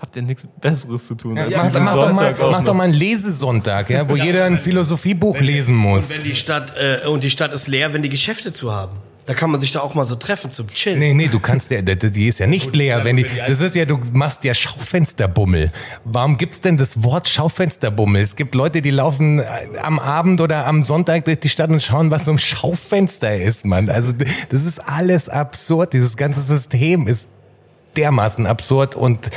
habt 0.00 0.16
ihr 0.16 0.22
nichts 0.22 0.46
Besseres 0.60 1.06
zu 1.06 1.14
tun? 1.14 1.38
als 1.38 1.54
mach, 1.54 1.64
diesen 1.64 1.84
mach, 1.84 1.94
doch 1.94 2.12
mal, 2.12 2.36
mach 2.50 2.64
doch 2.64 2.74
mal 2.74 2.84
einen 2.84 2.92
Lesesonntag, 2.92 3.88
ja, 3.88 4.08
wo 4.08 4.16
jeder 4.16 4.44
ein 4.46 4.58
Philosophiebuch 4.58 5.38
lesen 5.40 5.74
Und 5.76 5.80
muss. 5.82 6.10
wenn 6.10 6.24
die 6.24 6.34
Stadt 6.34 6.72
äh, 6.76 7.06
und 7.06 7.22
die 7.24 7.30
Stadt 7.30 7.52
ist 7.52 7.68
leer, 7.68 7.92
wenn 7.94 8.02
die 8.02 8.08
Geschäfte 8.08 8.52
zu 8.52 8.72
haben. 8.72 8.96
Da 9.26 9.34
kann 9.34 9.50
man 9.50 9.58
sich 9.58 9.72
da 9.72 9.80
auch 9.80 9.94
mal 9.94 10.04
so 10.04 10.14
treffen 10.14 10.52
zum 10.52 10.68
Chillen. 10.68 11.00
Nee, 11.00 11.12
nee, 11.12 11.26
du 11.26 11.40
kannst 11.40 11.72
ja, 11.72 11.82
die 11.82 12.28
ist 12.28 12.38
ja 12.38 12.46
nicht 12.46 12.76
leer, 12.76 13.04
wenn 13.04 13.16
die, 13.16 13.26
das 13.46 13.60
ist 13.60 13.74
ja, 13.74 13.84
du 13.84 13.98
machst 14.12 14.44
ja 14.44 14.54
Schaufensterbummel. 14.54 15.72
Warum 16.04 16.38
gibt's 16.38 16.60
denn 16.60 16.76
das 16.76 17.02
Wort 17.02 17.28
Schaufensterbummel? 17.28 18.22
Es 18.22 18.36
gibt 18.36 18.54
Leute, 18.54 18.82
die 18.82 18.90
laufen 18.90 19.40
äh, 19.40 19.44
am 19.82 19.98
Abend 19.98 20.40
oder 20.40 20.66
am 20.66 20.84
Sonntag 20.84 21.24
durch 21.24 21.40
die 21.40 21.48
Stadt 21.48 21.70
und 21.70 21.82
schauen, 21.82 22.12
was 22.12 22.26
so 22.26 22.30
ein 22.30 22.38
Schaufenster 22.38 23.36
ist, 23.36 23.64
Mann. 23.64 23.90
Also, 23.90 24.12
das 24.12 24.64
ist 24.64 24.78
alles 24.78 25.28
absurd. 25.28 25.92
Dieses 25.92 26.16
ganze 26.16 26.40
System 26.40 27.08
ist 27.08 27.28
dermaßen 27.96 28.46
absurd 28.46 28.94
und 28.94 29.30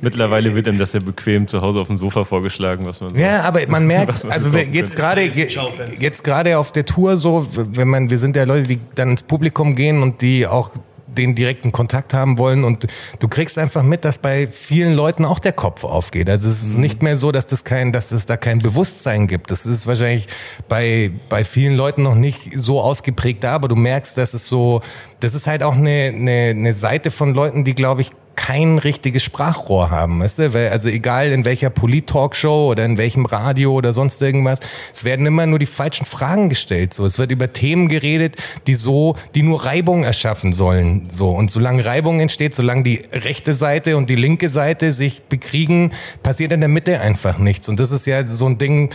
Mittlerweile 0.00 0.54
wird 0.54 0.66
einem 0.66 0.78
das 0.78 0.94
ja 0.94 1.00
bequem 1.00 1.46
zu 1.46 1.60
Hause 1.60 1.80
auf 1.80 1.88
dem 1.88 1.98
Sofa 1.98 2.24
vorgeschlagen, 2.24 2.86
was 2.86 3.00
man 3.00 3.10
so 3.10 3.16
Ja, 3.16 3.42
aber 3.42 3.60
man 3.68 3.86
merkt, 3.86 4.24
man 4.24 4.32
also 4.32 4.50
jetzt 4.56 4.96
gerade 4.96 5.22
jetzt 5.22 6.24
gerade 6.24 6.58
auf 6.58 6.72
der 6.72 6.86
Tour 6.86 7.18
so, 7.18 7.46
wenn 7.54 7.88
man 7.88 8.10
wir 8.10 8.18
sind 8.18 8.36
ja 8.36 8.44
Leute, 8.44 8.68
die 8.68 8.80
dann 8.94 9.10
ins 9.10 9.22
Publikum 9.22 9.74
gehen 9.74 10.02
und 10.02 10.22
die 10.22 10.46
auch 10.46 10.70
den 11.16 11.34
direkten 11.34 11.72
Kontakt 11.72 12.14
haben 12.14 12.38
wollen 12.38 12.64
und 12.64 12.86
du 13.18 13.28
kriegst 13.28 13.58
einfach 13.58 13.82
mit, 13.82 14.04
dass 14.04 14.18
bei 14.18 14.46
vielen 14.46 14.94
Leuten 14.94 15.24
auch 15.24 15.38
der 15.38 15.52
Kopf 15.52 15.84
aufgeht. 15.84 16.28
Also 16.30 16.48
es 16.48 16.62
ist 16.62 16.74
Mhm. 16.76 16.80
nicht 16.82 17.02
mehr 17.02 17.16
so, 17.16 17.32
dass 17.32 17.46
das 17.46 17.64
kein, 17.64 17.92
dass 17.92 18.12
es 18.12 18.26
da 18.26 18.36
kein 18.36 18.58
Bewusstsein 18.58 19.26
gibt. 19.26 19.50
Das 19.50 19.66
ist 19.66 19.86
wahrscheinlich 19.86 20.26
bei 20.68 21.10
bei 21.28 21.44
vielen 21.44 21.74
Leuten 21.76 22.02
noch 22.02 22.14
nicht 22.14 22.50
so 22.58 22.80
ausgeprägt 22.80 23.42
da, 23.44 23.52
aber 23.54 23.68
du 23.68 23.76
merkst, 23.76 24.16
dass 24.18 24.34
es 24.34 24.48
so, 24.48 24.80
das 25.20 25.34
ist 25.34 25.46
halt 25.46 25.62
auch 25.62 25.74
eine 25.74 26.12
eine, 26.14 26.50
eine 26.50 26.74
Seite 26.74 27.10
von 27.10 27.34
Leuten, 27.34 27.64
die 27.64 27.74
glaube 27.74 28.02
ich 28.02 28.10
kein 28.38 28.78
richtiges 28.78 29.24
Sprachrohr 29.24 29.90
haben, 29.90 30.20
weißt 30.20 30.38
du? 30.38 30.54
Weil, 30.54 30.68
also 30.68 30.88
egal 30.88 31.32
in 31.32 31.44
welcher 31.44 31.70
Polit-Talkshow 31.70 32.70
oder 32.70 32.84
in 32.84 32.96
welchem 32.96 33.26
Radio 33.26 33.72
oder 33.72 33.92
sonst 33.92 34.22
irgendwas, 34.22 34.60
es 34.94 35.02
werden 35.02 35.26
immer 35.26 35.44
nur 35.44 35.58
die 35.58 35.66
falschen 35.66 36.06
Fragen 36.06 36.48
gestellt. 36.48 36.94
So, 36.94 37.04
es 37.04 37.18
wird 37.18 37.32
über 37.32 37.52
Themen 37.52 37.88
geredet, 37.88 38.36
die 38.68 38.76
so, 38.76 39.16
die 39.34 39.42
nur 39.42 39.64
Reibung 39.64 40.04
erschaffen 40.04 40.52
sollen. 40.52 41.08
So 41.10 41.30
und 41.30 41.50
solange 41.50 41.84
Reibung 41.84 42.20
entsteht, 42.20 42.54
solange 42.54 42.84
die 42.84 43.02
rechte 43.12 43.54
Seite 43.54 43.96
und 43.96 44.08
die 44.08 44.14
linke 44.14 44.48
Seite 44.48 44.92
sich 44.92 45.22
bekriegen, 45.24 45.90
passiert 46.22 46.52
in 46.52 46.60
der 46.60 46.68
Mitte 46.68 47.00
einfach 47.00 47.38
nichts. 47.38 47.68
Und 47.68 47.80
das 47.80 47.90
ist 47.90 48.06
ja 48.06 48.24
so 48.24 48.46
ein 48.46 48.58
Ding, 48.58 48.90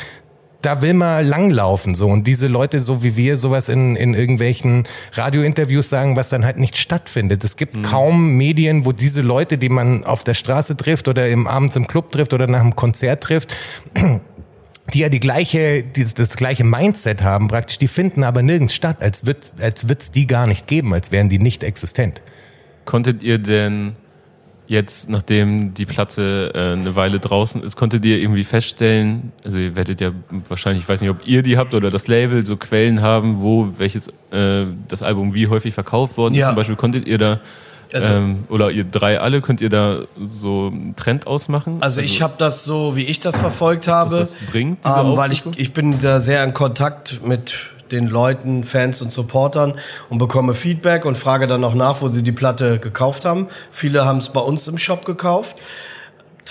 da 0.66 0.82
will 0.82 0.94
man 0.94 1.26
langlaufen 1.26 1.94
so 1.94 2.10
und 2.10 2.26
diese 2.26 2.48
Leute 2.48 2.80
so 2.80 3.04
wie 3.04 3.16
wir 3.18 3.38
sowas 3.38 3.70
in, 3.70 3.96
in 3.96 4.14
irgendwelchen 4.14 4.88
Radiointerviews 5.14 5.90
sagen, 5.90 6.16
was 6.16 6.30
dann 6.30 6.46
halt 6.46 6.58
nicht 6.58 6.78
stattfindet. 6.78 7.44
Es 7.44 7.58
gibt 7.58 7.84
kaum 7.84 8.36
Medien, 8.38 8.86
wo 8.86 8.92
diese 8.92 9.22
Leute, 9.22 9.58
die 9.58 9.70
man 9.70 10.04
auf 10.04 10.24
der 10.24 10.34
Straße 10.34 10.78
trifft 10.78 11.08
oder 11.08 11.28
im 11.28 11.48
abends 11.48 11.76
im 11.76 11.88
Club 11.88 12.12
trifft 12.12 12.34
oder 12.34 12.48
nach 12.48 12.62
einem 12.62 12.76
Konzert 12.76 13.24
trifft, 13.24 13.56
die 14.94 15.00
ja 15.00 15.10
die 15.10 15.20
gleiche, 15.20 15.84
die, 15.84 16.06
das 16.06 16.36
gleiche 16.38 16.64
Mindset 16.64 17.24
haben 17.24 17.48
praktisch, 17.48 17.78
die 17.78 17.88
finden 17.88 18.24
aber 18.24 18.42
nirgends 18.42 18.74
statt, 18.74 18.98
als 19.02 19.26
wird 19.26 19.54
als 19.60 19.88
wird's 19.90 20.12
die 20.12 20.28
gar 20.28 20.48
nicht 20.48 20.68
geben, 20.68 20.94
als 20.94 21.12
wären 21.12 21.30
die 21.30 21.40
nicht 21.40 21.64
existent. 21.64 22.22
Konntet 22.86 23.24
ihr 23.24 23.38
denn 23.38 23.96
jetzt, 24.68 25.10
nachdem 25.10 25.74
die 25.74 25.86
Platte 25.86 26.52
äh, 26.56 26.74
eine 26.80 26.96
Weile 26.96 27.20
draußen 27.20 27.62
ist, 27.64 27.76
konntet 27.76 28.06
ihr 28.06 28.18
irgendwie 28.18 28.44
feststellen, 28.44 29.32
also 29.44 29.58
ihr 29.60 29.76
werdet 29.76 30.00
ja 30.02 30.12
wahrscheinlich, 30.50 30.84
ich 30.84 30.90
weiß 30.90 31.02
nicht, 31.02 31.10
ob 31.10 31.28
ihr 31.28 31.42
die 31.44 31.58
habt 31.58 31.74
oder 31.74 31.92
das 31.92 32.08
Label, 32.08 32.46
so 32.46 32.56
Quellen 32.58 33.02
haben, 33.02 33.42
wo 33.42 33.74
welches 33.78 34.08
äh, 34.32 34.66
das 34.88 35.04
Album 35.04 35.34
wie 35.34 35.48
häufig 35.48 35.74
verkauft 35.74 36.18
worden 36.18 36.34
ist. 36.36 36.42
Ja. 36.42 36.48
Zum 36.48 36.56
Beispiel 36.56 36.76
konntet 36.76 37.08
ihr 37.08 37.18
da 37.18 37.40
Also- 37.94 38.12
ähm, 38.14 38.46
oder 38.50 38.72
ihr 38.72 38.86
drei 38.86 39.20
alle, 39.20 39.42
könnt 39.42 39.62
ihr 39.62 39.70
da 39.70 40.00
so 40.26 40.72
einen 40.74 40.96
Trend 40.96 41.28
ausmachen? 41.28 41.78
Also 41.82 42.02
ich 42.02 42.22
habe 42.22 42.34
das 42.38 42.64
so, 42.64 42.96
wie 42.96 43.04
ich 43.04 43.20
das 43.20 43.38
verfolgt 43.38 43.88
habe, 43.88 44.12
was 44.20 44.34
bringt, 44.34 44.80
ähm, 44.86 45.16
weil 45.18 45.32
ich, 45.32 45.44
ich 45.58 45.74
bin 45.74 46.00
da 46.02 46.20
sehr 46.20 46.44
in 46.44 46.54
Kontakt 46.54 47.20
mit 47.24 47.54
den 47.92 48.08
Leuten, 48.08 48.64
Fans 48.64 49.02
und 49.02 49.12
Supportern 49.12 49.76
und 50.10 50.18
bekomme 50.18 50.54
Feedback 50.54 51.06
und 51.06 51.18
frage 51.18 51.48
dann 51.48 51.64
auch 51.64 51.74
nach, 51.74 52.02
wo 52.02 52.08
sie 52.08 52.24
die 52.24 52.32
Platte 52.32 52.80
gekauft 52.80 53.26
haben. 53.26 53.48
Viele 53.72 54.06
haben 54.06 54.20
es 54.20 54.30
bei 54.30 54.42
uns 54.42 54.68
im 54.68 54.78
Shop 54.78 55.06
gekauft. 55.06 55.58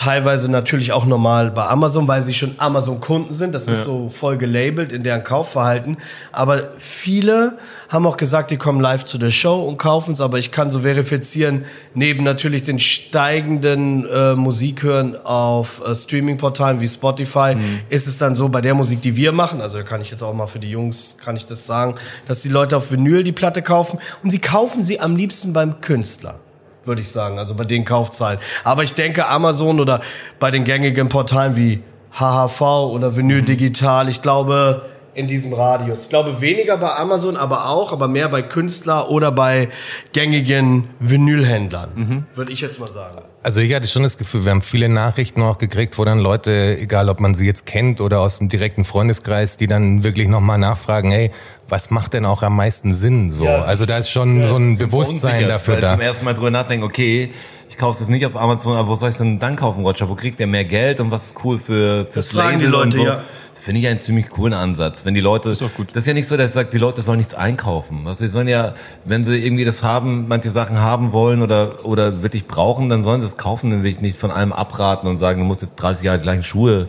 Teilweise 0.02 0.50
natürlich 0.50 0.92
auch 0.92 1.04
normal 1.04 1.52
bei 1.52 1.64
Amazon, 1.64 2.08
weil 2.08 2.22
sie 2.22 2.34
schon 2.34 2.56
Amazon-Kunden 2.58 3.32
sind. 3.32 3.54
Das 3.54 3.68
ist 3.68 3.84
so 3.84 4.08
voll 4.08 4.36
gelabelt 4.36 4.90
in 4.90 5.04
deren 5.04 5.22
Kaufverhalten. 5.22 5.96
Aber 6.32 6.70
viele 6.76 7.56
haben 7.88 8.04
auch 8.08 8.16
gesagt, 8.16 8.50
die 8.50 8.56
kommen 8.56 8.80
live 8.80 9.04
zu 9.04 9.16
der 9.16 9.30
Show 9.30 9.62
und 9.62 9.78
kaufen 9.78 10.14
es. 10.14 10.20
Aber 10.20 10.40
ich 10.40 10.50
kann 10.50 10.72
so 10.72 10.80
verifizieren, 10.80 11.66
neben 11.94 12.24
natürlich 12.24 12.64
den 12.64 12.80
steigenden 12.80 14.04
äh, 14.08 14.34
Musikhören 14.34 15.14
auf 15.24 15.80
äh, 15.86 15.94
Streaming-Portalen 15.94 16.80
wie 16.80 16.88
Spotify, 16.88 17.56
ist 17.88 18.08
es 18.08 18.18
dann 18.18 18.34
so 18.34 18.48
bei 18.48 18.60
der 18.60 18.74
Musik, 18.74 19.02
die 19.02 19.14
wir 19.14 19.30
machen, 19.30 19.60
also 19.60 19.78
da 19.78 19.84
kann 19.84 20.00
ich 20.00 20.10
jetzt 20.10 20.24
auch 20.24 20.34
mal 20.34 20.48
für 20.48 20.58
die 20.58 20.70
Jungs, 20.70 21.16
kann 21.22 21.36
ich 21.36 21.46
das 21.46 21.64
sagen, 21.64 21.94
dass 22.26 22.42
die 22.42 22.48
Leute 22.48 22.76
auf 22.76 22.90
Vinyl 22.90 23.22
die 23.22 23.30
Platte 23.30 23.62
kaufen 23.62 24.00
und 24.24 24.30
sie 24.32 24.40
kaufen 24.40 24.82
sie 24.82 24.98
am 24.98 25.14
liebsten 25.14 25.52
beim 25.52 25.80
Künstler 25.80 26.40
würde 26.85 27.01
ich 27.01 27.11
sagen, 27.11 27.38
also 27.38 27.55
bei 27.55 27.64
den 27.64 27.85
Kaufzahlen. 27.85 28.38
Aber 28.64 28.83
ich 28.83 28.95
denke, 28.95 29.29
Amazon 29.29 29.81
oder 29.81 30.01
bei 30.38 30.51
den 30.51 30.64
gängigen 30.64 31.09
Portalen 31.09 31.57
wie 31.57 31.83
HHV 32.18 32.61
oder 32.61 33.16
Vinyl 33.16 33.42
Digital, 33.42 34.09
ich 34.09 34.23
glaube 34.23 34.83
in 35.14 35.29
diesem 35.29 35.53
Radius. 35.53 36.05
Ich 36.05 36.09
glaube 36.09 36.40
weniger 36.40 36.77
bei 36.77 36.95
Amazon, 36.95 37.37
aber 37.37 37.68
auch, 37.68 37.92
aber 37.92 38.09
mehr 38.09 38.29
bei 38.29 38.42
Künstler 38.42 39.11
oder 39.11 39.31
bei 39.31 39.68
gängigen 40.12 40.88
Vinylhändlern, 41.01 42.27
würde 42.35 42.53
ich 42.53 42.61
jetzt 42.61 42.81
mal 42.81 42.90
sagen. 42.90 43.23
Also 43.44 43.61
ich 43.61 43.74
hatte 43.74 43.88
schon 43.88 44.05
das 44.05 44.18
Gefühl, 44.18 44.44
wir 44.44 44.52
haben 44.52 44.62
viele 44.62 44.88
Nachrichten 44.88 45.42
auch 45.42 45.59
gekriegt, 45.59 45.98
wo 45.98 46.05
dann 46.05 46.20
Leute, 46.20 46.78
egal 46.81 47.09
ob 47.09 47.18
man 47.18 47.35
sie 47.35 47.44
jetzt 47.44 47.66
kennt 47.66 48.00
oder 48.00 48.20
aus 48.20 48.38
dem 48.38 48.48
direkten 48.48 48.85
Freundeskreis, 48.85 49.57
die 49.57 49.66
dann 49.66 50.05
wirklich 50.05 50.28
nochmal 50.28 50.59
nachfragen, 50.59 51.11
hey, 51.11 51.33
was 51.68 51.90
macht 51.90 52.12
denn 52.12 52.24
auch 52.24 52.44
am 52.44 52.55
meisten 52.55 52.94
Sinn? 52.94 53.33
So, 53.33 53.44
Ja. 53.44 53.62
also 53.62 53.85
da 53.85 53.98
ist 53.98 54.11
schon 54.11 54.46
so 54.46 54.57
ein 54.57 54.78
Bewusstsein 54.78 55.48
dafür 55.48 55.74
weil 55.74 55.81
da. 55.81 55.90
Zum 55.92 56.00
ersten 56.02 56.24
Mal 56.24 56.35
drüber 56.35 56.50
nachdenken, 56.52 56.85
okay, 56.85 57.33
ich 57.68 57.76
kaufe 57.76 58.00
es 58.00 58.09
nicht 58.09 58.24
auf 58.26 58.37
Amazon, 58.37 58.76
aber 58.76 58.88
wo 58.88 58.94
soll 58.94 59.09
ich 59.09 59.14
es 59.14 59.18
denn 59.18 59.40
dann 59.40 59.57
kaufen, 59.57 59.83
Roger? 59.85 60.09
Wo 60.09 60.14
kriegt 60.14 60.38
der 60.38 60.46
mehr 60.46 60.64
Geld 60.64 61.00
und 61.00 61.11
was 61.11 61.28
ist 61.28 61.44
cool 61.44 61.59
für 61.59 62.07
fürs 62.07 62.28
fragen 62.28 62.61
die 62.61 62.66
Label 62.66 62.81
und 62.83 62.94
Leute, 62.94 62.96
so? 62.96 63.05
ja. 63.07 63.24
Finde 63.64 63.81
ich 63.81 63.87
einen 63.87 64.01
ziemlich 64.01 64.29
coolen 64.29 64.55
Ansatz. 64.55 65.05
Wenn 65.05 65.14
die 65.14 65.20
Leute, 65.20 65.51
das 65.51 65.61
ist, 65.61 66.07
ja 66.09 66.14
nicht 66.14 66.27
so, 66.27 66.37
dass 66.37 66.46
ich 66.46 66.53
sage, 66.53 66.70
die 66.72 66.79
Leute 66.79 67.01
sollen 67.01 67.18
nichts 67.18 67.35
einkaufen. 67.35 68.01
Was 68.03 68.18
sie 68.18 68.27
sollen 68.27 68.48
ja, 68.48 68.75
wenn 69.05 69.22
sie 69.22 69.38
irgendwie 69.38 69.64
das 69.64 69.85
haben, 69.85 70.27
manche 70.27 70.51
Sachen 70.51 70.81
haben 70.81 71.12
wollen 71.12 71.42
oder 71.42 71.85
oder 71.85 72.25
wirklich 72.25 72.48
brauchen, 72.48 72.88
dann 72.88 73.05
sollen 73.05 73.20
sie 73.20 73.29
es 73.29 73.37
kaufen. 73.37 73.70
Dann 73.70 73.85
will 73.85 73.92
ich 73.92 74.01
nicht 74.01 74.18
von 74.18 74.33
allem 74.33 74.53
abraten 74.53 75.07
und 75.09 75.16
sagen, 75.16 75.42
du 75.42 75.46
musst 75.46 75.62
jetzt 75.62 75.77
30 75.77 76.05
Jahre 76.05 76.18
die 76.18 76.25
gleichen 76.25 76.42
Schuhe 76.42 76.88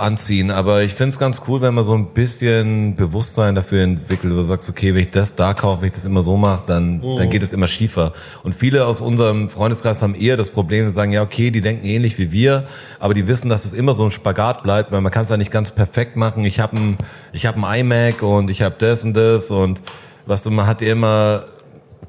anziehen. 0.00 0.50
Aber 0.50 0.82
ich 0.82 0.94
finde 0.94 1.10
es 1.10 1.18
ganz 1.18 1.42
cool, 1.46 1.60
wenn 1.60 1.74
man 1.74 1.84
so 1.84 1.94
ein 1.94 2.06
bisschen 2.06 2.96
Bewusstsein 2.96 3.54
dafür 3.54 3.82
entwickelt, 3.82 4.32
wo 4.32 4.38
du 4.38 4.42
sagst, 4.42 4.68
okay, 4.68 4.94
wenn 4.94 5.02
ich 5.02 5.10
das 5.10 5.36
da 5.36 5.54
kaufe, 5.54 5.82
wenn 5.82 5.88
ich 5.88 5.94
das 5.94 6.04
immer 6.04 6.22
so 6.22 6.36
mache, 6.36 6.62
dann, 6.66 7.00
dann 7.16 7.30
geht 7.30 7.42
es 7.42 7.52
immer 7.52 7.68
schiefer. 7.68 8.12
Und 8.42 8.54
viele 8.54 8.86
aus 8.86 9.00
unserem 9.00 9.48
Freundeskreis 9.48 10.02
haben 10.02 10.14
eher 10.14 10.36
das 10.36 10.50
Problem, 10.50 10.86
die 10.86 10.92
sagen, 10.92 11.12
ja, 11.12 11.22
okay, 11.22 11.50
die 11.50 11.60
denken 11.60 11.86
ähnlich 11.86 12.18
wie 12.18 12.32
wir, 12.32 12.64
aber 12.98 13.14
die 13.14 13.28
wissen, 13.28 13.48
dass 13.48 13.64
es 13.64 13.72
immer 13.72 13.94
so 13.94 14.04
ein 14.04 14.10
Spagat 14.10 14.62
bleibt, 14.62 14.92
weil 14.92 15.00
man 15.00 15.12
kann 15.12 15.22
es 15.22 15.28
ja 15.28 15.36
nicht 15.36 15.52
ganz 15.52 15.70
perfekt 15.70 16.16
machen. 16.16 16.44
Ich 16.44 16.60
habe 16.60 16.76
ein, 16.76 16.98
ich 17.32 17.46
habe 17.46 17.60
ein 17.64 17.80
iMac 17.80 18.22
und 18.22 18.50
ich 18.50 18.62
habe 18.62 18.74
das 18.78 19.04
und 19.04 19.14
das 19.14 19.50
und 19.50 19.80
was 20.26 20.42
du, 20.42 20.50
man 20.50 20.66
hat 20.66 20.80
ja 20.80 20.92
immer 20.92 21.44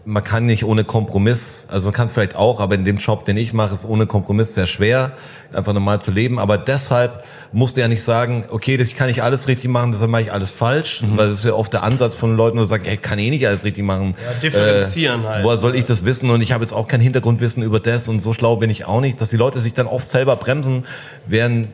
man 0.03 0.23
kann 0.23 0.45
nicht 0.45 0.63
ohne 0.63 0.83
Kompromiss, 0.83 1.67
also 1.69 1.87
man 1.87 1.93
kann 1.93 2.07
es 2.07 2.11
vielleicht 2.11 2.35
auch, 2.35 2.59
aber 2.59 2.75
in 2.75 2.85
dem 2.85 2.97
Job, 2.97 3.25
den 3.25 3.37
ich 3.37 3.53
mache, 3.53 3.73
ist 3.73 3.85
ohne 3.85 4.07
Kompromiss 4.07 4.55
sehr 4.55 4.65
schwer, 4.65 5.11
einfach 5.53 5.73
normal 5.73 6.01
zu 6.01 6.11
leben. 6.11 6.39
Aber 6.39 6.57
deshalb 6.57 7.23
musst 7.51 7.77
du 7.77 7.81
ja 7.81 7.87
nicht 7.87 8.01
sagen, 8.01 8.45
okay, 8.49 8.77
das 8.77 8.93
kann 8.95 9.09
ich 9.09 9.21
alles 9.21 9.47
richtig 9.47 9.69
machen, 9.69 9.91
deshalb 9.91 10.09
mache 10.09 10.23
ich 10.23 10.31
alles 10.31 10.49
falsch, 10.49 11.03
mhm. 11.03 11.17
weil 11.17 11.29
das 11.29 11.39
ist 11.39 11.45
ja 11.45 11.53
oft 11.53 11.71
der 11.73 11.83
Ansatz 11.83 12.15
von 12.15 12.35
Leuten, 12.35 12.57
die 12.57 12.65
sagen, 12.65 12.85
ey, 12.85 12.97
kann 12.97 13.19
eh 13.19 13.29
nicht 13.29 13.45
alles 13.47 13.63
richtig 13.63 13.83
machen. 13.83 14.15
Ja, 14.25 14.39
differenzieren 14.39 15.23
äh, 15.23 15.27
halt. 15.27 15.45
Woher 15.45 15.57
soll 15.57 15.75
ich 15.75 15.85
das 15.85 16.03
wissen? 16.03 16.29
Und 16.29 16.41
ich 16.41 16.51
habe 16.51 16.63
jetzt 16.63 16.73
auch 16.73 16.87
kein 16.87 17.01
Hintergrundwissen 17.01 17.61
über 17.61 17.79
das 17.79 18.07
und 18.07 18.21
so 18.21 18.33
schlau 18.33 18.55
bin 18.55 18.69
ich 18.69 18.85
auch 18.85 19.01
nicht, 19.01 19.21
dass 19.21 19.29
die 19.29 19.37
Leute 19.37 19.59
sich 19.59 19.73
dann 19.73 19.87
oft 19.87 20.09
selber 20.09 20.35
bremsen, 20.35 20.85
während 21.27 21.67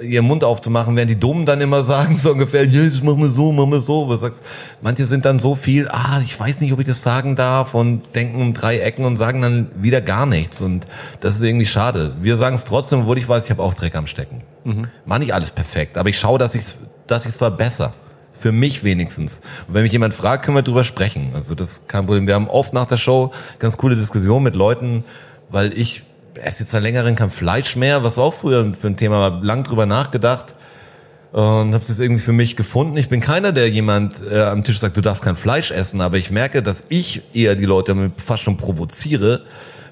ihren 0.00 0.24
Mund 0.24 0.44
aufzumachen, 0.44 0.96
während 0.96 1.10
die 1.10 1.20
Dummen 1.20 1.44
dann 1.44 1.60
immer 1.60 1.84
sagen, 1.84 2.16
so 2.16 2.32
ungefähr, 2.32 2.66
ja, 2.66 2.88
das 2.88 3.02
machen 3.02 3.20
wir 3.20 3.28
so, 3.28 3.52
machen 3.52 3.72
wir 3.72 3.80
so. 3.80 4.08
Was 4.08 4.20
sagst, 4.20 4.42
manche 4.80 5.04
sind 5.04 5.24
dann 5.24 5.38
so 5.38 5.54
viel, 5.54 5.88
ah, 5.88 6.20
ich 6.24 6.38
weiß 6.38 6.60
nicht, 6.60 6.72
ob 6.72 6.80
ich 6.80 6.86
das 6.86 7.02
sagen 7.02 7.36
darf 7.36 7.74
und 7.74 8.02
denken 8.14 8.40
um 8.40 8.54
drei 8.54 8.78
Ecken 8.78 9.04
und 9.04 9.16
sagen 9.16 9.42
dann 9.42 9.70
wieder 9.76 10.00
gar 10.00 10.26
nichts. 10.26 10.60
Und 10.60 10.86
das 11.20 11.36
ist 11.36 11.42
irgendwie 11.42 11.66
schade. 11.66 12.14
Wir 12.20 12.36
sagen 12.36 12.54
es 12.54 12.64
trotzdem, 12.64 13.00
obwohl 13.00 13.18
ich 13.18 13.28
weiß, 13.28 13.44
ich 13.44 13.50
habe 13.50 13.62
auch 13.62 13.74
Dreck 13.74 13.94
am 13.94 14.06
Stecken. 14.06 14.42
Mhm. 14.64 14.88
Mach 15.04 15.18
nicht 15.18 15.34
alles 15.34 15.50
perfekt, 15.50 15.98
aber 15.98 16.08
ich 16.08 16.18
schaue, 16.18 16.38
dass 16.38 16.54
ich 16.54 16.62
es 16.62 16.76
dass 17.06 17.26
ich's 17.26 17.36
verbessere. 17.36 17.92
Für 18.32 18.52
mich 18.52 18.82
wenigstens. 18.82 19.42
Und 19.68 19.74
wenn 19.74 19.82
mich 19.82 19.92
jemand 19.92 20.14
fragt, 20.14 20.44
können 20.44 20.56
wir 20.56 20.62
drüber 20.62 20.82
sprechen. 20.82 21.30
Also 21.34 21.54
das 21.54 21.72
ist 21.72 21.88
kein 21.88 22.06
Problem. 22.06 22.26
Wir 22.26 22.34
haben 22.34 22.48
oft 22.48 22.72
nach 22.72 22.86
der 22.86 22.96
Show 22.96 23.30
ganz 23.58 23.76
coole 23.76 23.94
Diskussionen 23.94 24.42
mit 24.42 24.56
Leuten, 24.56 25.04
weil 25.48 25.76
ich 25.78 26.02
esse 26.34 26.60
jetzt 26.60 26.70
seit 26.70 26.82
längerem 26.82 27.14
kein 27.14 27.30
Fleisch 27.30 27.76
mehr, 27.76 28.04
was 28.04 28.18
auch 28.18 28.34
früher 28.34 28.72
für 28.74 28.86
ein 28.86 28.96
Thema 28.96 29.20
war, 29.20 29.42
lang 29.42 29.64
drüber 29.64 29.86
nachgedacht 29.86 30.54
und 31.32 31.72
habe 31.72 31.78
es 31.78 31.98
irgendwie 31.98 32.22
für 32.22 32.32
mich 32.32 32.56
gefunden. 32.56 32.96
Ich 32.98 33.08
bin 33.08 33.20
keiner, 33.20 33.52
der 33.52 33.68
jemand 33.70 34.20
äh, 34.30 34.42
am 34.42 34.64
Tisch 34.64 34.78
sagt, 34.78 34.96
du 34.96 35.00
darfst 35.00 35.22
kein 35.22 35.36
Fleisch 35.36 35.70
essen, 35.70 36.00
aber 36.00 36.18
ich 36.18 36.30
merke, 36.30 36.62
dass 36.62 36.84
ich 36.90 37.22
eher 37.32 37.54
die 37.54 37.64
Leute 37.64 38.12
fast 38.16 38.42
schon 38.42 38.58
provoziere, 38.58 39.42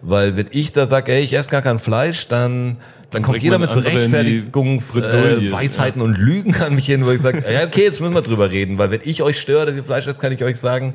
weil 0.02 0.36
wenn 0.36 0.48
ich 0.50 0.72
da 0.72 0.86
sage, 0.86 1.12
ey, 1.12 1.22
ich 1.22 1.32
esse 1.32 1.50
gar 1.50 1.62
kein 1.62 1.78
Fleisch, 1.78 2.28
dann 2.28 2.76
dann 3.10 3.22
kommt 3.22 3.42
jeder 3.42 3.58
mit 3.58 3.72
so 3.72 3.80
Rechtfertigungsweisheiten 3.80 6.00
äh, 6.00 6.04
ja. 6.04 6.10
und 6.10 6.16
Lügen 6.16 6.54
an 6.54 6.76
mich 6.76 6.86
hin, 6.86 7.04
wo 7.04 7.10
ich 7.10 7.20
sage, 7.20 7.44
ja, 7.52 7.66
okay, 7.66 7.84
jetzt 7.84 8.00
müssen 8.00 8.14
wir 8.14 8.22
drüber 8.22 8.50
reden, 8.50 8.78
weil 8.78 8.90
wenn 8.90 9.00
ich 9.04 9.22
euch 9.22 9.38
störe, 9.40 9.66
dass 9.66 9.74
ihr 9.74 9.84
Fleisch 9.84 10.06
esst, 10.06 10.20
kann 10.20 10.32
ich 10.32 10.42
euch 10.44 10.58
sagen, 10.58 10.94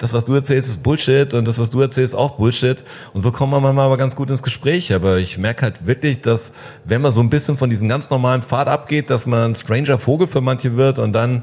das, 0.00 0.14
was 0.14 0.24
du 0.24 0.34
erzählst, 0.34 0.70
ist 0.70 0.82
Bullshit 0.82 1.34
und 1.34 1.46
das, 1.46 1.58
was 1.58 1.70
du 1.70 1.82
erzählst, 1.82 2.14
auch 2.14 2.36
Bullshit. 2.36 2.82
Und 3.12 3.20
so 3.20 3.32
kommen 3.32 3.52
wir 3.52 3.60
manchmal 3.60 3.84
aber 3.84 3.98
ganz 3.98 4.16
gut 4.16 4.30
ins 4.30 4.42
Gespräch. 4.42 4.94
Aber 4.94 5.18
ich 5.18 5.36
merke 5.36 5.62
halt 5.62 5.86
wirklich, 5.86 6.22
dass 6.22 6.52
wenn 6.86 7.02
man 7.02 7.12
so 7.12 7.20
ein 7.20 7.28
bisschen 7.28 7.58
von 7.58 7.68
diesem 7.68 7.86
ganz 7.86 8.08
normalen 8.08 8.40
Pfad 8.40 8.66
abgeht, 8.66 9.10
dass 9.10 9.26
man 9.26 9.50
ein 9.50 9.54
stranger 9.54 9.98
Vogel 9.98 10.26
für 10.26 10.40
manche 10.40 10.78
wird 10.78 10.98
und 10.98 11.12
dann 11.12 11.42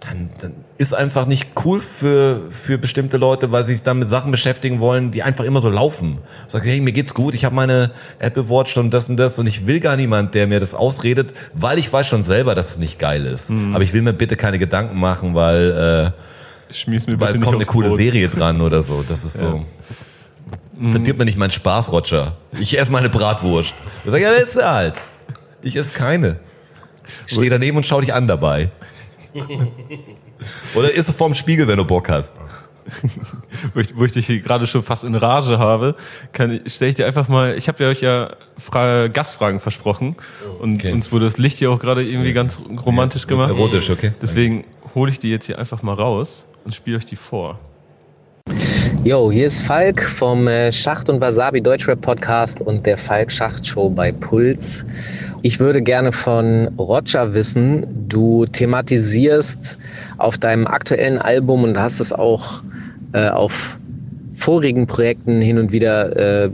dann, 0.00 0.30
dann 0.40 0.54
ist 0.78 0.94
einfach 0.94 1.26
nicht 1.26 1.48
cool 1.64 1.80
für, 1.80 2.42
für 2.50 2.78
bestimmte 2.78 3.16
Leute, 3.16 3.50
weil 3.50 3.64
sie 3.64 3.72
sich 3.72 3.82
dann 3.82 3.98
mit 3.98 4.08
Sachen 4.08 4.30
beschäftigen 4.30 4.78
wollen, 4.78 5.10
die 5.10 5.22
einfach 5.22 5.44
immer 5.44 5.60
so 5.60 5.70
laufen. 5.70 6.18
Sag, 6.48 6.64
hey, 6.64 6.80
mir 6.80 6.92
geht's 6.92 7.14
gut, 7.14 7.34
ich 7.34 7.44
habe 7.44 7.54
meine 7.54 7.90
Apple 8.18 8.48
Watch 8.48 8.76
und 8.76 8.92
das 8.92 9.08
und 9.08 9.16
das 9.16 9.38
und 9.38 9.46
ich 9.46 9.66
will 9.66 9.80
gar 9.80 9.96
niemand, 9.96 10.34
der 10.34 10.46
mir 10.46 10.60
das 10.60 10.74
ausredet, 10.74 11.30
weil 11.54 11.78
ich 11.78 11.92
weiß 11.92 12.06
schon 12.06 12.22
selber, 12.22 12.54
dass 12.54 12.72
es 12.72 12.78
nicht 12.78 12.98
geil 12.98 13.24
ist. 13.24 13.50
Mhm. 13.50 13.74
Aber 13.74 13.82
ich 13.82 13.92
will 13.94 14.02
mir 14.02 14.12
bitte 14.12 14.36
keine 14.36 14.58
Gedanken 14.58 15.00
machen, 15.00 15.34
weil 15.34 16.12
äh, 16.12 16.74
Schmier's 16.74 17.06
mir 17.06 17.18
weil 17.20 17.32
es 17.34 17.40
kommt 17.40 17.56
eine 17.56 17.64
coole 17.64 17.88
Brot. 17.88 17.98
Serie 17.98 18.28
dran 18.28 18.60
oder 18.60 18.82
so. 18.82 19.04
Das 19.08 19.24
ist 19.24 19.36
ja. 19.40 19.50
so. 19.50 19.64
Mhm. 20.78 20.92
Verdirbt 20.92 21.18
mir 21.18 21.24
nicht 21.24 21.38
meinen 21.38 21.50
Spaß, 21.50 21.90
Roger. 21.90 22.36
Ich 22.58 22.78
esse 22.78 22.92
meine 22.92 23.08
Bratwurst. 23.08 23.72
Ich 24.04 24.10
sag, 24.10 24.20
ja, 24.20 24.32
das 24.38 24.54
ist 24.54 24.62
halt. 24.62 24.94
Ich 25.62 25.76
esse 25.76 25.94
keine. 25.94 26.36
Ich 27.26 27.34
stehe 27.34 27.50
daneben 27.50 27.76
und 27.76 27.86
schau 27.86 28.00
dich 28.00 28.12
an 28.12 28.28
dabei. 28.28 28.70
Oder 30.74 30.92
ist 30.92 31.08
es 31.08 31.14
vorm 31.14 31.34
Spiegel, 31.34 31.66
wenn 31.68 31.76
du 31.76 31.84
Bock 31.84 32.08
hast? 32.08 32.34
wo, 33.74 33.80
ich, 33.80 33.96
wo 33.96 34.04
ich 34.04 34.12
dich 34.12 34.26
gerade 34.42 34.66
schon 34.66 34.82
fast 34.82 35.04
in 35.04 35.14
Rage 35.14 35.58
habe, 35.58 35.96
kann, 36.32 36.60
stelle 36.66 36.90
ich 36.90 36.94
dir 36.94 37.06
einfach 37.06 37.28
mal, 37.28 37.56
ich 37.56 37.68
habe 37.68 37.82
ja 37.82 37.90
euch 37.90 38.00
ja 38.00 38.36
Fra 38.58 39.08
Gastfragen 39.08 39.60
versprochen 39.60 40.16
und 40.60 40.76
okay. 40.76 40.92
uns 40.92 41.10
wurde 41.12 41.24
das 41.24 41.38
Licht 41.38 41.58
hier 41.58 41.70
auch 41.70 41.80
gerade 41.80 42.04
irgendwie 42.04 42.32
ganz 42.32 42.60
romantisch 42.84 43.22
ja, 43.22 43.28
gemacht. 43.28 43.50
Erotisch, 43.50 43.90
okay. 43.90 44.12
Deswegen 44.20 44.64
hole 44.94 45.10
ich 45.10 45.18
die 45.18 45.30
jetzt 45.30 45.46
hier 45.46 45.58
einfach 45.58 45.82
mal 45.82 45.94
raus 45.94 46.46
und 46.64 46.74
spiele 46.74 46.96
euch 46.96 47.06
die 47.06 47.16
vor. 47.16 47.58
Jo, 49.06 49.30
hier 49.30 49.46
ist 49.46 49.62
Falk 49.62 50.02
vom 50.02 50.48
äh, 50.48 50.72
Schacht 50.72 51.08
und 51.08 51.20
Wasabi 51.20 51.60
Deutschrap 51.60 52.00
Podcast 52.00 52.60
und 52.60 52.84
der 52.86 52.98
Falk 52.98 53.30
Schacht 53.30 53.64
Show 53.64 53.88
bei 53.88 54.10
Puls. 54.10 54.84
Ich 55.42 55.60
würde 55.60 55.80
gerne 55.80 56.10
von 56.10 56.66
Roger 56.76 57.32
wissen, 57.32 57.86
du 58.08 58.46
thematisierst 58.46 59.78
auf 60.18 60.38
deinem 60.38 60.66
aktuellen 60.66 61.18
Album 61.18 61.62
und 61.62 61.78
hast 61.78 62.00
es 62.00 62.12
auch 62.12 62.64
äh, 63.12 63.28
auf 63.28 63.78
vorigen 64.34 64.88
Projekten 64.88 65.40
hin 65.40 65.58
und 65.60 65.70
wieder 65.70 66.44
äh, 66.44 66.50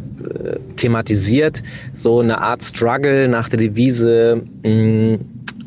thematisiert, 0.76 1.62
so 1.94 2.20
eine 2.20 2.38
Art 2.38 2.62
Struggle 2.62 3.28
nach 3.28 3.48
der 3.48 3.60
Devise, 3.60 4.42
mh, 4.62 4.68
hm, 4.68 5.20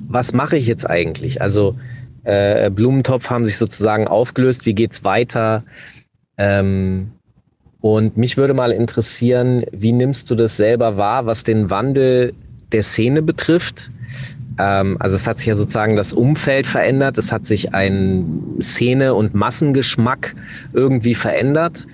was 0.08 0.34
mache 0.34 0.56
ich 0.56 0.68
jetzt 0.68 0.88
eigentlich? 0.88 1.42
Also 1.42 1.76
äh, 2.26 2.70
Blumentopf 2.70 3.28
haben 3.30 3.44
sich 3.44 3.58
sozusagen 3.58 4.08
aufgelöst, 4.08 4.68
wie 4.68 4.76
geht's 4.76 5.04
weiter? 5.04 5.64
Ähm, 6.38 7.12
und 7.82 8.18
mich 8.18 8.36
würde 8.36 8.54
mal 8.54 8.72
interessieren, 8.72 9.64
wie 9.72 9.92
nimmst 9.92 10.30
du 10.30 10.36
das 10.36 10.58
selber 10.58 10.98
wahr, 10.98 11.26
was 11.26 11.44
den 11.44 11.70
Wandel 11.70 12.34
der 12.72 12.82
Szene 12.84 13.22
betrifft? 13.22 13.92
Ähm, 14.58 14.98
also 15.00 15.16
es 15.16 15.28
hat 15.28 15.38
sich 15.38 15.48
ja 15.48 15.56
sozusagen 15.56 15.96
das 15.96 16.14
Umfeld 16.14 16.66
verändert, 16.66 17.18
es 17.18 17.32
hat 17.32 17.46
sich 17.46 17.74
ein 17.74 18.26
Szene- 18.62 19.14
und 19.14 19.36
Massengeschmack 19.36 20.36
irgendwie 20.74 21.14
verändert. 21.14 21.86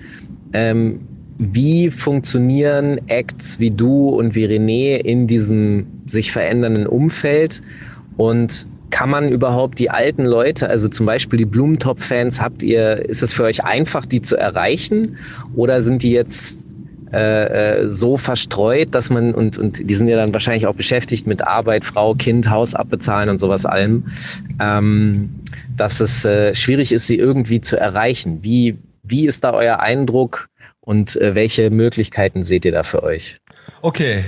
Ähm, 0.52 1.00
wie 1.38 1.90
funktionieren 1.90 3.00
Acts 3.08 3.58
wie 3.58 3.70
du 3.70 4.10
und 4.10 4.34
wie 4.34 4.46
René 4.46 4.96
in 4.96 5.26
diesem 5.26 5.86
sich 6.06 6.30
verändernden 6.30 6.86
Umfeld? 6.86 7.62
Und 8.16 8.66
kann 8.92 9.10
man 9.10 9.30
überhaupt 9.30 9.80
die 9.80 9.90
alten 9.90 10.24
Leute, 10.24 10.68
also 10.68 10.86
zum 10.86 11.06
Beispiel 11.06 11.38
die 11.38 11.46
Blumentop-Fans, 11.46 12.40
habt 12.40 12.62
ihr, 12.62 13.08
ist 13.08 13.22
es 13.22 13.32
für 13.32 13.44
euch 13.44 13.64
einfach, 13.64 14.06
die 14.06 14.22
zu 14.22 14.36
erreichen? 14.36 15.16
Oder 15.56 15.80
sind 15.80 16.02
die 16.02 16.12
jetzt 16.12 16.56
äh, 17.10 17.80
äh, 17.80 17.88
so 17.88 18.16
verstreut, 18.16 18.94
dass 18.94 19.10
man, 19.10 19.34
und, 19.34 19.58
und 19.58 19.90
die 19.90 19.94
sind 19.94 20.08
ja 20.08 20.16
dann 20.16 20.32
wahrscheinlich 20.32 20.66
auch 20.66 20.74
beschäftigt 20.74 21.26
mit 21.26 21.42
Arbeit, 21.42 21.84
Frau, 21.84 22.14
Kind, 22.14 22.48
Haus 22.50 22.74
abbezahlen 22.74 23.30
und 23.30 23.38
sowas 23.38 23.66
allem, 23.66 24.04
ähm, 24.60 25.40
dass 25.74 26.00
es 26.00 26.24
äh, 26.26 26.54
schwierig 26.54 26.92
ist, 26.92 27.06
sie 27.06 27.16
irgendwie 27.16 27.62
zu 27.62 27.78
erreichen. 27.78 28.40
Wie, 28.42 28.78
wie 29.02 29.26
ist 29.26 29.42
da 29.42 29.54
euer 29.54 29.80
Eindruck 29.80 30.48
und 30.80 31.16
äh, 31.16 31.34
welche 31.34 31.70
Möglichkeiten 31.70 32.42
seht 32.42 32.66
ihr 32.66 32.72
da 32.72 32.82
für 32.82 33.02
euch? 33.02 33.38
Okay, 33.80 34.22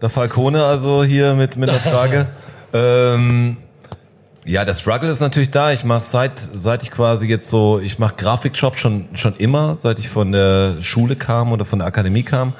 der 0.00 0.08
Falcone 0.08 0.64
also 0.64 1.04
hier 1.04 1.34
mit, 1.34 1.56
mit 1.56 1.68
der 1.68 1.80
Frage. 1.80 2.26
ähm, 2.72 3.58
ja, 4.44 4.64
der 4.64 4.74
Struggle 4.74 5.10
ist 5.10 5.20
natürlich 5.20 5.50
da. 5.50 5.72
Ich 5.72 5.84
mache 5.84 6.02
seit 6.02 6.38
seit 6.38 6.82
ich 6.82 6.90
quasi 6.90 7.26
jetzt 7.26 7.48
so, 7.48 7.78
ich 7.78 7.98
mache 7.98 8.14
Grafikjob 8.16 8.78
schon 8.78 9.06
schon 9.14 9.34
immer, 9.36 9.74
seit 9.74 9.98
ich 9.98 10.08
von 10.08 10.32
der 10.32 10.76
Schule 10.80 11.16
kam 11.16 11.52
oder 11.52 11.64
von 11.64 11.78
der 11.80 11.88
Akademie 11.88 12.22
kam 12.22 12.54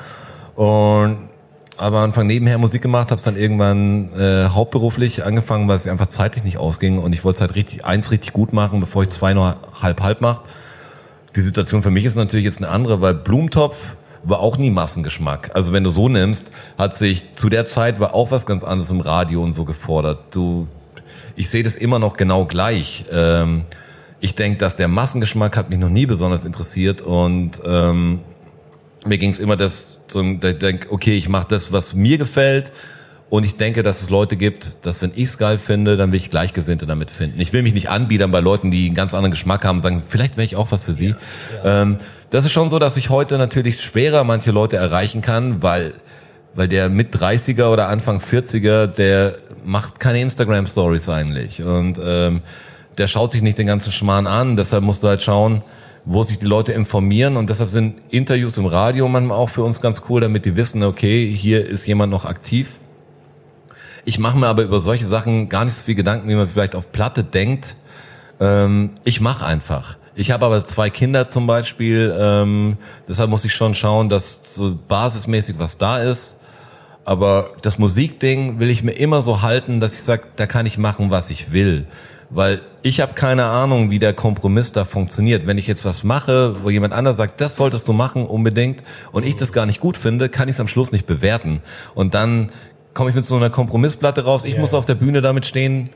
und 0.56 1.30
aber 1.78 2.00
Anfang 2.00 2.26
nebenher 2.26 2.58
Musik 2.58 2.82
gemacht, 2.82 3.06
habe 3.10 3.16
es 3.16 3.22
dann 3.22 3.36
irgendwann 3.36 4.12
äh, 4.12 4.48
hauptberuflich 4.50 5.24
angefangen, 5.24 5.66
weil 5.66 5.76
es 5.76 5.86
einfach 5.86 6.08
zeitlich 6.08 6.44
nicht 6.44 6.58
ausging 6.58 6.98
und 6.98 7.14
ich 7.14 7.24
wollte 7.24 7.36
es 7.36 7.40
halt 7.40 7.54
richtig 7.54 7.86
eins 7.86 8.10
richtig 8.10 8.34
gut 8.34 8.52
machen, 8.52 8.80
bevor 8.80 9.04
ich 9.04 9.08
zwei 9.08 9.32
nur 9.32 9.56
halb 9.80 10.02
halb 10.02 10.20
mache. 10.20 10.42
Die 11.34 11.40
Situation 11.40 11.82
für 11.82 11.90
mich 11.90 12.04
ist 12.04 12.16
natürlich 12.16 12.44
jetzt 12.44 12.58
eine 12.58 12.68
andere, 12.68 13.00
weil 13.00 13.14
Blumentopf 13.14 13.96
war 14.22 14.40
auch 14.40 14.58
nie 14.58 14.68
Massengeschmack. 14.68 15.50
Also 15.54 15.72
wenn 15.72 15.84
du 15.84 15.88
so 15.88 16.10
nimmst, 16.10 16.48
hat 16.76 16.96
sich 16.96 17.34
zu 17.36 17.48
der 17.48 17.64
Zeit 17.64 18.00
war 18.00 18.14
auch 18.14 18.30
was 18.30 18.44
ganz 18.44 18.62
anderes 18.64 18.90
im 18.90 19.00
Radio 19.00 19.42
und 19.42 19.54
so 19.54 19.64
gefordert. 19.64 20.18
Du 20.32 20.68
ich 21.40 21.48
sehe 21.48 21.62
das 21.62 21.74
immer 21.74 21.98
noch 21.98 22.18
genau 22.18 22.44
gleich. 22.44 23.04
Ähm, 23.10 23.64
ich 24.20 24.34
denke, 24.34 24.58
dass 24.58 24.76
der 24.76 24.88
Massengeschmack 24.88 25.56
hat 25.56 25.70
mich 25.70 25.78
noch 25.78 25.88
nie 25.88 26.04
besonders 26.04 26.44
interessiert 26.44 27.00
und 27.00 27.52
ähm, 27.64 28.20
mir 29.06 29.16
ging 29.16 29.30
es 29.30 29.38
immer 29.38 29.56
das, 29.56 30.00
so, 30.08 30.20
ich 30.20 30.38
denk, 30.38 30.88
okay, 30.90 31.16
ich 31.16 31.30
mache 31.30 31.46
das, 31.48 31.72
was 31.72 31.94
mir 31.94 32.18
gefällt 32.18 32.70
und 33.30 33.44
ich 33.44 33.56
denke, 33.56 33.82
dass 33.82 34.02
es 34.02 34.10
Leute 34.10 34.36
gibt, 34.36 34.72
dass 34.82 35.00
wenn 35.00 35.12
ich 35.14 35.24
es 35.24 35.38
geil 35.38 35.56
finde, 35.56 35.96
dann 35.96 36.12
will 36.12 36.18
ich 36.18 36.28
Gleichgesinnte 36.28 36.84
damit 36.84 37.10
finden. 37.10 37.40
Ich 37.40 37.54
will 37.54 37.62
mich 37.62 37.72
nicht 37.72 37.88
anbiedern 37.88 38.30
bei 38.30 38.40
Leuten, 38.40 38.70
die 38.70 38.84
einen 38.84 38.94
ganz 38.94 39.14
anderen 39.14 39.30
Geschmack 39.30 39.64
haben 39.64 39.76
und 39.76 39.82
sagen, 39.82 40.02
vielleicht 40.06 40.36
wäre 40.36 40.44
ich 40.44 40.56
auch 40.56 40.70
was 40.72 40.84
für 40.84 40.92
sie. 40.92 41.14
Ja, 41.64 41.64
ja. 41.64 41.82
Ähm, 41.82 41.98
das 42.28 42.44
ist 42.44 42.52
schon 42.52 42.68
so, 42.68 42.78
dass 42.78 42.98
ich 42.98 43.08
heute 43.08 43.38
natürlich 43.38 43.80
schwerer 43.80 44.24
manche 44.24 44.50
Leute 44.50 44.76
erreichen 44.76 45.22
kann, 45.22 45.62
weil 45.62 45.94
weil 46.54 46.68
der 46.68 46.88
mit 46.88 47.14
30er 47.14 47.66
oder 47.66 47.88
Anfang 47.88 48.18
40er, 48.18 48.86
der 48.86 49.36
macht 49.64 50.00
keine 50.00 50.20
Instagram 50.20 50.66
Stories 50.66 51.08
eigentlich 51.08 51.62
und 51.62 52.00
ähm, 52.02 52.42
der 52.98 53.06
schaut 53.06 53.32
sich 53.32 53.42
nicht 53.42 53.58
den 53.58 53.66
ganzen 53.66 53.92
Schmarrn 53.92 54.26
an. 54.26 54.56
Deshalb 54.56 54.82
musst 54.82 55.02
du 55.02 55.08
halt 55.08 55.22
schauen, 55.22 55.62
wo 56.04 56.22
sich 56.22 56.38
die 56.38 56.46
Leute 56.46 56.72
informieren 56.72 57.36
und 57.36 57.50
deshalb 57.50 57.70
sind 57.70 57.96
Interviews 58.10 58.58
im 58.58 58.66
Radio 58.66 59.08
manchmal 59.08 59.36
auch 59.36 59.48
für 59.48 59.62
uns 59.62 59.80
ganz 59.80 60.02
cool, 60.08 60.20
damit 60.20 60.44
die 60.44 60.56
wissen, 60.56 60.82
okay, 60.82 61.32
hier 61.34 61.66
ist 61.66 61.86
jemand 61.86 62.10
noch 62.10 62.24
aktiv. 62.24 62.78
Ich 64.04 64.18
mache 64.18 64.38
mir 64.38 64.46
aber 64.46 64.62
über 64.62 64.80
solche 64.80 65.06
Sachen 65.06 65.48
gar 65.48 65.64
nicht 65.64 65.74
so 65.74 65.84
viel 65.84 65.94
Gedanken, 65.94 66.28
wie 66.28 66.34
man 66.34 66.48
vielleicht 66.48 66.74
auf 66.74 66.90
Platte 66.90 67.22
denkt. 67.22 67.76
Ähm, 68.40 68.90
ich 69.04 69.20
mache 69.20 69.44
einfach 69.44 69.98
Ich 70.14 70.30
habe 70.30 70.46
aber 70.46 70.64
zwei 70.64 70.90
Kinder 70.90 71.28
zum 71.28 71.46
Beispiel, 71.46 72.14
ähm, 72.18 72.78
deshalb 73.06 73.30
muss 73.30 73.44
ich 73.44 73.54
schon 73.54 73.74
schauen, 73.74 74.08
dass 74.08 74.54
so 74.54 74.76
basismäßig 74.88 75.58
was 75.58 75.78
da 75.78 75.98
ist. 75.98 76.36
Aber 77.04 77.50
das 77.62 77.78
Musikding 77.78 78.60
will 78.60 78.70
ich 78.70 78.82
mir 78.82 78.92
immer 78.92 79.22
so 79.22 79.42
halten, 79.42 79.80
dass 79.80 79.94
ich 79.94 80.02
sage, 80.02 80.22
da 80.36 80.46
kann 80.46 80.66
ich 80.66 80.78
machen, 80.78 81.10
was 81.10 81.30
ich 81.30 81.52
will. 81.52 81.86
Weil 82.28 82.60
ich 82.82 83.00
habe 83.00 83.14
keine 83.14 83.46
Ahnung, 83.46 83.90
wie 83.90 83.98
der 83.98 84.12
Kompromiss 84.12 84.70
da 84.70 84.84
funktioniert. 84.84 85.46
Wenn 85.46 85.58
ich 85.58 85.66
jetzt 85.66 85.84
was 85.84 86.04
mache, 86.04 86.56
wo 86.62 86.70
jemand 86.70 86.94
anders 86.94 87.16
sagt, 87.16 87.40
das 87.40 87.56
solltest 87.56 87.88
du 87.88 87.92
machen 87.92 88.26
unbedingt, 88.26 88.84
und 89.12 89.26
ich 89.26 89.36
das 89.36 89.52
gar 89.52 89.66
nicht 89.66 89.80
gut 89.80 89.96
finde, 89.96 90.28
kann 90.28 90.48
ich 90.48 90.54
es 90.54 90.60
am 90.60 90.68
Schluss 90.68 90.92
nicht 90.92 91.06
bewerten. 91.06 91.60
Und 91.94 92.14
dann 92.14 92.50
komme 92.94 93.10
ich 93.10 93.16
mit 93.16 93.24
so 93.24 93.36
einer 93.36 93.50
Kompromissplatte 93.50 94.24
raus. 94.24 94.44
Ich 94.44 94.52
yeah. 94.52 94.60
muss 94.60 94.74
auf 94.74 94.86
der 94.86 94.94
Bühne 94.94 95.20
damit 95.20 95.46
stehen, 95.46 95.90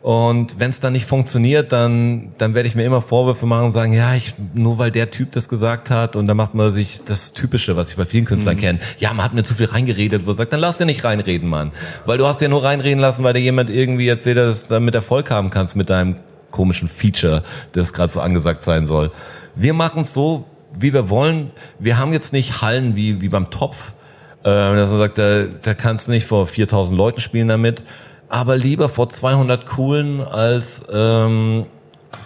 und 0.00 0.60
wenn 0.60 0.70
es 0.70 0.78
dann 0.78 0.92
nicht 0.92 1.06
funktioniert, 1.06 1.72
dann, 1.72 2.32
dann 2.38 2.54
werde 2.54 2.68
ich 2.68 2.76
mir 2.76 2.84
immer 2.84 3.02
Vorwürfe 3.02 3.46
machen 3.46 3.66
und 3.66 3.72
sagen, 3.72 3.92
ja, 3.92 4.14
ich, 4.14 4.34
nur 4.54 4.78
weil 4.78 4.92
der 4.92 5.10
Typ 5.10 5.32
das 5.32 5.48
gesagt 5.48 5.90
hat 5.90 6.14
und 6.14 6.26
dann 6.28 6.36
macht 6.36 6.54
man 6.54 6.70
sich 6.70 7.02
das 7.04 7.32
Typische, 7.32 7.76
was 7.76 7.90
ich 7.90 7.96
bei 7.96 8.06
vielen 8.06 8.24
Künstlern 8.24 8.56
mhm. 8.56 8.60
kenne. 8.60 8.78
Ja, 8.98 9.12
man 9.12 9.24
hat 9.24 9.34
mir 9.34 9.42
zu 9.42 9.54
viel 9.54 9.66
reingeredet, 9.66 10.22
wo 10.22 10.26
man 10.28 10.36
sagt, 10.36 10.52
dann 10.52 10.60
lass 10.60 10.78
dir 10.78 10.86
nicht 10.86 11.02
reinreden, 11.02 11.48
Mann. 11.48 11.72
Weil 12.06 12.16
du 12.16 12.26
hast 12.26 12.40
ja 12.40 12.48
nur 12.48 12.62
reinreden 12.62 13.00
lassen, 13.00 13.24
weil 13.24 13.34
dir 13.34 13.40
jemand 13.40 13.70
irgendwie 13.70 14.06
erzählt, 14.06 14.36
dass 14.36 14.68
du 14.68 14.74
damit 14.74 14.94
Erfolg 14.94 15.32
haben 15.32 15.50
kannst 15.50 15.74
mit 15.74 15.90
deinem 15.90 16.16
komischen 16.52 16.88
Feature, 16.88 17.42
das 17.72 17.92
gerade 17.92 18.12
so 18.12 18.20
angesagt 18.20 18.62
sein 18.62 18.86
soll. 18.86 19.10
Wir 19.56 19.74
machen 19.74 20.02
es 20.02 20.14
so, 20.14 20.44
wie 20.78 20.92
wir 20.92 21.10
wollen. 21.10 21.50
Wir 21.80 21.98
haben 21.98 22.12
jetzt 22.12 22.32
nicht 22.32 22.62
Hallen 22.62 22.94
wie, 22.94 23.20
wie 23.20 23.28
beim 23.28 23.50
Topf, 23.50 23.94
äh, 24.42 24.44
dass 24.44 24.90
man 24.90 24.98
sagt, 24.98 25.18
da, 25.18 25.42
da 25.62 25.74
kannst 25.74 26.06
du 26.06 26.12
nicht 26.12 26.26
vor 26.26 26.46
4000 26.46 26.96
Leuten 26.96 27.20
spielen 27.20 27.48
damit 27.48 27.82
aber 28.28 28.56
lieber 28.56 28.88
vor 28.88 29.08
200 29.08 29.66
Coolen 29.66 30.20
als 30.20 30.86
ähm, 30.92 31.66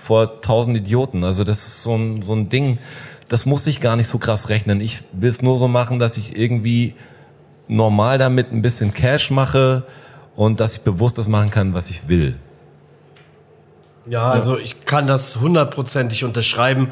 vor 0.03 0.35
1000 0.37 0.79
Idioten. 0.79 1.25
Also 1.25 1.45
das 1.45 1.67
ist 1.67 1.83
so 1.83 1.97
ein, 1.97 2.23
so 2.23 2.35
ein 2.35 2.49
Ding, 2.49 2.79
das 3.29 3.47
muss 3.47 3.67
ich 3.67 3.81
gar 3.81 3.97
nicht 3.97 4.09
so 4.09 4.19
krass 4.19 4.49
rechnen. 4.49 4.81
Ich 4.81 5.05
will 5.13 5.31
es 5.31 5.43
nur 5.43 5.57
so 5.57 5.69
machen, 5.69 5.99
dass 5.99 6.17
ich 6.17 6.37
irgendwie 6.37 6.95
normal 7.69 8.19
damit 8.19 8.53
ein 8.53 8.63
bisschen 8.63 8.93
Cash 8.93 9.31
mache 9.31 9.85
und 10.37 10.61
dass 10.61 10.77
ich 10.77 10.83
bewusst 10.83 11.19
das 11.19 11.29
machen 11.29 11.51
kann, 11.51 11.75
was 11.75 11.91
ich 11.91 12.09
will. 12.09 12.37
Ja, 14.07 14.25
also 14.25 14.59
ich 14.59 14.85
kann 14.85 15.07
das 15.07 15.37
hundertprozentig 15.37 16.25
unterschreiben, 16.25 16.91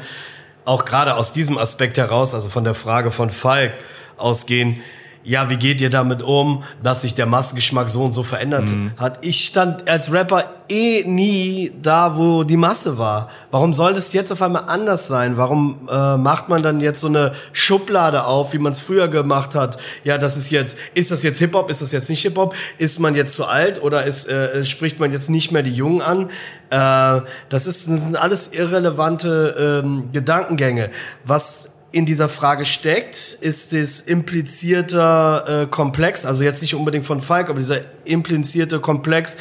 auch 0.63 0.85
gerade 0.85 1.15
aus 1.15 1.33
diesem 1.33 1.57
Aspekt 1.57 1.97
heraus, 1.97 2.33
also 2.33 2.47
von 2.49 2.63
der 2.63 2.73
Frage 2.73 3.11
von 3.11 3.29
Falk 3.29 3.73
ausgehen 4.15 4.81
ja, 5.23 5.49
wie 5.49 5.57
geht 5.57 5.81
ihr 5.81 5.89
damit 5.89 6.23
um, 6.23 6.63
dass 6.81 7.01
sich 7.01 7.13
der 7.13 7.25
Massengeschmack 7.25 7.89
so 7.89 8.03
und 8.03 8.13
so 8.13 8.23
verändert 8.23 8.69
mhm. 8.69 8.91
hat? 8.97 9.19
Ich 9.21 9.45
stand 9.45 9.87
als 9.87 10.11
Rapper 10.11 10.45
eh 10.67 11.03
nie 11.03 11.71
da, 11.81 12.17
wo 12.17 12.43
die 12.43 12.57
Masse 12.57 12.97
war. 12.97 13.29
Warum 13.51 13.73
soll 13.73 13.93
das 13.93 14.13
jetzt 14.13 14.31
auf 14.31 14.41
einmal 14.41 14.63
anders 14.67 15.07
sein? 15.07 15.37
Warum 15.37 15.87
äh, 15.91 16.17
macht 16.17 16.49
man 16.49 16.63
dann 16.63 16.79
jetzt 16.79 17.01
so 17.01 17.07
eine 17.07 17.33
Schublade 17.51 18.25
auf, 18.25 18.53
wie 18.53 18.57
man 18.57 18.71
es 18.71 18.79
früher 18.79 19.07
gemacht 19.09 19.53
hat? 19.53 19.77
Ja, 20.03 20.17
das 20.17 20.37
ist 20.37 20.51
jetzt, 20.51 20.77
ist 20.95 21.11
das 21.11 21.23
jetzt 21.23 21.39
Hip-Hop, 21.39 21.69
ist 21.69 21.81
das 21.81 21.91
jetzt 21.91 22.09
nicht 22.09 22.21
Hip-Hop? 22.21 22.55
Ist 22.77 22.99
man 22.99 23.15
jetzt 23.15 23.35
zu 23.35 23.45
alt 23.45 23.81
oder 23.81 24.03
ist, 24.05 24.27
äh, 24.27 24.63
spricht 24.65 24.99
man 24.99 25.11
jetzt 25.11 25.29
nicht 25.29 25.51
mehr 25.51 25.63
die 25.63 25.73
Jungen 25.73 26.01
an? 26.01 26.29
Äh, 26.69 27.25
das, 27.49 27.67
ist, 27.67 27.89
das 27.89 28.01
sind 28.01 28.15
alles 28.15 28.53
irrelevante 28.53 29.81
ähm, 29.83 30.09
Gedankengänge. 30.13 30.89
Was 31.25 31.80
in 31.91 32.05
dieser 32.05 32.29
Frage 32.29 32.65
steckt, 32.65 33.37
ist 33.41 33.73
das 33.73 34.01
implizierte 34.01 35.63
äh, 35.63 35.65
Komplex, 35.67 36.25
also 36.25 36.43
jetzt 36.43 36.61
nicht 36.61 36.73
unbedingt 36.73 37.05
von 37.05 37.21
Falk, 37.21 37.49
aber 37.49 37.59
dieser 37.59 37.81
implizierte 38.05 38.79
Komplex, 38.79 39.37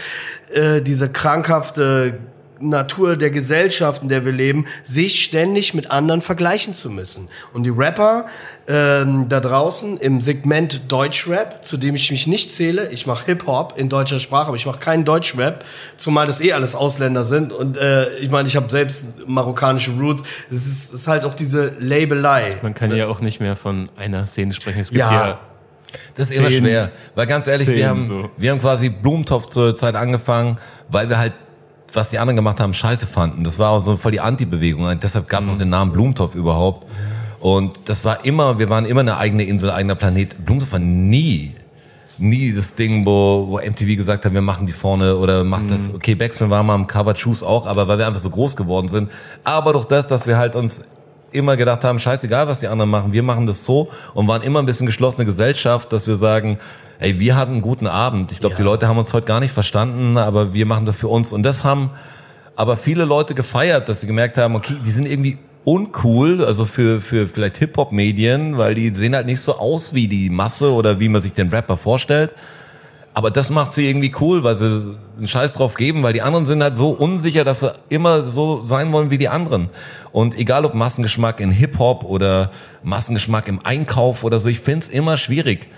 äh, 0.52 0.82
diese 0.82 1.10
krankhafte 1.10 2.18
Natur 2.60 3.16
der 3.16 3.30
Gesellschaft, 3.30 4.02
in 4.02 4.08
der 4.08 4.24
wir 4.24 4.32
leben, 4.32 4.66
sich 4.82 5.24
ständig 5.24 5.74
mit 5.74 5.90
anderen 5.90 6.22
vergleichen 6.22 6.74
zu 6.74 6.90
müssen. 6.90 7.28
Und 7.52 7.64
die 7.64 7.70
Rapper 7.70 8.26
ähm, 8.68 9.28
da 9.28 9.40
draußen 9.40 9.96
im 9.98 10.20
Segment 10.20 10.92
Deutschrap, 10.92 11.64
zu 11.64 11.76
dem 11.76 11.94
ich 11.94 12.10
mich 12.10 12.26
nicht 12.26 12.52
zähle, 12.52 12.90
ich 12.90 13.06
mache 13.06 13.26
Hip-Hop 13.26 13.74
in 13.76 13.88
deutscher 13.88 14.20
Sprache, 14.20 14.48
aber 14.48 14.56
ich 14.56 14.66
mache 14.66 14.78
keinen 14.78 15.04
Deutschrap, 15.04 15.64
zumal 15.96 16.26
das 16.26 16.40
eh 16.40 16.52
alles 16.52 16.74
Ausländer 16.74 17.24
sind. 17.24 17.52
Und 17.52 17.76
äh, 17.76 18.14
ich 18.18 18.30
meine, 18.30 18.46
ich 18.46 18.56
habe 18.56 18.70
selbst 18.70 19.26
marokkanische 19.26 19.92
Roots. 19.92 20.22
Es 20.50 20.66
ist, 20.66 20.94
ist, 20.94 21.08
halt 21.08 21.24
auch 21.24 21.34
diese 21.34 21.74
Labelei. 21.80 22.58
Man 22.62 22.74
kann 22.74 22.94
ja 22.94 23.08
auch 23.08 23.20
nicht 23.20 23.40
mehr 23.40 23.56
von 23.56 23.88
einer 23.96 24.26
Szene 24.26 24.52
sprechen. 24.52 24.80
Es 24.80 24.90
gibt 24.90 25.00
ja, 25.00 25.12
ja 25.12 25.40
das 26.14 26.30
ist 26.30 26.36
immer 26.36 26.50
schwer, 26.50 26.92
weil 27.14 27.26
ganz 27.26 27.46
ehrlich, 27.46 27.66
wir 27.66 27.88
haben, 27.88 28.06
so. 28.06 28.30
wir 28.36 28.50
haben 28.52 28.60
quasi 28.60 28.90
Blumentopf 28.90 29.46
zur 29.46 29.74
Zeit 29.74 29.94
angefangen, 29.96 30.58
weil 30.88 31.08
wir 31.08 31.18
halt 31.18 31.32
was 31.94 32.10
die 32.10 32.18
anderen 32.18 32.36
gemacht 32.36 32.60
haben, 32.60 32.74
scheiße 32.74 33.06
fanden. 33.06 33.44
Das 33.44 33.58
war 33.58 33.70
auch 33.70 33.80
so 33.80 33.96
voll 33.96 34.12
die 34.12 34.20
Anti-Bewegung. 34.20 34.98
Deshalb 35.00 35.28
gab 35.28 35.42
es 35.42 35.46
mhm. 35.46 35.52
auch 35.52 35.58
den 35.58 35.68
Namen 35.70 35.92
Blumentopf 35.92 36.34
überhaupt. 36.34 36.86
Und 37.40 37.88
das 37.88 38.04
war 38.04 38.24
immer, 38.24 38.58
wir 38.58 38.68
waren 38.68 38.84
immer 38.84 39.00
eine 39.00 39.16
eigene 39.16 39.44
Insel, 39.44 39.70
eigener 39.70 39.94
Planet. 39.94 40.44
Blumentopf 40.44 40.72
war 40.72 40.78
nie, 40.78 41.54
nie 42.18 42.52
das 42.52 42.74
Ding, 42.74 43.06
wo, 43.06 43.46
wo 43.48 43.58
MTV 43.58 43.96
gesagt 43.96 44.24
hat, 44.24 44.32
wir 44.32 44.42
machen 44.42 44.66
die 44.66 44.72
vorne 44.72 45.16
oder 45.16 45.42
macht 45.44 45.64
mhm. 45.64 45.68
das. 45.68 45.94
Okay, 45.94 46.14
Backspin 46.14 46.50
war 46.50 46.62
mal 46.62 46.74
am 46.74 46.86
Cover 46.86 47.14
Choose 47.14 47.46
auch, 47.46 47.66
aber 47.66 47.88
weil 47.88 47.98
wir 47.98 48.06
einfach 48.06 48.20
so 48.20 48.30
groß 48.30 48.56
geworden 48.56 48.88
sind. 48.88 49.10
Aber 49.44 49.72
durch 49.72 49.86
das, 49.86 50.06
dass 50.08 50.26
wir 50.26 50.38
halt 50.38 50.54
uns 50.54 50.84
immer 51.32 51.56
gedacht 51.56 51.84
haben, 51.84 51.98
scheißegal, 51.98 52.48
was 52.48 52.60
die 52.60 52.68
anderen 52.68 52.90
machen, 52.90 53.12
wir 53.12 53.22
machen 53.22 53.46
das 53.46 53.64
so 53.64 53.88
und 54.14 54.28
waren 54.28 54.42
immer 54.42 54.58
ein 54.58 54.66
bisschen 54.66 54.86
geschlossene 54.86 55.24
Gesellschaft, 55.24 55.92
dass 55.92 56.06
wir 56.06 56.16
sagen, 56.16 56.58
ey, 56.98 57.18
wir 57.18 57.36
hatten 57.36 57.52
einen 57.52 57.62
guten 57.62 57.86
Abend. 57.86 58.32
Ich 58.32 58.40
glaube, 58.40 58.54
ja. 58.54 58.58
die 58.58 58.64
Leute 58.64 58.88
haben 58.88 58.98
uns 58.98 59.12
heute 59.12 59.26
gar 59.26 59.40
nicht 59.40 59.52
verstanden, 59.52 60.18
aber 60.18 60.54
wir 60.54 60.66
machen 60.66 60.86
das 60.86 60.96
für 60.96 61.08
uns. 61.08 61.32
Und 61.32 61.42
das 61.42 61.64
haben 61.64 61.90
aber 62.56 62.76
viele 62.76 63.04
Leute 63.04 63.34
gefeiert, 63.34 63.88
dass 63.88 64.02
sie 64.02 64.06
gemerkt 64.06 64.36
haben, 64.36 64.54
okay, 64.54 64.76
die 64.84 64.90
sind 64.90 65.06
irgendwie 65.06 65.38
uncool, 65.64 66.44
also 66.44 66.64
für, 66.64 67.00
für 67.00 67.28
vielleicht 67.28 67.58
Hip-Hop-Medien, 67.58 68.58
weil 68.58 68.74
die 68.74 68.92
sehen 68.94 69.14
halt 69.14 69.26
nicht 69.26 69.40
so 69.40 69.58
aus 69.58 69.94
wie 69.94 70.08
die 70.08 70.30
Masse 70.30 70.72
oder 70.72 71.00
wie 71.00 71.08
man 71.08 71.22
sich 71.22 71.32
den 71.32 71.48
Rapper 71.48 71.76
vorstellt. 71.76 72.34
Aber 73.12 73.30
das 73.30 73.50
macht 73.50 73.72
sie 73.72 73.88
irgendwie 73.88 74.12
cool, 74.20 74.44
weil 74.44 74.56
sie 74.56 74.96
einen 75.20 75.28
Scheiß 75.28 75.54
drauf 75.54 75.74
geben, 75.74 76.02
weil 76.02 76.12
die 76.12 76.22
anderen 76.22 76.46
sind 76.46 76.62
halt 76.62 76.76
so 76.76 76.90
unsicher, 76.90 77.44
dass 77.44 77.60
sie 77.60 77.72
immer 77.88 78.24
so 78.24 78.64
sein 78.64 78.92
wollen 78.92 79.10
wie 79.10 79.18
die 79.18 79.28
anderen. 79.28 79.70
Und 80.12 80.36
egal 80.36 80.64
ob 80.64 80.74
Massengeschmack 80.74 81.40
in 81.40 81.50
Hip-Hop 81.50 82.04
oder 82.04 82.50
Massengeschmack 82.82 83.46
im 83.48 83.64
Einkauf 83.64 84.24
oder 84.24 84.40
so, 84.40 84.48
ich 84.48 84.60
find's 84.60 84.88
immer 84.88 85.16
schwierig 85.16 85.68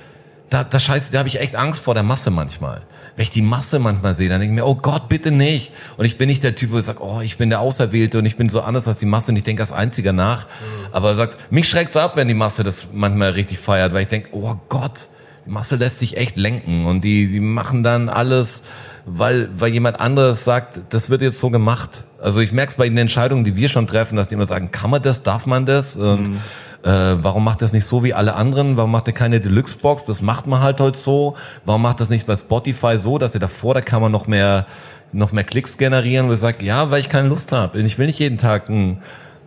da, 0.53 0.65
da 0.65 0.79
scheiße, 0.79 1.13
da 1.13 1.21
habe 1.21 1.29
ich 1.29 1.41
echt 1.41 1.57
Angst 1.57 1.83
vor 1.83 1.95
der 1.95 2.03
Masse 2.03 2.31
manchmal. 2.31 2.83
Wenn 3.17 3.23
ich 3.23 3.31
die 3.31 3.43
Masse 3.43 3.79
manchmal 3.79 4.15
sehe, 4.15 4.29
dann 4.29 4.41
denke 4.41 4.55
ich 4.55 4.61
mir, 4.61 4.67
oh 4.67 4.75
Gott, 4.75 5.09
bitte 5.09 5.31
nicht. 5.31 5.73
Und 5.97 6.05
ich 6.05 6.19
bin 6.19 6.29
nicht 6.29 6.45
der 6.45 6.55
Typ, 6.55 6.73
wo 6.73 6.79
ich 6.79 6.85
sage, 6.85 7.03
oh, 7.03 7.21
ich 7.23 7.39
bin 7.39 7.49
der 7.49 7.61
Auserwählte 7.61 8.19
und 8.19 8.27
ich 8.27 8.37
bin 8.37 8.51
so 8.51 8.61
anders 8.61 8.87
als 8.87 8.99
die 8.99 9.07
Masse 9.07 9.31
und 9.31 9.37
ich 9.37 9.45
denke 9.45 9.63
als 9.63 9.73
einziger 9.73 10.13
nach. 10.13 10.45
Mhm. 10.45 10.87
Aber 10.93 11.15
sagt, 11.17 11.39
mich 11.51 11.69
schreckt's 11.69 11.97
ab, 11.97 12.17
wenn 12.17 12.29
die 12.29 12.35
Masse 12.35 12.65
das 12.65 12.89
manchmal 12.93 13.31
richtig 13.31 13.59
feiert, 13.59 13.95
weil 13.95 14.03
ich 14.03 14.09
denke, 14.09 14.29
oh 14.33 14.55
Gott, 14.69 15.09
die 15.47 15.51
Masse 15.51 15.77
lässt 15.77 15.99
sich 15.99 16.17
echt 16.17 16.37
lenken 16.37 16.87
und 16.87 17.03
die, 17.03 17.29
die 17.29 17.41
machen 17.41 17.83
dann 17.83 18.09
alles, 18.09 18.63
weil, 19.05 19.49
weil 19.57 19.73
jemand 19.73 19.99
anderes 20.01 20.45
sagt, 20.45 20.81
das 20.91 21.11
wird 21.11 21.23
jetzt 21.23 21.41
so 21.41 21.51
gemacht. 21.51 22.05
Also 22.21 22.41
ich 22.41 22.53
merke 22.53 22.71
es 22.71 22.77
bei 22.77 22.89
den 22.89 22.99
Entscheidungen, 22.99 23.45
die 23.45 23.57
wir 23.57 23.69
schon 23.69 23.87
treffen, 23.87 24.17
dass 24.17 24.29
die 24.29 24.35
immer 24.35 24.47
sagen, 24.47 24.71
kann 24.71 24.91
man 24.91 25.03
das, 25.03 25.23
darf 25.23 25.47
man 25.47 25.67
das? 25.67 25.97
Und 25.97 26.31
mhm 26.31 26.39
äh, 26.83 27.23
warum 27.23 27.45
macht 27.45 27.63
das 27.63 27.73
nicht 27.73 27.85
so 27.85 28.03
wie 28.03 28.13
alle 28.13 28.35
anderen? 28.35 28.77
Warum 28.77 28.91
macht 28.91 29.07
er 29.07 29.13
keine 29.13 29.41
Deluxe-Box? 29.41 30.05
Das 30.05 30.21
macht 30.21 30.47
man 30.47 30.61
halt 30.61 30.81
heute 30.81 30.99
so. 30.99 31.37
Warum 31.65 31.83
macht 31.83 32.01
das 32.01 32.11
nicht 32.11 32.27
bei 32.27 32.37
Spotify 32.37 32.99
so, 32.99 33.19
dass 33.19 33.35
ihr 33.35 33.41
davor, 33.41 33.75
da 33.75 33.81
kann 33.81 34.03
man 34.03 34.11
noch 34.11 34.27
mehr, 34.27 34.67
noch 35.13 35.33
mehr 35.33 35.45
Klicks 35.45 35.79
generieren, 35.79 36.27
wo 36.27 36.33
ihr 36.33 36.37
sagt, 36.37 36.63
ja, 36.63 36.91
weil 36.91 37.01
ich 37.01 37.09
keine 37.09 37.29
Lust 37.29 37.53
habe. 37.53 37.81
Ich 37.81 37.99
will 37.99 38.07
nicht 38.07 38.19
jeden 38.19 38.39
Tag 38.39 38.69
einen 38.69 39.01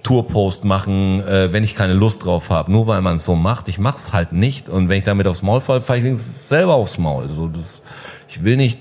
Tourpost 0.06 0.64
machen, 0.64 1.22
äh, 1.28 1.52
wenn 1.52 1.64
ich 1.64 1.76
keine 1.76 1.94
Lust 1.94 2.24
drauf 2.24 2.50
habe. 2.50 2.72
Nur 2.72 2.88
weil 2.88 3.02
man 3.02 3.18
es 3.18 3.26
so 3.26 3.36
macht. 3.36 3.68
Ich 3.68 3.80
mach's 3.80 4.14
halt 4.14 4.32
nicht. 4.32 4.70
Und 4.70 4.88
wenn 4.88 5.00
ich 5.00 5.04
damit 5.04 5.28
aufs 5.28 5.42
Maul 5.42 5.62
falle, 5.62 5.82
falle 5.82 6.08
ich 6.08 6.18
selber 6.18 6.76
aufs 6.76 6.98
Maul. 6.98 7.24
Also 7.24 7.48
das, 7.48 7.82
ich 8.30 8.44
will 8.44 8.56
nicht 8.56 8.80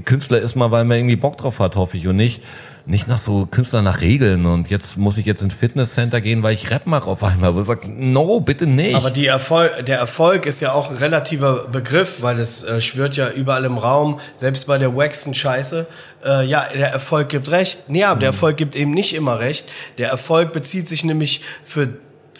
Künstler 0.00 0.40
ist 0.40 0.56
mal, 0.56 0.70
weil 0.70 0.84
man 0.84 0.98
irgendwie 0.98 1.16
Bock 1.16 1.36
drauf 1.36 1.60
hat, 1.60 1.76
hoffe 1.76 1.96
ich, 1.98 2.06
und 2.08 2.16
nicht 2.16 2.42
nicht 2.86 3.08
nach 3.08 3.18
so 3.18 3.46
Künstlern 3.46 3.84
nach 3.84 4.00
Regeln 4.00 4.46
und 4.46 4.70
jetzt 4.70 4.98
muss 4.98 5.18
ich 5.18 5.26
jetzt 5.26 5.42
ins 5.42 5.54
Fitnesscenter 5.54 6.20
gehen, 6.20 6.42
weil 6.42 6.54
ich 6.54 6.70
Rap 6.70 6.86
mache 6.86 7.08
auf 7.08 7.22
einmal. 7.22 7.54
Wo 7.54 7.60
ich 7.60 7.66
sage, 7.66 7.88
no, 7.88 8.40
bitte 8.40 8.66
nicht. 8.66 8.94
Aber 8.94 9.10
die 9.10 9.26
Erfolg, 9.26 9.86
der 9.86 9.98
Erfolg 9.98 10.46
ist 10.46 10.60
ja 10.60 10.72
auch 10.72 10.90
ein 10.90 10.96
relativer 10.96 11.68
Begriff, 11.68 12.22
weil 12.22 12.40
es 12.40 12.64
äh, 12.64 12.80
schwört 12.80 13.16
ja 13.16 13.30
überall 13.30 13.64
im 13.64 13.78
Raum, 13.78 14.18
selbst 14.34 14.66
bei 14.66 14.78
der 14.78 14.96
waxen 14.96 15.34
Scheiße. 15.34 15.86
Äh, 16.24 16.46
ja, 16.46 16.66
der 16.74 16.90
Erfolg 16.90 17.28
gibt 17.28 17.50
recht. 17.50 17.88
Nee, 17.88 18.04
aber 18.04 18.16
mhm. 18.16 18.20
der 18.20 18.28
Erfolg 18.28 18.56
gibt 18.56 18.76
eben 18.76 18.92
nicht 18.92 19.14
immer 19.14 19.38
recht. 19.38 19.66
Der 19.98 20.08
Erfolg 20.08 20.52
bezieht 20.52 20.88
sich 20.88 21.04
nämlich 21.04 21.42
für 21.64 21.88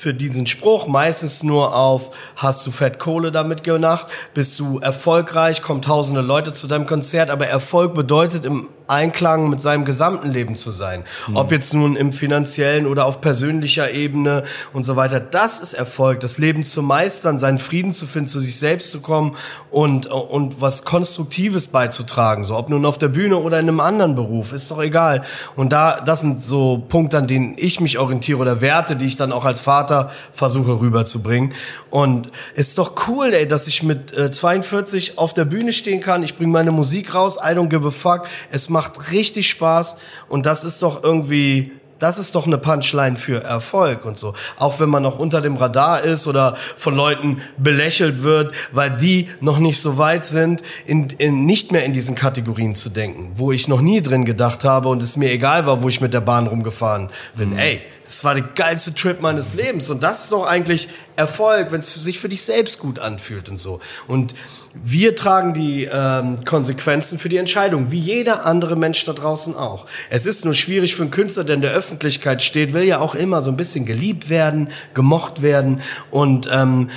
für 0.02 0.12
diesen 0.12 0.48
Spruch 0.48 0.88
meistens 0.88 1.44
nur 1.44 1.76
auf, 1.76 2.10
hast 2.34 2.66
du 2.66 2.72
fett 2.72 2.98
Kohle 2.98 3.30
damit 3.30 3.62
gemacht, 3.62 4.08
bist 4.34 4.58
du 4.58 4.80
erfolgreich, 4.80 5.62
kommen 5.62 5.80
tausende 5.80 6.22
Leute 6.22 6.52
zu 6.52 6.66
deinem 6.66 6.86
Konzert, 6.88 7.30
aber 7.30 7.46
Erfolg 7.46 7.94
bedeutet 7.94 8.44
im 8.44 8.68
Einklang 8.88 9.48
mit 9.48 9.60
seinem 9.60 9.84
gesamten 9.84 10.30
Leben 10.30 10.56
zu 10.56 10.70
sein. 10.70 11.04
Mhm. 11.28 11.36
Ob 11.36 11.52
jetzt 11.52 11.74
nun 11.74 11.96
im 11.96 12.12
finanziellen 12.12 12.86
oder 12.86 13.06
auf 13.06 13.20
persönlicher 13.20 13.90
Ebene 13.90 14.44
und 14.72 14.84
so 14.84 14.96
weiter. 14.96 15.20
Das 15.20 15.60
ist 15.60 15.72
Erfolg, 15.72 16.20
das 16.20 16.38
Leben 16.38 16.64
zu 16.64 16.82
meistern, 16.82 17.38
seinen 17.38 17.58
Frieden 17.58 17.92
zu 17.92 18.06
finden, 18.06 18.28
zu 18.28 18.40
sich 18.40 18.58
selbst 18.58 18.90
zu 18.90 19.00
kommen 19.00 19.36
und, 19.70 20.06
und 20.06 20.60
was 20.60 20.84
Konstruktives 20.84 21.66
beizutragen. 21.66 22.44
So, 22.44 22.56
ob 22.56 22.68
nun 22.68 22.84
auf 22.84 22.98
der 22.98 23.08
Bühne 23.08 23.38
oder 23.38 23.58
in 23.58 23.68
einem 23.68 23.80
anderen 23.80 24.14
Beruf, 24.14 24.52
ist 24.52 24.70
doch 24.70 24.80
egal. 24.80 25.22
Und 25.56 25.72
da, 25.72 26.00
das 26.00 26.20
sind 26.20 26.42
so 26.42 26.84
Punkte, 26.88 27.18
an 27.18 27.26
denen 27.26 27.54
ich 27.56 27.80
mich 27.80 27.98
orientiere 27.98 28.38
oder 28.38 28.60
Werte, 28.60 28.96
die 28.96 29.06
ich 29.06 29.16
dann 29.16 29.32
auch 29.32 29.44
als 29.44 29.60
Vater 29.60 30.10
versuche 30.32 30.80
rüberzubringen. 30.80 31.54
Und 31.90 32.30
ist 32.54 32.78
doch 32.78 33.08
cool, 33.08 33.32
ey, 33.32 33.46
dass 33.46 33.66
ich 33.66 33.82
mit 33.82 34.16
äh, 34.16 34.30
42 34.30 35.18
auf 35.18 35.34
der 35.34 35.44
Bühne 35.44 35.72
stehen 35.72 36.00
kann. 36.00 36.22
Ich 36.22 36.36
bringe 36.36 36.52
meine 36.52 36.72
Musik 36.72 37.14
raus. 37.14 37.36
I 37.36 37.54
don't 37.54 37.68
give 37.68 37.86
a 37.86 37.90
fuck. 37.90 38.28
Es 38.50 38.68
macht 38.72 39.12
richtig 39.12 39.48
Spaß. 39.48 39.98
Und 40.28 40.46
das 40.46 40.64
ist 40.64 40.82
doch 40.82 41.04
irgendwie 41.04 41.72
das 42.02 42.18
ist 42.18 42.34
doch 42.34 42.48
eine 42.48 42.58
Punchline 42.58 43.14
für 43.14 43.44
Erfolg 43.44 44.04
und 44.04 44.18
so. 44.18 44.34
Auch 44.56 44.80
wenn 44.80 44.88
man 44.88 45.04
noch 45.04 45.20
unter 45.20 45.40
dem 45.40 45.54
Radar 45.54 46.02
ist 46.02 46.26
oder 46.26 46.56
von 46.76 46.96
Leuten 46.96 47.42
belächelt 47.58 48.24
wird, 48.24 48.52
weil 48.72 48.90
die 48.90 49.28
noch 49.40 49.60
nicht 49.60 49.80
so 49.80 49.98
weit 49.98 50.26
sind, 50.26 50.62
in, 50.84 51.10
in, 51.18 51.46
nicht 51.46 51.70
mehr 51.70 51.84
in 51.84 51.92
diesen 51.92 52.16
Kategorien 52.16 52.74
zu 52.74 52.88
denken, 52.88 53.30
wo 53.36 53.52
ich 53.52 53.68
noch 53.68 53.80
nie 53.80 54.02
drin 54.02 54.24
gedacht 54.24 54.64
habe 54.64 54.88
und 54.88 55.00
es 55.00 55.16
mir 55.16 55.30
egal 55.30 55.64
war, 55.64 55.84
wo 55.84 55.88
ich 55.88 56.00
mit 56.00 56.12
der 56.12 56.22
Bahn 56.22 56.48
rumgefahren 56.48 57.08
bin. 57.36 57.50
Mhm. 57.50 57.58
Ey, 57.58 57.82
das 58.04 58.24
war 58.24 58.34
der 58.34 58.48
geilste 58.56 58.94
Trip 58.94 59.20
meines 59.20 59.54
Lebens 59.54 59.88
und 59.88 60.02
das 60.02 60.24
ist 60.24 60.32
doch 60.32 60.44
eigentlich 60.44 60.88
Erfolg, 61.14 61.70
wenn 61.70 61.78
es 61.78 61.94
sich 61.94 62.18
für 62.18 62.28
dich 62.28 62.42
selbst 62.42 62.80
gut 62.80 62.98
anfühlt 62.98 63.48
und 63.48 63.58
so. 63.58 63.78
Und 64.08 64.34
wir 64.74 65.16
tragen 65.16 65.54
die 65.54 65.88
ähm, 65.90 66.44
Konsequenzen 66.44 67.18
für 67.18 67.28
die 67.28 67.36
Entscheidung, 67.36 67.90
wie 67.90 67.98
jeder 67.98 68.46
andere 68.46 68.76
Mensch 68.76 69.04
da 69.04 69.12
draußen 69.12 69.54
auch. 69.54 69.86
Es 70.10 70.26
ist 70.26 70.44
nur 70.44 70.54
schwierig 70.54 70.94
für 70.94 71.02
einen 71.02 71.10
Künstler, 71.10 71.44
der 71.44 71.56
in 71.56 71.60
der 71.62 71.72
Öffentlichkeit 71.72 72.42
steht, 72.42 72.72
will 72.72 72.84
ja 72.84 73.00
auch 73.00 73.14
immer 73.14 73.42
so 73.42 73.50
ein 73.50 73.56
bisschen 73.56 73.84
geliebt 73.84 74.28
werden, 74.30 74.68
gemocht 74.94 75.42
werden 75.42 75.82
und 76.10 76.48
ähm, 76.50 76.88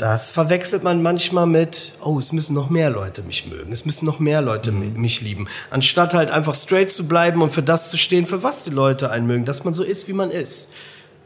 das 0.00 0.30
verwechselt 0.30 0.82
man 0.82 1.02
manchmal 1.02 1.46
mit, 1.46 1.92
oh, 2.02 2.18
es 2.18 2.32
müssen 2.32 2.54
noch 2.54 2.70
mehr 2.70 2.88
Leute 2.88 3.22
mich 3.22 3.46
mögen, 3.46 3.70
es 3.70 3.84
müssen 3.84 4.06
noch 4.06 4.18
mehr 4.18 4.40
Leute 4.40 4.72
mhm. 4.72 4.98
mich 4.98 5.20
lieben. 5.20 5.46
Anstatt 5.68 6.14
halt 6.14 6.30
einfach 6.30 6.54
straight 6.54 6.90
zu 6.90 7.06
bleiben 7.06 7.42
und 7.42 7.52
für 7.52 7.62
das 7.62 7.90
zu 7.90 7.98
stehen, 7.98 8.24
für 8.24 8.42
was 8.42 8.64
die 8.64 8.70
Leute 8.70 9.10
einen 9.10 9.26
mögen, 9.26 9.44
dass 9.44 9.62
man 9.64 9.74
so 9.74 9.82
ist, 9.82 10.08
wie 10.08 10.14
man 10.14 10.30
ist. 10.30 10.72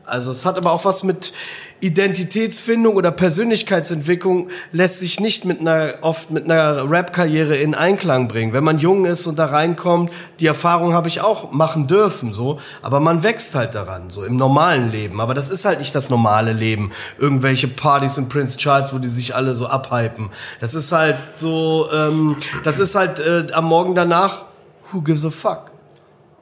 Also 0.07 0.31
es 0.31 0.45
hat 0.45 0.59
aber 0.59 0.73
auch 0.73 0.85
was 0.85 1.03
mit 1.03 1.33
Identitätsfindung 1.81 2.95
oder 2.95 3.11
Persönlichkeitsentwicklung 3.11 4.49
lässt 4.73 5.01
sich 5.01 5.21
nicht 5.21 5.45
mit 5.45 5.61
einer, 5.61 5.97
oft 6.01 6.31
mit 6.31 6.45
einer 6.45 6.89
Rap-Karriere 6.91 7.57
in 7.57 7.75
Einklang 7.75 8.29
bringen. 8.29 8.53
Wenn 8.53 8.65
man 8.65 8.79
jung 8.79 9.05
ist 9.05 9.27
und 9.27 9.39
da 9.39 9.47
reinkommt, 9.47 10.11
die 10.41 10.47
Erfahrung 10.47 10.95
habe 10.95 11.09
ich 11.09 11.21
auch 11.21 11.53
machen 11.53 11.87
dürfen, 11.87 12.33
so. 12.33 12.59
Aber 12.81 13.01
man 13.01 13.23
wächst 13.23 13.55
halt 13.55 13.75
daran, 13.75 14.11
so 14.11 14.25
im 14.25 14.37
normalen 14.37 14.91
Leben. 14.91 15.21
Aber 15.21 15.35
das 15.35 15.51
ist 15.51 15.65
halt 15.65 15.79
nicht 15.79 15.95
das 15.95 16.09
normale 16.09 16.53
Leben. 16.53 16.91
Irgendwelche 17.19 17.69
Partys 17.69 18.17
in 18.17 18.29
Prince 18.29 18.57
Charles, 18.57 18.95
wo 18.95 18.99
die 18.99 19.09
sich 19.09 19.35
alle 19.35 19.55
so 19.55 19.67
abhypen. 19.67 20.31
Das 20.61 20.75
ist 20.75 20.93
halt 20.93 21.17
so, 21.37 21.89
ähm, 21.93 22.37
das 22.63 22.79
ist 22.79 22.95
halt 22.95 23.21
äh, 23.21 23.47
am 23.53 23.67
Morgen 23.67 23.95
danach, 23.95 24.47
who 24.91 25.03
gives 25.03 25.27
a 25.27 25.31
fuck? 25.31 25.74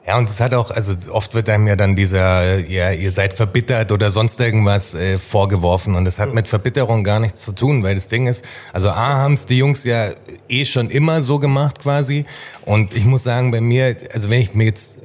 Ja, 0.05 0.17
und 0.17 0.29
es 0.29 0.41
hat 0.41 0.53
auch, 0.53 0.69
also 0.69 1.11
oft 1.13 1.33
wird 1.33 1.47
einem 1.47 1.65
ja 1.65 1.77
dann 1.77 1.95
dieser, 1.95 2.59
ja, 2.59 2.91
ihr 2.91 3.09
seid 3.09 3.35
verbittert 3.35 3.89
oder 3.89 4.11
sonst 4.11 4.37
irgendwas 4.41 4.95
äh, 4.95 5.17
vorgeworfen. 5.17 5.95
Und 5.95 6.05
es 6.05 6.19
hat 6.19 6.33
mit 6.33 6.49
Verbitterung 6.49 7.05
gar 7.05 7.21
nichts 7.21 7.45
zu 7.45 7.53
tun, 7.53 7.83
weil 7.83 7.95
das 7.95 8.07
Ding 8.07 8.27
ist, 8.27 8.43
also 8.73 8.89
A 8.89 8.95
haben 8.95 9.33
es 9.33 9.45
die 9.45 9.57
Jungs 9.57 9.85
ja 9.85 10.09
eh 10.49 10.65
schon 10.65 10.89
immer 10.89 11.23
so 11.23 11.39
gemacht 11.39 11.79
quasi. 11.79 12.25
Und 12.65 12.93
ich 12.97 13.05
muss 13.05 13.23
sagen, 13.23 13.51
bei 13.51 13.61
mir, 13.61 13.95
also 14.13 14.29
wenn 14.29 14.41
ich 14.41 14.53
mir 14.53 14.65
jetzt 14.65 14.97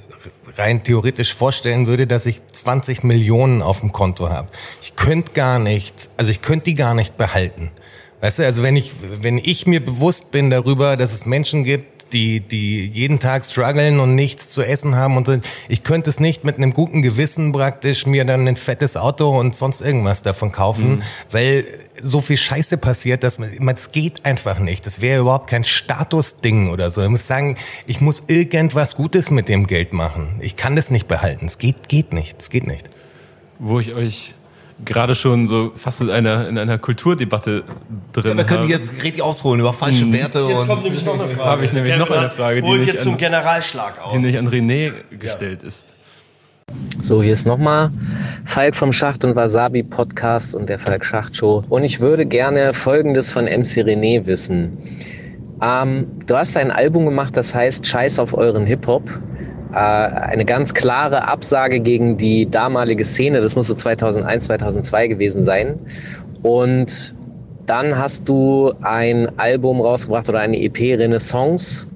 rein 0.56 0.82
theoretisch 0.82 1.32
vorstellen 1.32 1.86
würde, 1.86 2.08
dass 2.08 2.26
ich 2.26 2.44
20 2.46 3.04
Millionen 3.04 3.62
auf 3.62 3.78
dem 3.78 3.92
Konto 3.92 4.30
habe, 4.30 4.48
ich 4.82 4.96
könnte 4.96 5.30
gar 5.32 5.60
nichts, 5.60 6.10
also 6.16 6.32
ich 6.32 6.42
könnte 6.42 6.64
die 6.64 6.74
gar 6.74 6.94
nicht 6.94 7.16
behalten. 7.16 7.70
Weißt 8.20 8.40
du, 8.40 8.44
also 8.44 8.64
wenn 8.64 8.74
ich, 8.74 8.92
wenn 9.00 9.38
ich 9.38 9.68
mir 9.68 9.84
bewusst 9.84 10.32
bin 10.32 10.50
darüber, 10.50 10.96
dass 10.96 11.12
es 11.12 11.24
Menschen 11.24 11.62
gibt, 11.62 11.97
die, 12.12 12.40
die 12.40 12.86
jeden 12.86 13.18
Tag 13.18 13.44
strugglen 13.44 14.00
und 14.00 14.14
nichts 14.14 14.50
zu 14.50 14.62
essen 14.62 14.96
haben. 14.96 15.16
Und 15.16 15.42
ich 15.68 15.82
könnte 15.82 16.10
es 16.10 16.20
nicht 16.20 16.44
mit 16.44 16.56
einem 16.56 16.72
guten 16.72 17.02
Gewissen 17.02 17.52
praktisch 17.52 18.06
mir 18.06 18.24
dann 18.24 18.46
ein 18.48 18.56
fettes 18.56 18.96
Auto 18.96 19.38
und 19.38 19.54
sonst 19.54 19.80
irgendwas 19.80 20.22
davon 20.22 20.52
kaufen, 20.52 20.96
mhm. 20.96 21.02
weil 21.30 21.64
so 22.00 22.20
viel 22.20 22.36
Scheiße 22.36 22.78
passiert, 22.78 23.24
dass 23.24 23.38
man, 23.38 23.50
es 23.74 23.92
geht 23.92 24.24
einfach 24.24 24.58
nicht. 24.58 24.86
Das 24.86 25.00
wäre 25.00 25.20
überhaupt 25.20 25.50
kein 25.50 25.64
Statusding 25.64 26.70
oder 26.70 26.90
so. 26.90 27.02
Ich 27.02 27.08
muss 27.08 27.26
sagen, 27.26 27.56
ich 27.86 28.00
muss 28.00 28.24
irgendwas 28.28 28.96
Gutes 28.96 29.30
mit 29.30 29.48
dem 29.48 29.66
Geld 29.66 29.92
machen. 29.92 30.36
Ich 30.40 30.56
kann 30.56 30.76
das 30.76 30.90
nicht 30.90 31.08
behalten. 31.08 31.46
Es 31.46 31.58
geht, 31.58 31.88
geht 31.88 32.12
nicht. 32.12 32.40
Es 32.40 32.50
geht 32.50 32.66
nicht. 32.66 32.88
Wo 33.58 33.80
ich 33.80 33.92
euch 33.92 34.34
gerade 34.84 35.14
schon 35.14 35.46
so 35.46 35.72
fast 35.74 36.00
in 36.00 36.10
einer, 36.10 36.48
in 36.48 36.58
einer 36.58 36.78
Kulturdebatte 36.78 37.64
drin. 38.12 38.32
Ja, 38.32 38.36
wir 38.36 38.44
können 38.44 38.68
jetzt 38.68 39.02
richtig 39.02 39.22
ausholen 39.22 39.60
über 39.60 39.72
falsche 39.72 40.02
hm. 40.02 40.12
Werte. 40.12 40.46
Jetzt 40.48 40.66
kommt 40.66 40.84
nämlich 40.84 41.04
noch 41.04 41.14
eine 41.14 41.24
Frage. 41.28 41.50
Habe 41.50 41.64
ich 41.64 41.72
nämlich 41.72 41.96
noch 41.96 42.10
eine 42.10 42.28
Frage, 42.28 42.62
die 42.62 42.70
nicht, 42.70 43.00
zum 43.00 43.14
an, 43.14 43.18
Generalschlag 43.18 44.00
aus. 44.02 44.12
die 44.12 44.18
nicht 44.18 44.38
an 44.38 44.48
René 44.48 44.92
gestellt 45.18 45.62
ja. 45.62 45.68
ist. 45.68 45.94
So, 47.00 47.22
hier 47.22 47.32
ist 47.32 47.46
nochmal 47.46 47.90
Falk 48.44 48.76
vom 48.76 48.92
Schacht 48.92 49.24
und 49.24 49.34
Wasabi 49.34 49.82
Podcast 49.82 50.54
und 50.54 50.68
der 50.68 50.78
Falk 50.78 51.04
Schacht 51.04 51.34
Show. 51.34 51.64
Und 51.68 51.82
ich 51.82 52.00
würde 52.00 52.26
gerne 52.26 52.74
Folgendes 52.74 53.30
von 53.30 53.46
MC 53.46 53.84
René 53.84 54.26
wissen. 54.26 54.76
Ähm, 55.62 56.06
du 56.26 56.36
hast 56.36 56.56
ein 56.56 56.70
Album 56.70 57.06
gemacht, 57.06 57.36
das 57.36 57.54
heißt 57.54 57.86
Scheiß 57.86 58.18
auf 58.18 58.34
euren 58.34 58.66
Hip-Hop. 58.66 59.02
Äh, 59.72 59.76
eine 59.76 60.44
ganz 60.44 60.72
klare 60.72 61.28
Absage 61.28 61.80
gegen 61.80 62.16
die 62.16 62.48
damalige 62.48 63.04
Szene. 63.04 63.40
Das 63.40 63.56
muss 63.56 63.66
so 63.66 63.74
2001, 63.74 64.44
2002 64.44 65.08
gewesen 65.08 65.42
sein. 65.42 65.78
Und 66.42 67.14
dann 67.66 67.98
hast 67.98 68.28
du 68.28 68.72
ein 68.80 69.38
Album 69.38 69.80
rausgebracht 69.80 70.28
oder 70.28 70.40
eine 70.40 70.58
EP 70.58 70.78
Renaissance, 70.98 71.86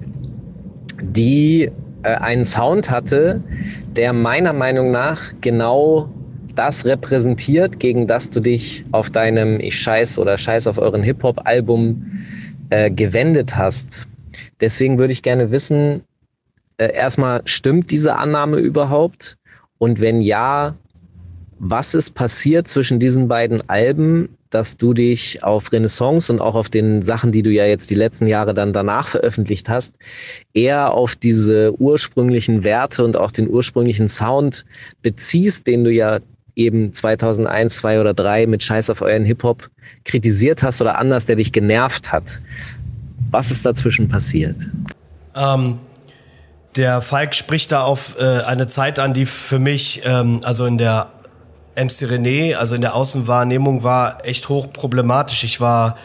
die 1.01 1.71
äh, 2.03 2.09
einen 2.09 2.45
Sound 2.45 2.91
hatte, 2.91 3.41
der 3.95 4.13
meiner 4.13 4.53
Meinung 4.53 4.91
nach 4.91 5.33
genau 5.41 6.09
das 6.55 6.85
repräsentiert, 6.85 7.79
gegen 7.79 8.05
das 8.05 8.29
du 8.29 8.39
dich 8.39 8.83
auf 8.91 9.09
deinem 9.09 9.59
Ich 9.59 9.79
scheiß 9.79 10.19
oder 10.19 10.37
scheiß 10.37 10.67
auf 10.67 10.77
euren 10.77 11.01
Hip-Hop-Album 11.01 12.05
äh, 12.69 12.91
gewendet 12.91 13.55
hast. 13.55 14.07
Deswegen 14.61 14.99
würde 14.99 15.13
ich 15.13 15.23
gerne 15.23 15.49
wissen, 15.49 16.03
äh, 16.91 16.95
erstmal, 16.95 17.41
stimmt 17.45 17.91
diese 17.91 18.15
Annahme 18.15 18.57
überhaupt? 18.57 19.37
Und 19.77 19.99
wenn 19.99 20.21
ja, 20.21 20.75
was 21.59 21.93
ist 21.93 22.13
passiert 22.13 22.67
zwischen 22.67 22.99
diesen 22.99 23.27
beiden 23.27 23.67
Alben, 23.69 24.29
dass 24.49 24.77
du 24.77 24.93
dich 24.93 25.43
auf 25.43 25.71
Renaissance 25.71 26.31
und 26.31 26.39
auch 26.39 26.55
auf 26.55 26.69
den 26.69 27.01
Sachen, 27.01 27.31
die 27.31 27.41
du 27.41 27.49
ja 27.49 27.65
jetzt 27.65 27.89
die 27.89 27.95
letzten 27.95 28.27
Jahre 28.27 28.53
dann 28.53 28.71
danach 28.71 29.07
veröffentlicht 29.07 29.67
hast, 29.67 29.95
eher 30.53 30.91
auf 30.91 31.15
diese 31.15 31.73
ursprünglichen 31.79 32.63
Werte 32.63 33.03
und 33.03 33.17
auch 33.17 33.31
den 33.31 33.49
ursprünglichen 33.49 34.07
Sound 34.07 34.65
beziehst, 35.01 35.65
den 35.65 35.83
du 35.83 35.91
ja 35.91 36.19
eben 36.55 36.93
2001, 36.93 37.77
2 37.77 37.99
oder 38.01 38.13
3 38.13 38.45
mit 38.45 38.61
Scheiß 38.61 38.89
auf 38.91 39.01
euren 39.01 39.25
Hip-Hop 39.25 39.69
kritisiert 40.05 40.61
hast 40.61 40.81
oder 40.81 40.99
anders, 40.99 41.25
der 41.25 41.37
dich 41.37 41.51
genervt 41.51 42.11
hat. 42.11 42.39
Was 43.31 43.49
ist 43.49 43.65
dazwischen 43.65 44.07
passiert? 44.07 44.57
Ähm, 45.35 45.79
der 46.75 47.01
Falk 47.01 47.35
spricht 47.35 47.71
da 47.71 47.83
auf 47.83 48.19
äh, 48.19 48.41
eine 48.41 48.67
Zeit 48.67 48.99
an, 48.99 49.13
die 49.13 49.25
für 49.25 49.59
mich, 49.59 50.01
ähm, 50.05 50.41
also 50.43 50.65
in 50.65 50.77
der 50.77 51.11
MC 51.75 52.05
René, 52.05 52.55
also 52.55 52.75
in 52.75 52.81
der 52.81 52.95
Außenwahrnehmung, 52.95 53.83
war 53.83 54.25
echt 54.25 54.49
hoch 54.49 54.71
problematisch. 54.71 55.43
Ich 55.43 55.59
war 55.59 55.97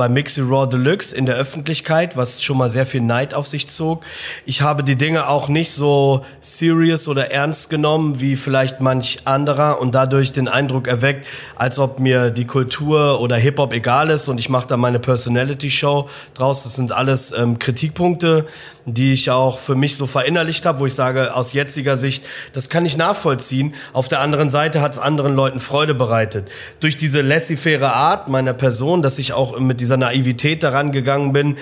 bei 0.00 0.08
Mixy 0.08 0.40
Raw 0.40 0.66
Deluxe 0.66 1.14
in 1.14 1.26
der 1.26 1.34
Öffentlichkeit, 1.34 2.16
was 2.16 2.42
schon 2.42 2.56
mal 2.56 2.70
sehr 2.70 2.86
viel 2.86 3.02
Neid 3.02 3.34
auf 3.34 3.46
sich 3.46 3.68
zog. 3.68 4.02
Ich 4.46 4.62
habe 4.62 4.82
die 4.82 4.96
Dinge 4.96 5.28
auch 5.28 5.48
nicht 5.48 5.72
so 5.72 6.24
serious 6.40 7.06
oder 7.06 7.30
ernst 7.32 7.68
genommen 7.68 8.18
wie 8.18 8.36
vielleicht 8.36 8.80
manch 8.80 9.18
anderer 9.26 9.78
und 9.78 9.94
dadurch 9.94 10.32
den 10.32 10.48
Eindruck 10.48 10.88
erweckt, 10.88 11.26
als 11.54 11.78
ob 11.78 12.00
mir 12.00 12.30
die 12.30 12.46
Kultur 12.46 13.20
oder 13.20 13.36
Hip-Hop 13.36 13.74
egal 13.74 14.08
ist 14.08 14.26
und 14.30 14.38
ich 14.38 14.48
mache 14.48 14.68
da 14.68 14.78
meine 14.78 15.00
Personality-Show 15.00 16.08
draus. 16.32 16.62
Das 16.62 16.76
sind 16.76 16.92
alles 16.92 17.32
ähm, 17.32 17.58
Kritikpunkte, 17.58 18.46
die 18.86 19.12
ich 19.12 19.30
auch 19.30 19.58
für 19.58 19.74
mich 19.74 19.96
so 19.96 20.06
verinnerlicht 20.06 20.66
habe, 20.66 20.80
wo 20.80 20.86
ich 20.86 20.94
sage, 20.94 21.34
aus 21.34 21.52
jetziger 21.52 21.96
Sicht, 21.96 22.24
das 22.52 22.68
kann 22.68 22.84
ich 22.84 22.96
nachvollziehen. 22.96 23.74
Auf 23.92 24.08
der 24.08 24.20
anderen 24.20 24.50
Seite 24.50 24.80
hat 24.80 24.92
es 24.92 24.98
anderen 24.98 25.34
Leuten 25.34 25.60
Freude 25.60 25.94
bereitet. 25.94 26.48
Durch 26.80 26.96
diese 26.96 27.20
laissez-faire 27.20 27.94
Art 27.94 28.28
meiner 28.28 28.54
Person, 28.54 29.02
dass 29.02 29.18
ich 29.18 29.32
auch 29.32 29.58
mit 29.58 29.80
dieser 29.80 29.96
Naivität 29.96 30.62
daran 30.62 30.92
gegangen 30.92 31.32
bin, 31.32 31.56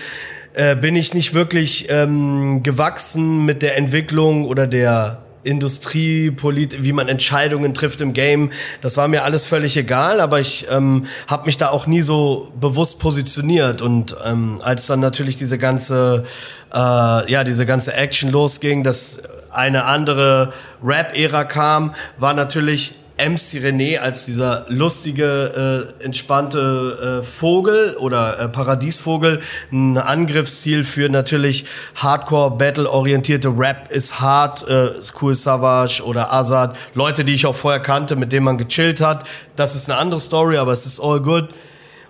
äh, 0.55 0.75
bin 0.75 0.97
ich 0.97 1.15
nicht 1.15 1.35
wirklich 1.35 1.87
ähm, 1.89 2.63
gewachsen 2.63 3.45
mit 3.45 3.63
der 3.63 3.77
Entwicklung 3.77 4.45
oder 4.45 4.67
der 4.67 5.28
Industrie, 5.43 6.31
Polit 6.31 6.85
wie 6.85 6.93
man 6.93 7.09
Entscheidungen 7.09 7.75
trifft 7.75 8.01
im 8.01 8.13
Game. 8.13 8.51
Das 8.81 8.97
war 8.97 9.09
mir 9.09 9.25
alles 9.25 9.47
völlig 9.47 9.77
egal, 9.77 10.21
aber 10.21 10.41
ich 10.41 10.67
ähm, 10.71 11.07
habe 11.27 11.47
mich 11.47 11.57
da 11.57 11.69
auch 11.69 11.87
nie 11.87 12.03
so 12.03 12.53
bewusst 12.61 12.99
positioniert. 12.99 13.83
Und 13.83 14.17
ähm, 14.25 14.61
als 14.63 14.87
dann 14.87 15.01
natürlich 15.01 15.37
diese 15.37 15.59
ganze, 15.59 16.25
äh, 16.75 16.77
ja, 17.31 17.45
diese 17.45 17.67
ganze 17.67 17.95
Action 17.95 18.31
losging, 18.31 18.85
dass 18.85 19.23
eine 19.51 19.85
andere 19.85 20.53
Rap-Ära 20.83 21.45
kam, 21.45 21.95
war 22.19 22.35
natürlich 22.35 22.95
MC 23.19 23.61
René 23.65 23.99
als 23.99 24.27
dieser 24.27 24.67
lustige, 24.69 25.91
äh, 26.01 26.05
entspannte 26.05 27.21
äh, 27.21 27.27
Vogel 27.27 27.97
oder 27.97 28.39
äh, 28.39 28.49
Paradiesvogel 28.49 29.41
ein 29.73 29.99
Angriffsziel 29.99 30.85
für 30.85 31.09
natürlich 31.09 31.65
Hardcore-Battle-orientierte 31.97 33.49
Rap 33.49 33.91
ist 33.91 34.21
hart, 34.21 34.69
äh, 34.69 34.91
Cool 35.21 35.35
Savage 35.35 36.03
oder 36.05 36.33
Azad, 36.33 36.77
Leute, 36.95 37.25
die 37.25 37.35
ich 37.35 37.45
auch 37.47 37.57
vorher 37.57 37.81
kannte, 37.81 38.15
mit 38.15 38.33
denen 38.33 38.45
man 38.45 38.57
gechillt 38.57 39.01
hat. 39.01 39.27
Das 39.57 39.75
ist 39.75 39.91
eine 39.91 39.99
andere 39.99 40.21
Story, 40.21 40.57
aber 40.57 40.73
es 40.73 40.87
ist 40.87 41.01
all 41.01 41.21
good. 41.21 41.49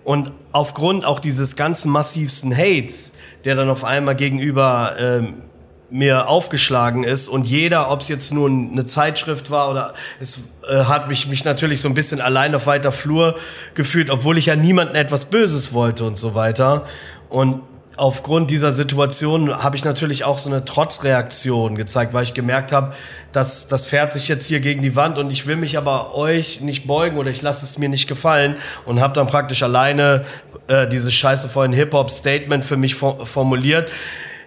Und 0.04 0.32
aufgrund 0.52 1.04
auch 1.04 1.20
dieses 1.20 1.56
ganzen 1.56 1.90
massivsten 1.90 2.54
Hates, 2.54 3.14
der 3.44 3.56
dann 3.56 3.70
auf 3.70 3.84
einmal 3.84 4.14
gegenüber 4.14 4.94
ähm, 4.98 5.42
mir 5.90 6.28
aufgeschlagen 6.28 7.02
ist 7.02 7.28
und 7.28 7.46
jeder, 7.46 7.90
ob 7.90 8.02
es 8.02 8.08
jetzt 8.08 8.32
nur 8.32 8.48
eine 8.48 8.84
Zeitschrift 8.84 9.50
war 9.50 9.70
oder 9.70 9.94
es 10.20 10.52
äh, 10.68 10.84
hat 10.84 11.08
mich, 11.08 11.28
mich 11.28 11.44
natürlich 11.44 11.80
so 11.80 11.88
ein 11.88 11.94
bisschen 11.94 12.20
allein 12.20 12.54
auf 12.54 12.66
weiter 12.66 12.92
Flur 12.92 13.36
gefühlt, 13.74 14.10
obwohl 14.10 14.36
ich 14.36 14.46
ja 14.46 14.56
niemandem 14.56 14.96
etwas 14.96 15.26
Böses 15.26 15.72
wollte 15.72 16.04
und 16.04 16.18
so 16.18 16.34
weiter. 16.34 16.84
Und 17.30 17.62
aufgrund 17.96 18.50
dieser 18.50 18.70
Situation 18.70 19.62
habe 19.62 19.76
ich 19.76 19.84
natürlich 19.84 20.24
auch 20.24 20.38
so 20.38 20.50
eine 20.50 20.64
Trotzreaktion 20.64 21.74
gezeigt, 21.74 22.12
weil 22.12 22.22
ich 22.22 22.34
gemerkt 22.34 22.70
habe, 22.70 22.94
dass 23.32 23.66
das 23.66 23.86
fährt 23.86 24.12
sich 24.12 24.28
jetzt 24.28 24.46
hier 24.46 24.60
gegen 24.60 24.82
die 24.82 24.94
Wand 24.94 25.18
und 25.18 25.32
ich 25.32 25.46
will 25.46 25.56
mich 25.56 25.78
aber 25.78 26.14
euch 26.14 26.60
nicht 26.60 26.86
beugen 26.86 27.16
oder 27.16 27.30
ich 27.30 27.40
lasse 27.40 27.64
es 27.64 27.78
mir 27.78 27.88
nicht 27.88 28.08
gefallen 28.08 28.56
und 28.84 29.00
habe 29.00 29.14
dann 29.14 29.26
praktisch 29.26 29.62
alleine 29.62 30.24
äh, 30.68 30.86
diese 30.86 31.10
scheiße 31.10 31.48
vollen 31.48 31.72
Hip-Hop-Statement 31.72 32.64
für 32.64 32.76
mich 32.76 32.94
formuliert 32.94 33.88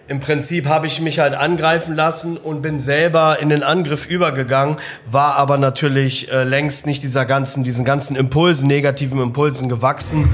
im 0.08 0.20
Prinzip 0.20 0.68
habe 0.68 0.88
ich 0.88 1.00
mich 1.00 1.20
halt 1.20 1.34
angreifen 1.34 1.96
lassen 1.96 2.38
und 2.38 2.62
bin 2.62 2.80
selber 2.80 3.40
in 3.40 3.50
den 3.50 3.64
Angriff 3.64 4.06
übergegangen, 4.06 4.78
war 5.10 5.36
aber 5.36 5.58
natürlich 5.58 6.32
äh, 6.32 6.44
längst 6.44 6.86
nicht 6.86 7.04
dieser 7.04 7.26
ganzen, 7.26 7.64
diesen 7.64 7.86
ganzen 7.86 8.16
Impulsen, 8.16 8.68
negativen 8.68 9.22
Impulsen 9.22 9.70
gewachsen. 9.70 10.30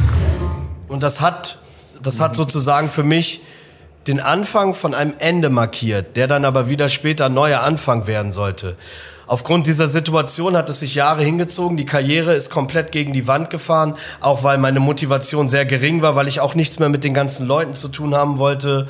Und 0.88 1.04
das 1.04 1.22
hat, 1.22 1.60
das 2.02 2.20
hat 2.20 2.36
sozusagen 2.36 2.90
für 2.90 3.04
mich 3.04 3.42
den 4.08 4.20
Anfang 4.20 4.74
von 4.74 4.94
einem 4.94 5.14
Ende 5.20 5.50
markiert, 5.50 6.16
der 6.16 6.28
dann 6.28 6.46
aber 6.46 6.70
wieder 6.70 6.90
später 6.90 7.30
neuer 7.30 7.62
Anfang 7.62 8.08
werden 8.08 8.32
sollte. 8.32 8.78
Aufgrund 9.28 9.68
dieser 9.68 9.88
Situation 9.88 10.56
hat 10.56 10.70
es 10.70 10.80
sich 10.80 10.96
Jahre 10.96 11.22
hingezogen. 11.22 11.76
Die 11.76 11.84
Karriere 11.84 12.34
ist 12.34 12.50
komplett 12.50 12.94
gegen 12.94 13.12
die 13.12 13.28
Wand 13.28 13.50
gefahren, 13.50 13.96
auch 14.22 14.44
weil 14.44 14.58
meine 14.58 14.80
Motivation 14.80 15.50
sehr 15.50 15.66
gering 15.66 16.02
war, 16.02 16.16
weil 16.16 16.30
ich 16.30 16.40
auch 16.40 16.56
nichts 16.56 16.80
mehr 16.80 16.88
mit 16.88 17.04
den 17.04 17.14
ganzen 17.14 17.46
Leuten 17.46 17.74
zu 17.74 17.90
tun 17.90 18.16
haben 18.16 18.38
wollte 18.38 18.88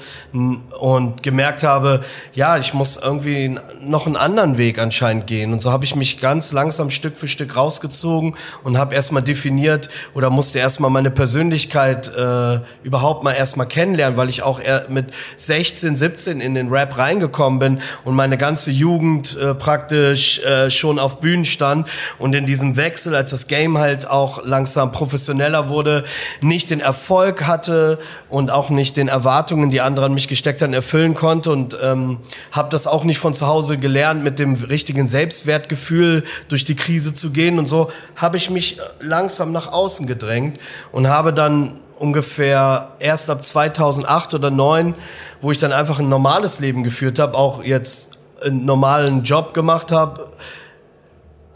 und 0.79 1.23
gemerkt 1.23 1.63
habe, 1.63 2.01
ja, 2.35 2.57
ich 2.59 2.75
muss 2.75 2.97
irgendwie 2.97 3.57
noch 3.81 4.05
einen 4.05 4.15
anderen 4.15 4.59
Weg 4.59 4.77
anscheinend 4.77 5.25
gehen. 5.25 5.53
Und 5.53 5.63
so 5.63 5.71
habe 5.71 5.85
ich 5.85 5.95
mich 5.95 6.19
ganz 6.19 6.51
langsam 6.51 6.91
Stück 6.91 7.17
für 7.17 7.27
Stück 7.27 7.55
rausgezogen 7.55 8.35
und 8.63 8.77
habe 8.77 8.93
erstmal 8.93 9.23
definiert 9.23 9.89
oder 10.13 10.29
musste 10.29 10.59
erstmal 10.59 10.91
meine 10.91 11.09
Persönlichkeit 11.09 12.15
äh, 12.15 12.59
überhaupt 12.83 13.23
mal 13.23 13.33
erstmal 13.33 13.67
kennenlernen, 13.67 14.17
weil 14.17 14.29
ich 14.29 14.43
auch 14.43 14.61
mit 14.89 15.07
16, 15.37 15.97
17 15.97 16.41
in 16.41 16.53
den 16.53 16.69
Rap 16.69 16.95
reingekommen 16.95 17.57
bin 17.57 17.81
und 18.05 18.13
meine 18.13 18.37
ganze 18.37 18.69
Jugend 18.69 19.35
äh, 19.35 19.55
praktisch 19.55 20.26
äh, 20.43 20.69
schon 20.69 20.99
auf 20.99 21.19
Bühnen 21.19 21.45
stand 21.45 21.87
und 22.19 22.35
in 22.35 22.45
diesem 22.45 22.75
Wechsel, 22.75 23.15
als 23.15 23.31
das 23.31 23.47
Game 23.47 23.77
halt 23.77 24.09
auch 24.09 24.45
langsam 24.45 24.91
professioneller 24.91 25.69
wurde, 25.69 26.03
nicht 26.41 26.69
den 26.69 26.79
Erfolg 26.79 27.45
hatte 27.45 27.99
und 28.29 28.51
auch 28.51 28.69
nicht 28.69 28.97
den 28.97 29.07
Erwartungen, 29.07 29.69
die 29.69 29.81
andere 29.81 30.07
an 30.07 30.13
mich 30.13 30.27
gesteckt 30.27 30.61
haben, 30.61 30.73
erfüllen 30.73 31.13
konnte. 31.13 31.51
Und 31.51 31.77
ähm, 31.81 32.19
habe 32.51 32.69
das 32.69 32.87
auch 32.87 33.03
nicht 33.03 33.19
von 33.19 33.33
zu 33.33 33.47
Hause 33.47 33.77
gelernt, 33.77 34.23
mit 34.23 34.39
dem 34.39 34.53
richtigen 34.55 35.07
Selbstwertgefühl 35.07 36.23
durch 36.49 36.65
die 36.65 36.75
Krise 36.75 37.13
zu 37.13 37.31
gehen. 37.31 37.59
Und 37.59 37.67
so 37.67 37.91
habe 38.15 38.37
ich 38.37 38.49
mich 38.49 38.79
langsam 38.99 39.51
nach 39.51 39.71
außen 39.71 40.07
gedrängt 40.07 40.59
und 40.91 41.07
habe 41.07 41.33
dann 41.33 41.79
ungefähr 41.99 42.91
erst 42.99 43.29
ab 43.29 43.43
2008 43.43 44.33
oder 44.35 44.49
2009, 44.49 44.95
wo 45.41 45.51
ich 45.51 45.59
dann 45.59 45.71
einfach 45.71 45.99
ein 45.99 46.09
normales 46.09 46.59
Leben 46.59 46.83
geführt 46.83 47.19
habe, 47.19 47.37
auch 47.37 47.63
jetzt 47.63 48.17
einen 48.43 48.65
normalen 48.65 49.23
Job 49.23 49.53
gemacht 49.53 49.91
habe, 49.91 50.31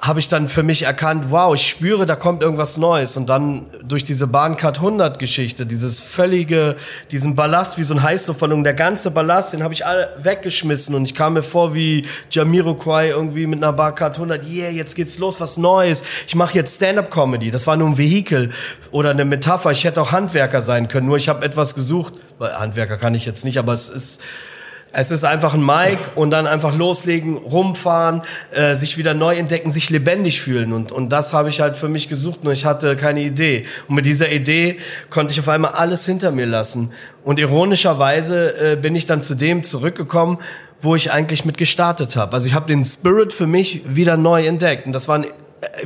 habe 0.02 0.20
ich 0.20 0.28
dann 0.28 0.48
für 0.48 0.64
mich 0.64 0.82
erkannt, 0.82 1.26
wow, 1.30 1.54
ich 1.54 1.68
spüre, 1.68 2.08
da 2.08 2.16
kommt 2.16 2.42
irgendwas 2.42 2.78
Neues. 2.80 3.18
Und 3.18 3.30
dann 3.30 3.68
durch 3.84 4.04
diese 4.04 4.26
Bahncard 4.26 4.78
100 4.78 5.20
Geschichte, 5.20 5.68
dieses 5.68 6.00
völlige, 6.00 6.76
diesen 7.12 7.36
Ballast, 7.36 7.78
wie 7.78 7.84
so 7.84 7.94
ein 7.94 8.02
Heißluftballon, 8.02 8.64
der 8.64 8.74
ganze 8.74 9.12
Ballast, 9.12 9.54
den 9.54 9.62
habe 9.62 9.76
ich 9.76 9.86
alle 9.86 10.10
weggeschmissen. 10.20 10.96
Und 10.96 11.06
ich 11.06 11.14
kam 11.14 11.34
mir 11.34 11.44
vor 11.44 11.76
wie 11.76 12.08
Jamiroquai 12.32 13.10
irgendwie 13.10 13.46
mit 13.46 13.62
einer 13.62 13.74
Bahncard 13.74 14.16
100, 14.16 14.44
yeah, 14.50 14.72
jetzt 14.72 14.96
geht's 14.96 15.20
los, 15.20 15.40
was 15.40 15.58
Neues. 15.58 16.04
Ich 16.26 16.34
mache 16.34 16.56
jetzt 16.56 16.78
Stand-Up-Comedy. 16.78 17.52
Das 17.52 17.68
war 17.68 17.78
nur 17.78 17.90
ein 17.90 17.98
Vehikel 18.00 18.50
oder 18.90 19.12
eine 19.12 19.24
Metapher. 19.24 19.70
Ich 19.70 19.84
hätte 19.84 20.02
auch 20.02 20.12
Handwerker 20.12 20.62
sein 20.62 20.88
können, 20.88 21.06
nur 21.06 21.18
ich 21.18 21.30
habe 21.30 21.46
etwas 21.46 21.76
gesucht. 21.76 22.16
Weil 22.40 22.58
Handwerker 22.58 22.98
kann 22.98 23.14
ich 23.14 23.28
jetzt 23.28 23.46
nicht, 23.46 23.60
aber 23.60 23.74
es 23.74 23.92
ist 23.92 24.24
es 24.94 25.10
ist 25.10 25.24
einfach 25.24 25.54
ein 25.54 25.66
Mic 25.66 25.98
und 26.16 26.32
dann 26.32 26.48
einfach 26.48 26.76
loslegen, 26.76 27.38
rumfahren, 27.38 28.24
äh, 28.52 28.76
sich 28.76 28.98
wieder 28.98 29.14
neu 29.14 29.36
entdecken, 29.36 29.72
sich 29.72 29.90
lebendig 29.90 30.42
fühlen. 30.42 30.74
Und, 30.74 30.92
und 30.92 31.10
das 31.10 31.34
habe 31.34 31.50
ich 31.50 31.62
halt 31.62 31.78
für 31.78 31.88
mich 31.88 32.10
gesucht, 32.10 32.44
nur 32.44 32.52
ich 32.52 32.66
hatte 32.66 32.98
keine 32.98 33.22
Idee. 33.22 33.66
Und 33.88 33.96
mit 33.96 34.06
dieser 34.06 34.32
Idee 34.32 34.80
konnte 35.10 35.32
ich 35.32 35.40
auf 35.40 35.48
einmal 35.48 35.72
alles 35.72 36.06
hinter 36.06 36.32
mir 36.32 36.46
lassen. 36.46 36.92
Und 37.24 37.40
ironischerweise 37.40 38.74
äh, 38.74 38.76
bin 38.76 38.96
ich 38.96 39.06
dann 39.06 39.22
zu 39.22 39.36
dem 39.36 39.64
zurückgekommen, 39.64 40.40
wo 40.82 40.96
ich 40.96 41.12
eigentlich 41.12 41.46
mit 41.46 41.58
gestartet 41.58 42.18
habe. 42.18 42.34
Also 42.34 42.48
ich 42.48 42.54
habe 42.54 42.68
den 42.68 42.84
Spirit 42.84 43.32
für 43.32 43.48
mich 43.48 43.84
wieder 43.88 44.18
neu 44.18 44.46
entdeckt. 44.46 44.88
Und 44.88 44.94
das 44.94 45.08
war 45.08 45.20
ein, 45.20 45.24
äh, 45.24 45.30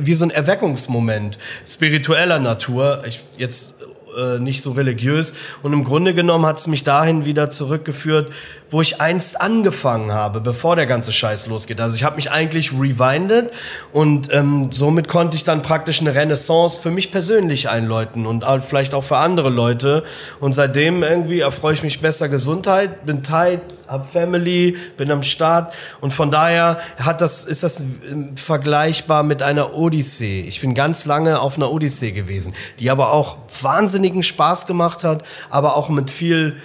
wie 0.00 0.14
so 0.14 0.24
ein 0.24 0.30
Erweckungsmoment 0.30 1.38
spiritueller 1.64 2.40
Natur. 2.40 3.04
Ich, 3.06 3.22
jetzt 3.36 3.76
äh, 4.16 4.38
nicht 4.38 4.62
so 4.62 4.72
religiös. 4.72 5.34
Und 5.62 5.72
im 5.72 5.84
Grunde 5.84 6.14
genommen 6.14 6.46
hat 6.46 6.58
es 6.58 6.66
mich 6.66 6.84
dahin 6.84 7.24
wieder 7.24 7.50
zurückgeführt, 7.50 8.32
wo 8.70 8.80
ich 8.80 9.00
einst 9.00 9.40
angefangen 9.40 10.12
habe, 10.12 10.40
bevor 10.40 10.76
der 10.76 10.86
ganze 10.86 11.12
Scheiß 11.12 11.46
losgeht. 11.46 11.80
Also 11.80 11.96
ich 11.96 12.04
habe 12.04 12.16
mich 12.16 12.30
eigentlich 12.30 12.72
rewinded 12.72 13.52
und 13.92 14.32
ähm, 14.32 14.70
somit 14.72 15.08
konnte 15.08 15.36
ich 15.36 15.44
dann 15.44 15.62
praktisch 15.62 16.00
eine 16.00 16.14
Renaissance 16.14 16.80
für 16.80 16.90
mich 16.90 17.12
persönlich 17.12 17.68
einläuten 17.68 18.26
und 18.26 18.44
vielleicht 18.66 18.94
auch 18.94 19.04
für 19.04 19.18
andere 19.18 19.50
Leute. 19.50 20.02
Und 20.40 20.54
seitdem 20.54 21.02
irgendwie 21.02 21.40
erfreue 21.40 21.74
ich 21.74 21.82
mich 21.82 22.00
besser 22.00 22.28
Gesundheit, 22.28 23.06
bin 23.06 23.22
tight, 23.22 23.60
hab 23.86 24.06
Family, 24.06 24.76
bin 24.96 25.10
am 25.12 25.22
Start 25.22 25.72
und 26.00 26.12
von 26.12 26.30
daher 26.30 26.80
hat 26.98 27.20
das, 27.20 27.44
ist 27.44 27.62
das 27.62 27.84
ähm, 28.10 28.36
vergleichbar 28.36 29.22
mit 29.22 29.42
einer 29.42 29.74
Odyssee. 29.74 30.40
Ich 30.40 30.60
bin 30.60 30.74
ganz 30.74 31.06
lange 31.06 31.40
auf 31.40 31.56
einer 31.56 31.70
Odyssee 31.70 32.10
gewesen, 32.10 32.54
die 32.80 32.90
aber 32.90 33.12
auch 33.12 33.36
wahnsinnigen 33.62 34.24
Spaß 34.24 34.66
gemacht 34.66 35.04
hat, 35.04 35.24
aber 35.50 35.76
auch 35.76 35.88
mit 35.88 36.10
viel 36.10 36.56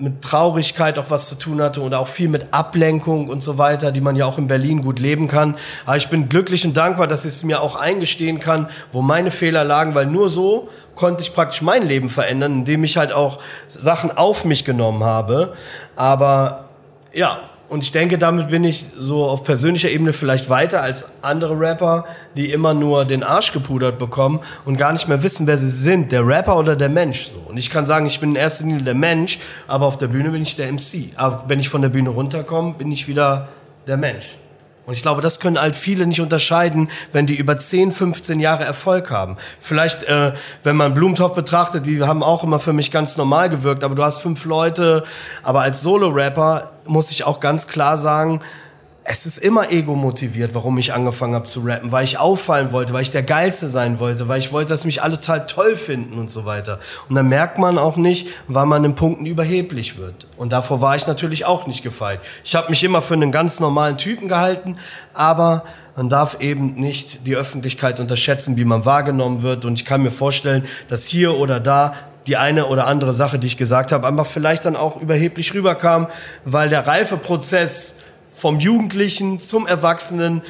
mit 0.00 0.22
Traurigkeit 0.22 0.98
auch 0.98 1.10
was 1.10 1.28
zu 1.28 1.34
tun 1.36 1.60
hatte 1.60 1.80
und 1.80 1.94
auch 1.94 2.08
viel 2.08 2.28
mit 2.28 2.52
Ablenkung 2.52 3.28
und 3.28 3.42
so 3.42 3.58
weiter, 3.58 3.92
die 3.92 4.00
man 4.00 4.16
ja 4.16 4.26
auch 4.26 4.38
in 4.38 4.48
Berlin 4.48 4.82
gut 4.82 4.98
leben 4.98 5.28
kann. 5.28 5.56
Aber 5.84 5.96
ich 5.96 6.08
bin 6.08 6.28
glücklich 6.28 6.64
und 6.64 6.76
dankbar, 6.76 7.06
dass 7.06 7.24
ich 7.24 7.32
es 7.32 7.44
mir 7.44 7.60
auch 7.60 7.76
eingestehen 7.76 8.40
kann, 8.40 8.68
wo 8.92 9.02
meine 9.02 9.30
Fehler 9.30 9.64
lagen, 9.64 9.94
weil 9.94 10.06
nur 10.06 10.28
so 10.28 10.68
konnte 10.94 11.22
ich 11.22 11.34
praktisch 11.34 11.62
mein 11.62 11.86
Leben 11.86 12.08
verändern, 12.08 12.52
indem 12.52 12.84
ich 12.84 12.96
halt 12.96 13.12
auch 13.12 13.38
Sachen 13.68 14.16
auf 14.16 14.44
mich 14.44 14.64
genommen 14.64 15.04
habe. 15.04 15.54
Aber 15.96 16.68
ja, 17.12 17.50
und 17.70 17.84
ich 17.84 17.92
denke, 17.92 18.18
damit 18.18 18.50
bin 18.50 18.64
ich 18.64 18.84
so 18.98 19.24
auf 19.24 19.44
persönlicher 19.44 19.90
Ebene 19.90 20.12
vielleicht 20.12 20.50
weiter 20.50 20.82
als 20.82 21.22
andere 21.22 21.58
Rapper, 21.58 22.04
die 22.36 22.50
immer 22.50 22.74
nur 22.74 23.04
den 23.04 23.22
Arsch 23.22 23.52
gepudert 23.52 23.96
bekommen 23.96 24.40
und 24.64 24.76
gar 24.76 24.92
nicht 24.92 25.06
mehr 25.06 25.22
wissen, 25.22 25.46
wer 25.46 25.56
sie 25.56 25.68
sind, 25.68 26.10
der 26.10 26.26
Rapper 26.26 26.58
oder 26.58 26.74
der 26.74 26.88
Mensch. 26.88 27.30
So. 27.32 27.48
Und 27.48 27.56
ich 27.56 27.70
kann 27.70 27.86
sagen, 27.86 28.06
ich 28.06 28.18
bin 28.18 28.30
in 28.30 28.36
erster 28.36 28.64
Linie 28.64 28.82
der 28.82 28.96
Mensch, 28.96 29.38
aber 29.68 29.86
auf 29.86 29.98
der 29.98 30.08
Bühne 30.08 30.30
bin 30.30 30.42
ich 30.42 30.56
der 30.56 30.70
MC. 30.72 31.12
Aber 31.14 31.44
wenn 31.46 31.60
ich 31.60 31.68
von 31.68 31.80
der 31.80 31.90
Bühne 31.90 32.10
runterkomme, 32.10 32.74
bin 32.74 32.90
ich 32.90 33.06
wieder 33.06 33.46
der 33.86 33.96
Mensch. 33.96 34.36
Und 34.86 34.94
ich 34.94 35.02
glaube, 35.02 35.20
das 35.20 35.40
können 35.40 35.60
halt 35.60 35.76
viele 35.76 36.06
nicht 36.06 36.20
unterscheiden, 36.20 36.90
wenn 37.12 37.26
die 37.26 37.36
über 37.36 37.56
10, 37.56 37.92
15 37.92 38.40
Jahre 38.40 38.64
Erfolg 38.64 39.10
haben. 39.10 39.36
Vielleicht, 39.60 40.04
äh, 40.04 40.32
wenn 40.62 40.76
man 40.76 40.94
Blumentopf 40.94 41.34
betrachtet, 41.34 41.86
die 41.86 42.02
haben 42.02 42.22
auch 42.22 42.42
immer 42.42 42.60
für 42.60 42.72
mich 42.72 42.90
ganz 42.90 43.16
normal 43.16 43.50
gewirkt, 43.50 43.84
aber 43.84 43.94
du 43.94 44.02
hast 44.02 44.20
fünf 44.20 44.44
Leute. 44.44 45.04
Aber 45.42 45.60
als 45.60 45.82
Solo-Rapper 45.82 46.72
muss 46.86 47.10
ich 47.10 47.24
auch 47.24 47.40
ganz 47.40 47.68
klar 47.68 47.98
sagen, 47.98 48.40
es 49.12 49.26
ist 49.26 49.38
immer 49.38 49.72
ego 49.72 49.96
motiviert, 49.96 50.54
warum 50.54 50.78
ich 50.78 50.92
angefangen 50.92 51.34
habe 51.34 51.46
zu 51.46 51.62
rappen, 51.64 51.90
weil 51.90 52.04
ich 52.04 52.18
auffallen 52.18 52.70
wollte, 52.70 52.92
weil 52.92 53.02
ich 53.02 53.10
der 53.10 53.24
Geilste 53.24 53.68
sein 53.68 53.98
wollte, 53.98 54.28
weil 54.28 54.38
ich 54.38 54.52
wollte, 54.52 54.68
dass 54.68 54.84
mich 54.84 55.02
alle 55.02 55.16
total 55.16 55.46
toll 55.46 55.76
finden 55.76 56.16
und 56.16 56.30
so 56.30 56.44
weiter. 56.44 56.78
Und 57.08 57.16
dann 57.16 57.26
merkt 57.26 57.58
man 57.58 57.76
auch 57.76 57.96
nicht, 57.96 58.28
wann 58.46 58.68
man 58.68 58.84
in 58.84 58.94
Punkten 58.94 59.26
überheblich 59.26 59.98
wird. 59.98 60.28
Und 60.36 60.52
davor 60.52 60.80
war 60.80 60.94
ich 60.94 61.08
natürlich 61.08 61.44
auch 61.44 61.66
nicht 61.66 61.82
gefeit. 61.82 62.20
Ich 62.44 62.54
habe 62.54 62.70
mich 62.70 62.84
immer 62.84 63.02
für 63.02 63.14
einen 63.14 63.32
ganz 63.32 63.58
normalen 63.58 63.96
Typen 63.96 64.28
gehalten, 64.28 64.76
aber 65.12 65.64
man 65.96 66.08
darf 66.08 66.40
eben 66.40 66.74
nicht 66.74 67.26
die 67.26 67.34
Öffentlichkeit 67.34 67.98
unterschätzen, 67.98 68.56
wie 68.56 68.64
man 68.64 68.84
wahrgenommen 68.84 69.42
wird. 69.42 69.64
Und 69.64 69.74
ich 69.74 69.84
kann 69.84 70.02
mir 70.02 70.12
vorstellen, 70.12 70.64
dass 70.86 71.06
hier 71.06 71.36
oder 71.36 71.58
da 71.58 71.94
die 72.28 72.36
eine 72.36 72.66
oder 72.66 72.86
andere 72.86 73.12
Sache, 73.12 73.40
die 73.40 73.48
ich 73.48 73.56
gesagt 73.56 73.90
habe, 73.90 74.06
einfach 74.06 74.26
vielleicht 74.26 74.66
dann 74.66 74.76
auch 74.76 75.00
überheblich 75.00 75.52
rüberkam, 75.52 76.06
weil 76.44 76.68
der 76.68 76.86
Reifeprozess 76.86 77.96
vom 78.40 78.58
Jugendlichen 78.58 79.38
zum 79.38 79.66
Erwachsenen, 79.66 80.40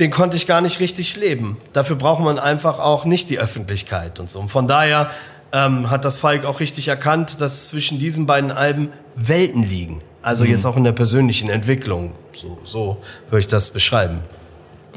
den 0.00 0.10
konnte 0.10 0.36
ich 0.36 0.48
gar 0.48 0.60
nicht 0.60 0.80
richtig 0.80 1.16
leben. 1.16 1.56
Dafür 1.72 1.94
braucht 1.94 2.20
man 2.20 2.38
einfach 2.38 2.80
auch 2.80 3.04
nicht 3.04 3.30
die 3.30 3.38
Öffentlichkeit 3.38 4.18
und 4.18 4.28
so. 4.28 4.40
Und 4.40 4.48
von 4.48 4.66
daher 4.66 5.10
ähm, 5.52 5.88
hat 5.88 6.04
das 6.04 6.16
Falk 6.16 6.44
auch 6.44 6.58
richtig 6.58 6.88
erkannt, 6.88 7.40
dass 7.40 7.68
zwischen 7.68 8.00
diesen 8.00 8.26
beiden 8.26 8.50
Alben 8.50 8.88
Welten 9.14 9.62
liegen. 9.62 10.02
Also 10.20 10.44
mhm. 10.44 10.50
jetzt 10.50 10.66
auch 10.66 10.76
in 10.76 10.82
der 10.82 10.92
persönlichen 10.92 11.48
Entwicklung. 11.48 12.12
So, 12.32 12.58
so 12.64 12.96
würde 13.28 13.40
ich 13.40 13.46
das 13.46 13.70
beschreiben. 13.70 14.18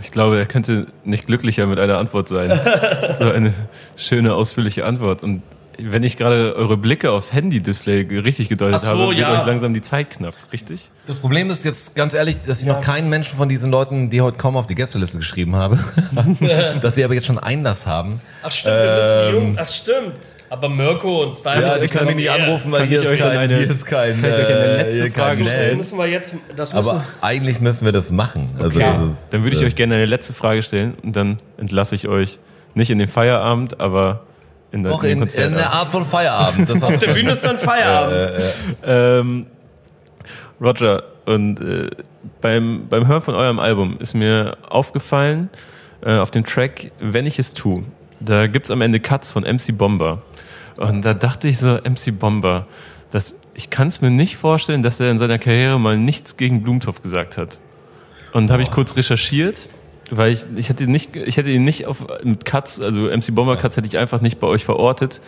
Ich 0.02 0.12
glaube, 0.12 0.40
er 0.40 0.48
könnte 0.48 0.88
nicht 1.04 1.28
glücklicher 1.28 1.68
mit 1.68 1.78
einer 1.78 2.00
Antwort 2.00 2.28
sein. 2.28 2.50
so 3.20 3.30
eine 3.30 3.54
schöne, 3.96 4.34
ausführliche 4.34 4.86
Antwort. 4.86 5.22
Und 5.22 5.44
wenn 5.80 6.04
ich 6.04 6.18
gerade 6.18 6.56
eure 6.56 6.78
Blicke 6.78 7.12
aufs 7.12 7.34
Handy-Display 7.34 8.20
richtig 8.20 8.50
gedeutet 8.50 8.82
so, 8.82 8.90
habe, 8.90 9.00
wird 9.10 9.18
ja. 9.18 9.40
euch 9.40 9.46
langsam 9.46 9.74
die 9.74 9.82
Zeit 9.82 10.10
knapp, 10.12 10.36
richtig? 10.52 10.90
Das 11.08 11.18
Problem 11.18 11.50
ist 11.50 11.66
jetzt 11.66 11.96
ganz 11.96 12.14
ehrlich, 12.14 12.38
dass 12.46 12.62
ich 12.62 12.68
ja. 12.68 12.74
noch 12.74 12.82
keinen 12.82 13.10
Menschen 13.10 13.38
von 13.38 13.50
diesen 13.50 13.72
Leuten, 13.72 14.10
die 14.10 14.22
heute 14.22 14.38
kommen, 14.38 14.58
auf 14.58 14.68
die 14.68 14.76
Gästeliste 14.76 15.18
geschrieben 15.18 15.56
habe. 15.56 15.80
dass 16.82 16.98
wir 16.98 17.06
aber 17.06 17.14
jetzt 17.14 17.28
schon 17.28 17.40
Einlass 17.40 17.86
haben. 17.86 18.22
Ach 18.44 18.52
stimmt, 18.52 18.76
wir 18.76 18.96
müssen 18.96 19.28
die 19.28 19.38
Jungs, 19.38 19.52
ähm, 19.52 19.60
ach 19.62 19.70
stimmt. 19.70 20.16
Aber 20.50 20.70
Mirko 20.70 21.24
und 21.24 21.36
Stein. 21.36 21.62
Ja, 21.62 21.78
die 21.78 21.88
können 21.88 22.06
mich 22.06 22.16
nicht 22.16 22.30
anrufen, 22.30 22.72
weil 22.72 22.86
hier 22.86 23.02
ist, 23.02 23.18
kein, 23.18 23.38
eine, 23.38 23.58
hier 23.58 23.70
ist 23.70 23.86
kein. 23.86 24.22
Kann 24.22 24.30
ich 24.30 24.38
euch 24.38 24.56
eine 24.56 24.78
letzte 24.78 25.12
Frage 25.12 25.44
stellen? 25.44 25.70
Das 25.70 25.78
müssen 25.78 25.98
wir 25.98 26.08
jetzt. 26.08 26.36
Das 26.56 26.74
müssen 26.74 26.90
Aber 26.90 27.06
eigentlich 27.22 27.60
müssen 27.60 27.86
wir 27.86 27.92
das 27.92 28.12
machen. 28.12 28.50
Also 28.60 28.78
okay. 28.78 28.94
das 29.00 29.12
ist, 29.12 29.34
dann 29.34 29.44
würde 29.44 29.56
ich 29.56 29.64
äh, 29.64 29.66
euch 29.66 29.76
gerne 29.76 29.96
eine 29.96 30.06
letzte 30.06 30.34
Frage 30.34 30.62
stellen 30.62 30.94
und 31.02 31.16
dann 31.16 31.38
entlasse 31.58 31.96
ich 31.96 32.08
euch 32.08 32.40
nicht 32.76 32.92
in 32.92 33.00
den 33.00 33.08
Feierabend, 33.08 33.80
aber 33.80 34.26
in 34.72 34.84
der, 34.84 34.92
Doch, 34.92 35.04
in, 35.04 35.22
in, 35.22 35.28
in 35.28 35.54
der 35.54 35.72
Art 35.72 35.90
von 35.90 36.06
Feierabend. 36.06 36.70
Das 36.70 36.84
Auf 36.84 36.98
der 36.98 37.14
Bühne 37.14 37.32
ist 37.32 37.46
dann 37.46 37.58
Feierabend. 37.60 38.44
Äh, 38.84 39.20
ähm, 39.20 39.46
Roger, 40.62 41.04
und 41.26 41.60
äh, 41.60 41.90
beim, 42.42 42.88
beim 42.90 43.08
Hören 43.08 43.22
von 43.22 43.36
eurem 43.36 43.60
Album 43.60 43.98
ist 44.00 44.14
mir 44.14 44.58
aufgefallen, 44.70 45.50
äh, 46.02 46.18
auf 46.18 46.32
dem 46.32 46.46
Track 46.46 46.92
Wenn 47.00 47.26
ich 47.26 47.40
es 47.40 47.54
tue, 47.54 47.84
da 48.20 48.48
gibt 48.48 48.68
es 48.68 48.72
am 48.72 48.82
Ende 48.82 49.00
Cuts 49.00 49.32
von 49.32 49.44
MC 49.44 49.78
Bomber. 49.78 50.22
Und 50.78 51.04
da 51.04 51.14
dachte 51.14 51.48
ich 51.48 51.58
so, 51.58 51.76
MC 51.76 52.18
Bomber, 52.18 52.68
das, 53.12 53.42
ich 53.54 53.70
kann 53.70 53.88
es 53.88 54.02
mir 54.02 54.10
nicht 54.10 54.36
vorstellen, 54.36 54.84
dass 54.84 55.00
er 55.00 55.10
in 55.10 55.18
seiner 55.18 55.40
Karriere 55.40 55.80
mal 55.80 55.98
nichts 55.98 56.38
gegen 56.38 56.64
Blumentopf 56.64 57.02
gesagt 57.02 57.38
hat. 57.38 57.60
Und 58.34 58.52
habe 58.52 58.62
ich 58.62 58.72
kurz 58.72 58.98
recherchiert 58.98 59.56
weil 60.12 60.32
ich, 60.34 60.46
ich 60.56 60.70
hätte 60.70 60.88
nicht, 60.88 61.16
ich 61.16 61.38
hätte 61.38 61.50
ihn 61.50 61.64
nicht 61.64 61.88
auf 61.88 62.06
mit 62.24 62.46
Cuts, 62.46 62.82
also 62.82 63.02
MC 63.02 63.34
Bomber 63.34 63.58
Cuts 63.58 63.78
hätte 63.78 63.88
ich 63.88 63.98
einfach 63.98 64.22
nicht 64.22 64.40
bei 64.40 64.48
euch 64.48 64.64
verortet. 64.64 65.22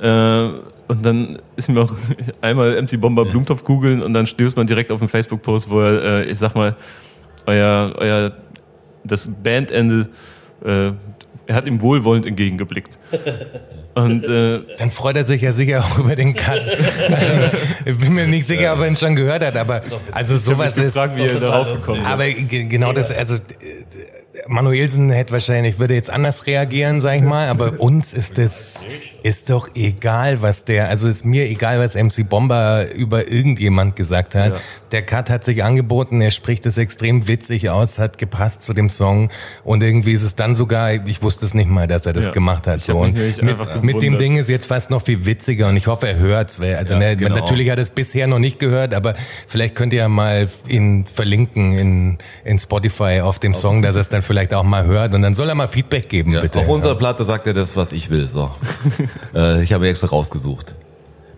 Äh, 0.00 0.48
und 0.88 1.04
dann 1.04 1.38
ist 1.56 1.68
mir 1.68 1.80
auch 1.80 1.92
einmal 2.40 2.80
MC 2.80 3.00
Bomber 3.00 3.24
Blumentopf 3.24 3.64
googeln 3.64 4.02
und 4.02 4.14
dann 4.14 4.26
stößt 4.26 4.56
man 4.56 4.66
direkt 4.66 4.90
auf 4.92 5.00
einen 5.00 5.08
Facebook-Post, 5.08 5.70
wo 5.70 5.80
er, 5.80 6.02
äh, 6.02 6.24
ich 6.24 6.38
sag 6.38 6.54
mal, 6.54 6.76
euer, 7.46 7.94
euer 7.96 8.32
das 9.04 9.42
Bandende, 9.42 10.08
äh, 10.64 10.92
er 11.46 11.54
hat 11.54 11.66
ihm 11.66 11.80
wohlwollend 11.80 12.26
entgegengeblickt. 12.26 12.98
Und, 13.92 14.26
äh, 14.28 14.60
Dann 14.78 14.92
freut 14.92 15.16
er 15.16 15.24
sich 15.24 15.42
ja 15.42 15.50
sicher 15.50 15.80
auch 15.80 15.98
über 15.98 16.14
den 16.14 16.34
Cut. 16.34 16.60
ich 17.84 17.98
bin 17.98 18.14
mir 18.14 18.28
nicht 18.28 18.46
sicher, 18.46 18.72
ob 18.72 18.78
er 18.78 18.86
ihn 18.86 18.94
schon 18.94 19.16
gehört 19.16 19.44
hat, 19.44 19.56
aber 19.56 19.82
also 20.12 20.36
sowas 20.36 20.76
ist. 20.78 20.94
Gefragt, 20.94 21.16
wie 21.16 21.22
er 21.22 21.40
darauf 21.40 21.72
gekommen 21.72 22.06
Aber 22.06 22.30
genau 22.30 22.92
das, 22.92 23.10
also 23.10 23.34
Manuelsen 24.48 25.10
hätte 25.10 25.32
wahrscheinlich, 25.32 25.78
würde 25.78 25.94
jetzt 25.94 26.10
anders 26.10 26.46
reagieren, 26.46 27.00
sag 27.00 27.16
ich 27.16 27.22
mal, 27.22 27.48
aber 27.48 27.80
uns 27.80 28.12
ist 28.12 28.38
es, 28.38 28.86
ist 29.22 29.50
doch 29.50 29.68
egal, 29.74 30.42
was 30.42 30.64
der, 30.64 30.88
also 30.88 31.08
ist 31.08 31.24
mir 31.24 31.44
egal, 31.44 31.78
was 31.78 31.94
MC 31.94 32.28
Bomber 32.28 32.86
über 32.94 33.30
irgendjemand 33.30 33.96
gesagt 33.96 34.34
hat. 34.34 34.54
Ja. 34.54 34.60
Der 34.92 35.02
Cut 35.02 35.30
hat 35.30 35.44
sich 35.44 35.62
angeboten, 35.62 36.20
er 36.20 36.30
spricht 36.30 36.66
es 36.66 36.78
extrem 36.78 37.28
witzig 37.28 37.70
aus, 37.70 37.98
hat 37.98 38.18
gepasst 38.18 38.62
zu 38.62 38.72
dem 38.72 38.88
Song 38.88 39.30
und 39.64 39.82
irgendwie 39.82 40.12
ist 40.12 40.22
es 40.22 40.36
dann 40.36 40.56
sogar, 40.56 40.92
ich 41.06 41.22
wusste 41.22 41.46
es 41.46 41.54
nicht 41.54 41.70
mal, 41.70 41.86
dass 41.86 42.06
er 42.06 42.12
das 42.12 42.26
ja. 42.26 42.32
gemacht 42.32 42.66
hat. 42.66 42.80
So. 42.80 42.98
Und 42.98 43.16
mit, 43.42 43.82
mit 43.82 44.02
dem 44.02 44.18
Ding 44.18 44.36
ist 44.36 44.48
jetzt 44.48 44.66
fast 44.66 44.90
noch 44.90 45.02
viel 45.02 45.26
witziger 45.26 45.68
und 45.68 45.76
ich 45.76 45.86
hoffe, 45.86 46.08
er 46.08 46.16
hört's. 46.16 46.60
Also 46.60 46.94
ja, 46.94 47.00
ne, 47.00 47.16
genau. 47.16 47.34
natürlich 47.34 47.70
hat 47.70 47.78
er 47.78 47.82
es 47.82 47.90
bisher 47.90 48.26
noch 48.26 48.38
nicht 48.38 48.58
gehört, 48.58 48.94
aber 48.94 49.14
vielleicht 49.46 49.74
könnt 49.74 49.92
ihr 49.92 50.00
ja 50.00 50.08
mal 50.08 50.48
ihn 50.68 51.04
verlinken 51.06 51.72
in, 51.72 52.18
in 52.44 52.58
Spotify 52.58 53.20
auf 53.20 53.38
dem 53.38 53.54
Song, 53.54 53.82
dass 53.82 53.94
er 53.94 54.00
es 54.00 54.08
dann 54.08 54.22
vielleicht 54.30 54.54
auch 54.54 54.62
mal 54.62 54.84
hört 54.84 55.12
und 55.12 55.22
dann 55.22 55.34
soll 55.34 55.48
er 55.48 55.56
mal 55.56 55.66
Feedback 55.66 56.08
geben, 56.08 56.32
ja, 56.34 56.40
bitte. 56.40 56.60
Auf 56.60 56.68
unserer 56.68 56.94
Platte 56.94 57.24
sagt 57.24 57.48
er 57.48 57.52
das, 57.52 57.76
was 57.76 57.90
ich 57.90 58.10
will. 58.10 58.28
So. 58.28 58.48
äh, 59.34 59.60
ich 59.60 59.72
habe 59.72 59.88
extra 59.88 60.06
rausgesucht. 60.06 60.76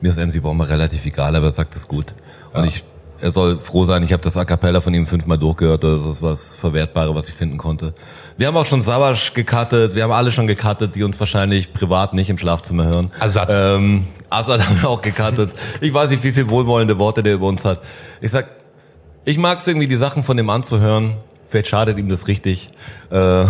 Mir 0.02 0.10
ist 0.10 0.18
MC 0.18 0.42
Bomber 0.42 0.68
relativ 0.68 1.06
egal, 1.06 1.34
aber 1.34 1.46
er 1.46 1.52
sagt 1.52 1.74
es 1.74 1.88
gut. 1.88 2.12
Und 2.52 2.64
ja. 2.64 2.68
ich 2.68 2.84
er 3.22 3.32
soll 3.32 3.60
froh 3.60 3.84
sein, 3.84 4.02
ich 4.02 4.12
habe 4.12 4.22
das 4.22 4.36
A 4.36 4.44
Cappella 4.44 4.82
von 4.82 4.92
ihm 4.92 5.06
fünfmal 5.06 5.38
durchgehört, 5.38 5.84
das 5.84 6.04
ist 6.04 6.20
was 6.20 6.54
Verwertbare, 6.54 7.14
was 7.14 7.28
ich 7.28 7.34
finden 7.34 7.56
konnte. 7.56 7.94
Wir 8.36 8.48
haben 8.48 8.56
auch 8.56 8.66
schon 8.66 8.82
Savage 8.82 9.30
gecuttet, 9.32 9.94
wir 9.94 10.02
haben 10.02 10.12
alle 10.12 10.30
schon 10.30 10.46
gecuttet, 10.46 10.94
die 10.94 11.02
uns 11.02 11.18
wahrscheinlich 11.18 11.72
privat 11.72 12.12
nicht 12.12 12.28
im 12.28 12.36
Schlafzimmer 12.36 12.84
hören. 12.84 13.12
Azad. 13.20 13.48
Ähm, 13.52 14.06
Azad 14.28 14.60
haben 14.68 14.82
wir 14.82 14.90
auch 14.90 15.00
gecuttet. 15.00 15.50
Ich 15.80 15.94
weiß 15.94 16.10
nicht, 16.10 16.24
wie 16.24 16.32
viel 16.32 16.50
wohlwollende 16.50 16.98
Worte 16.98 17.22
der 17.22 17.34
über 17.34 17.46
uns 17.46 17.64
hat. 17.64 17.80
Ich 18.20 18.32
sag, 18.32 18.48
ich 19.24 19.38
mag 19.38 19.58
es 19.58 19.66
irgendwie, 19.66 19.88
die 19.88 19.96
Sachen 19.96 20.24
von 20.24 20.36
dem 20.36 20.50
anzuhören. 20.50 21.14
Vielleicht 21.52 21.68
schadet 21.68 21.98
ihm 21.98 22.08
das 22.08 22.28
richtig. 22.28 22.70
Äh, 23.10 23.44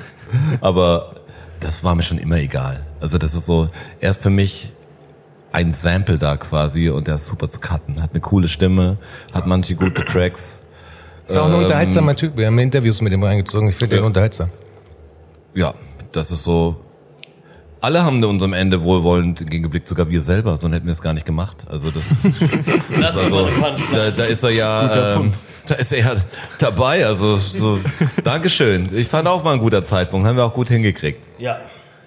aber 0.60 1.14
das 1.60 1.84
war 1.84 1.94
mir 1.94 2.02
schon 2.02 2.18
immer 2.18 2.38
egal. 2.38 2.84
Also 3.00 3.18
das 3.18 3.34
ist 3.34 3.46
so, 3.46 3.68
erst 4.00 4.20
für 4.20 4.30
mich 4.30 4.72
ein 5.52 5.70
Sample 5.70 6.18
da 6.18 6.36
quasi 6.36 6.90
und 6.90 7.06
der 7.06 7.14
ist 7.14 7.28
super 7.28 7.48
zu 7.48 7.60
cutten. 7.60 8.02
Hat 8.02 8.10
eine 8.10 8.20
coole 8.20 8.48
Stimme, 8.48 8.98
hat 9.32 9.46
manche 9.46 9.76
gute 9.76 10.04
Tracks. 10.04 10.66
Ist 11.24 11.36
auch 11.36 11.46
ein 11.46 11.52
ähm, 11.52 11.60
unterhaltsamer 11.60 12.16
Typ. 12.16 12.36
Wir 12.36 12.48
haben 12.48 12.58
Interviews 12.58 13.00
mit 13.00 13.12
ihm 13.12 13.22
reingezogen. 13.22 13.68
Ich 13.68 13.76
finde 13.76 13.94
ja. 13.94 14.02
den 14.02 14.06
unterhaltsam. 14.06 14.50
Ja, 15.54 15.72
das 16.10 16.32
ist 16.32 16.42
so. 16.42 16.84
Alle 17.80 18.02
haben 18.02 18.24
unserem 18.24 18.54
Ende 18.54 18.82
wohlwollend 18.82 19.40
entgegengeblickt, 19.40 19.86
sogar 19.86 20.10
wir 20.10 20.20
selber, 20.20 20.56
sonst 20.56 20.74
hätten 20.74 20.86
wir 20.86 20.92
es 20.92 21.00
gar 21.00 21.12
nicht 21.12 21.26
gemacht. 21.26 21.64
Also 21.70 21.92
das, 21.92 22.08
das, 22.22 23.00
das 23.00 23.16
war 23.16 23.28
so. 23.30 23.48
Da, 23.94 24.10
da 24.10 24.24
ist 24.24 24.42
er 24.42 24.50
ja, 24.50 25.14
ähm, 25.14 25.32
da 25.66 25.74
ist 25.74 25.92
er 25.92 25.98
ja 25.98 26.16
dabei. 26.58 27.06
Also 27.06 27.38
so, 27.38 27.80
Dankeschön. 28.24 28.88
Ich 28.94 29.08
fand 29.08 29.28
auch 29.28 29.42
mal 29.44 29.54
ein 29.54 29.60
guter 29.60 29.84
Zeitpunkt, 29.84 30.26
haben 30.26 30.36
wir 30.36 30.44
auch 30.44 30.54
gut 30.54 30.68
hingekriegt. 30.68 31.22
Ja. 31.38 31.60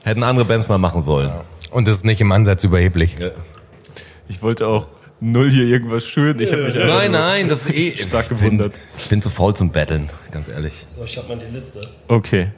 Hätten 0.04 0.24
andere 0.24 0.46
Bands 0.46 0.68
mal 0.68 0.78
machen 0.78 1.04
sollen. 1.04 1.32
Und 1.72 1.88
das 1.88 1.98
ist 1.98 2.06
nicht 2.06 2.22
im 2.22 2.32
Ansatz 2.32 2.64
überheblich. 2.64 3.16
Ja. 3.20 3.30
Ich 4.28 4.42
wollte 4.42 4.68
auch 4.68 4.88
null 5.20 5.50
hier 5.50 5.66
irgendwas 5.66 6.06
schön. 6.06 6.40
Ich 6.40 6.52
habe 6.52 6.64
mich 6.64 6.76
Nein, 6.76 7.12
nein, 7.12 7.50
das 7.50 7.66
ist 7.68 7.76
eh 7.76 7.96
stark 8.04 8.30
gewundert. 8.30 8.74
Ich 8.98 9.08
bin 9.10 9.22
zu 9.22 9.30
faul 9.30 9.56
zum 9.56 9.72
Betteln, 9.72 10.10
ganz 10.32 10.48
ehrlich. 10.48 10.74
So, 10.86 11.04
ich 11.04 11.18
hab 11.18 11.28
mal 11.28 11.38
die 11.38 11.54
Liste. 11.54 11.88
Okay. 12.08 12.52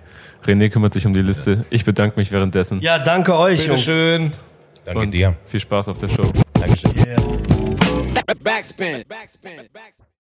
René 0.45 0.70
kümmert 0.70 0.93
sich 0.93 1.06
um 1.06 1.14
die 1.14 1.22
Liste. 1.22 1.64
Ich 1.70 1.86
bedanke 1.86 2.20
mich 2.20 2.32
währenddessen. 2.32 2.82
Ja, 2.82 2.97
danke 2.99 3.38
euch. 3.38 3.68
Bitteschön. 3.68 4.34
Danke 4.86 5.02
Und 5.02 5.12
dir. 5.12 5.36
Viel 5.45 5.60
Spaß 5.60 5.89
auf 5.89 5.99
der 5.99 6.10
Show. 6.10 6.24
Dankeschön. 6.54 6.97
Yeah. 6.97 7.22
Backspin. 8.43 9.04
Backspin. 9.08 9.70
Backspin. 9.72 10.11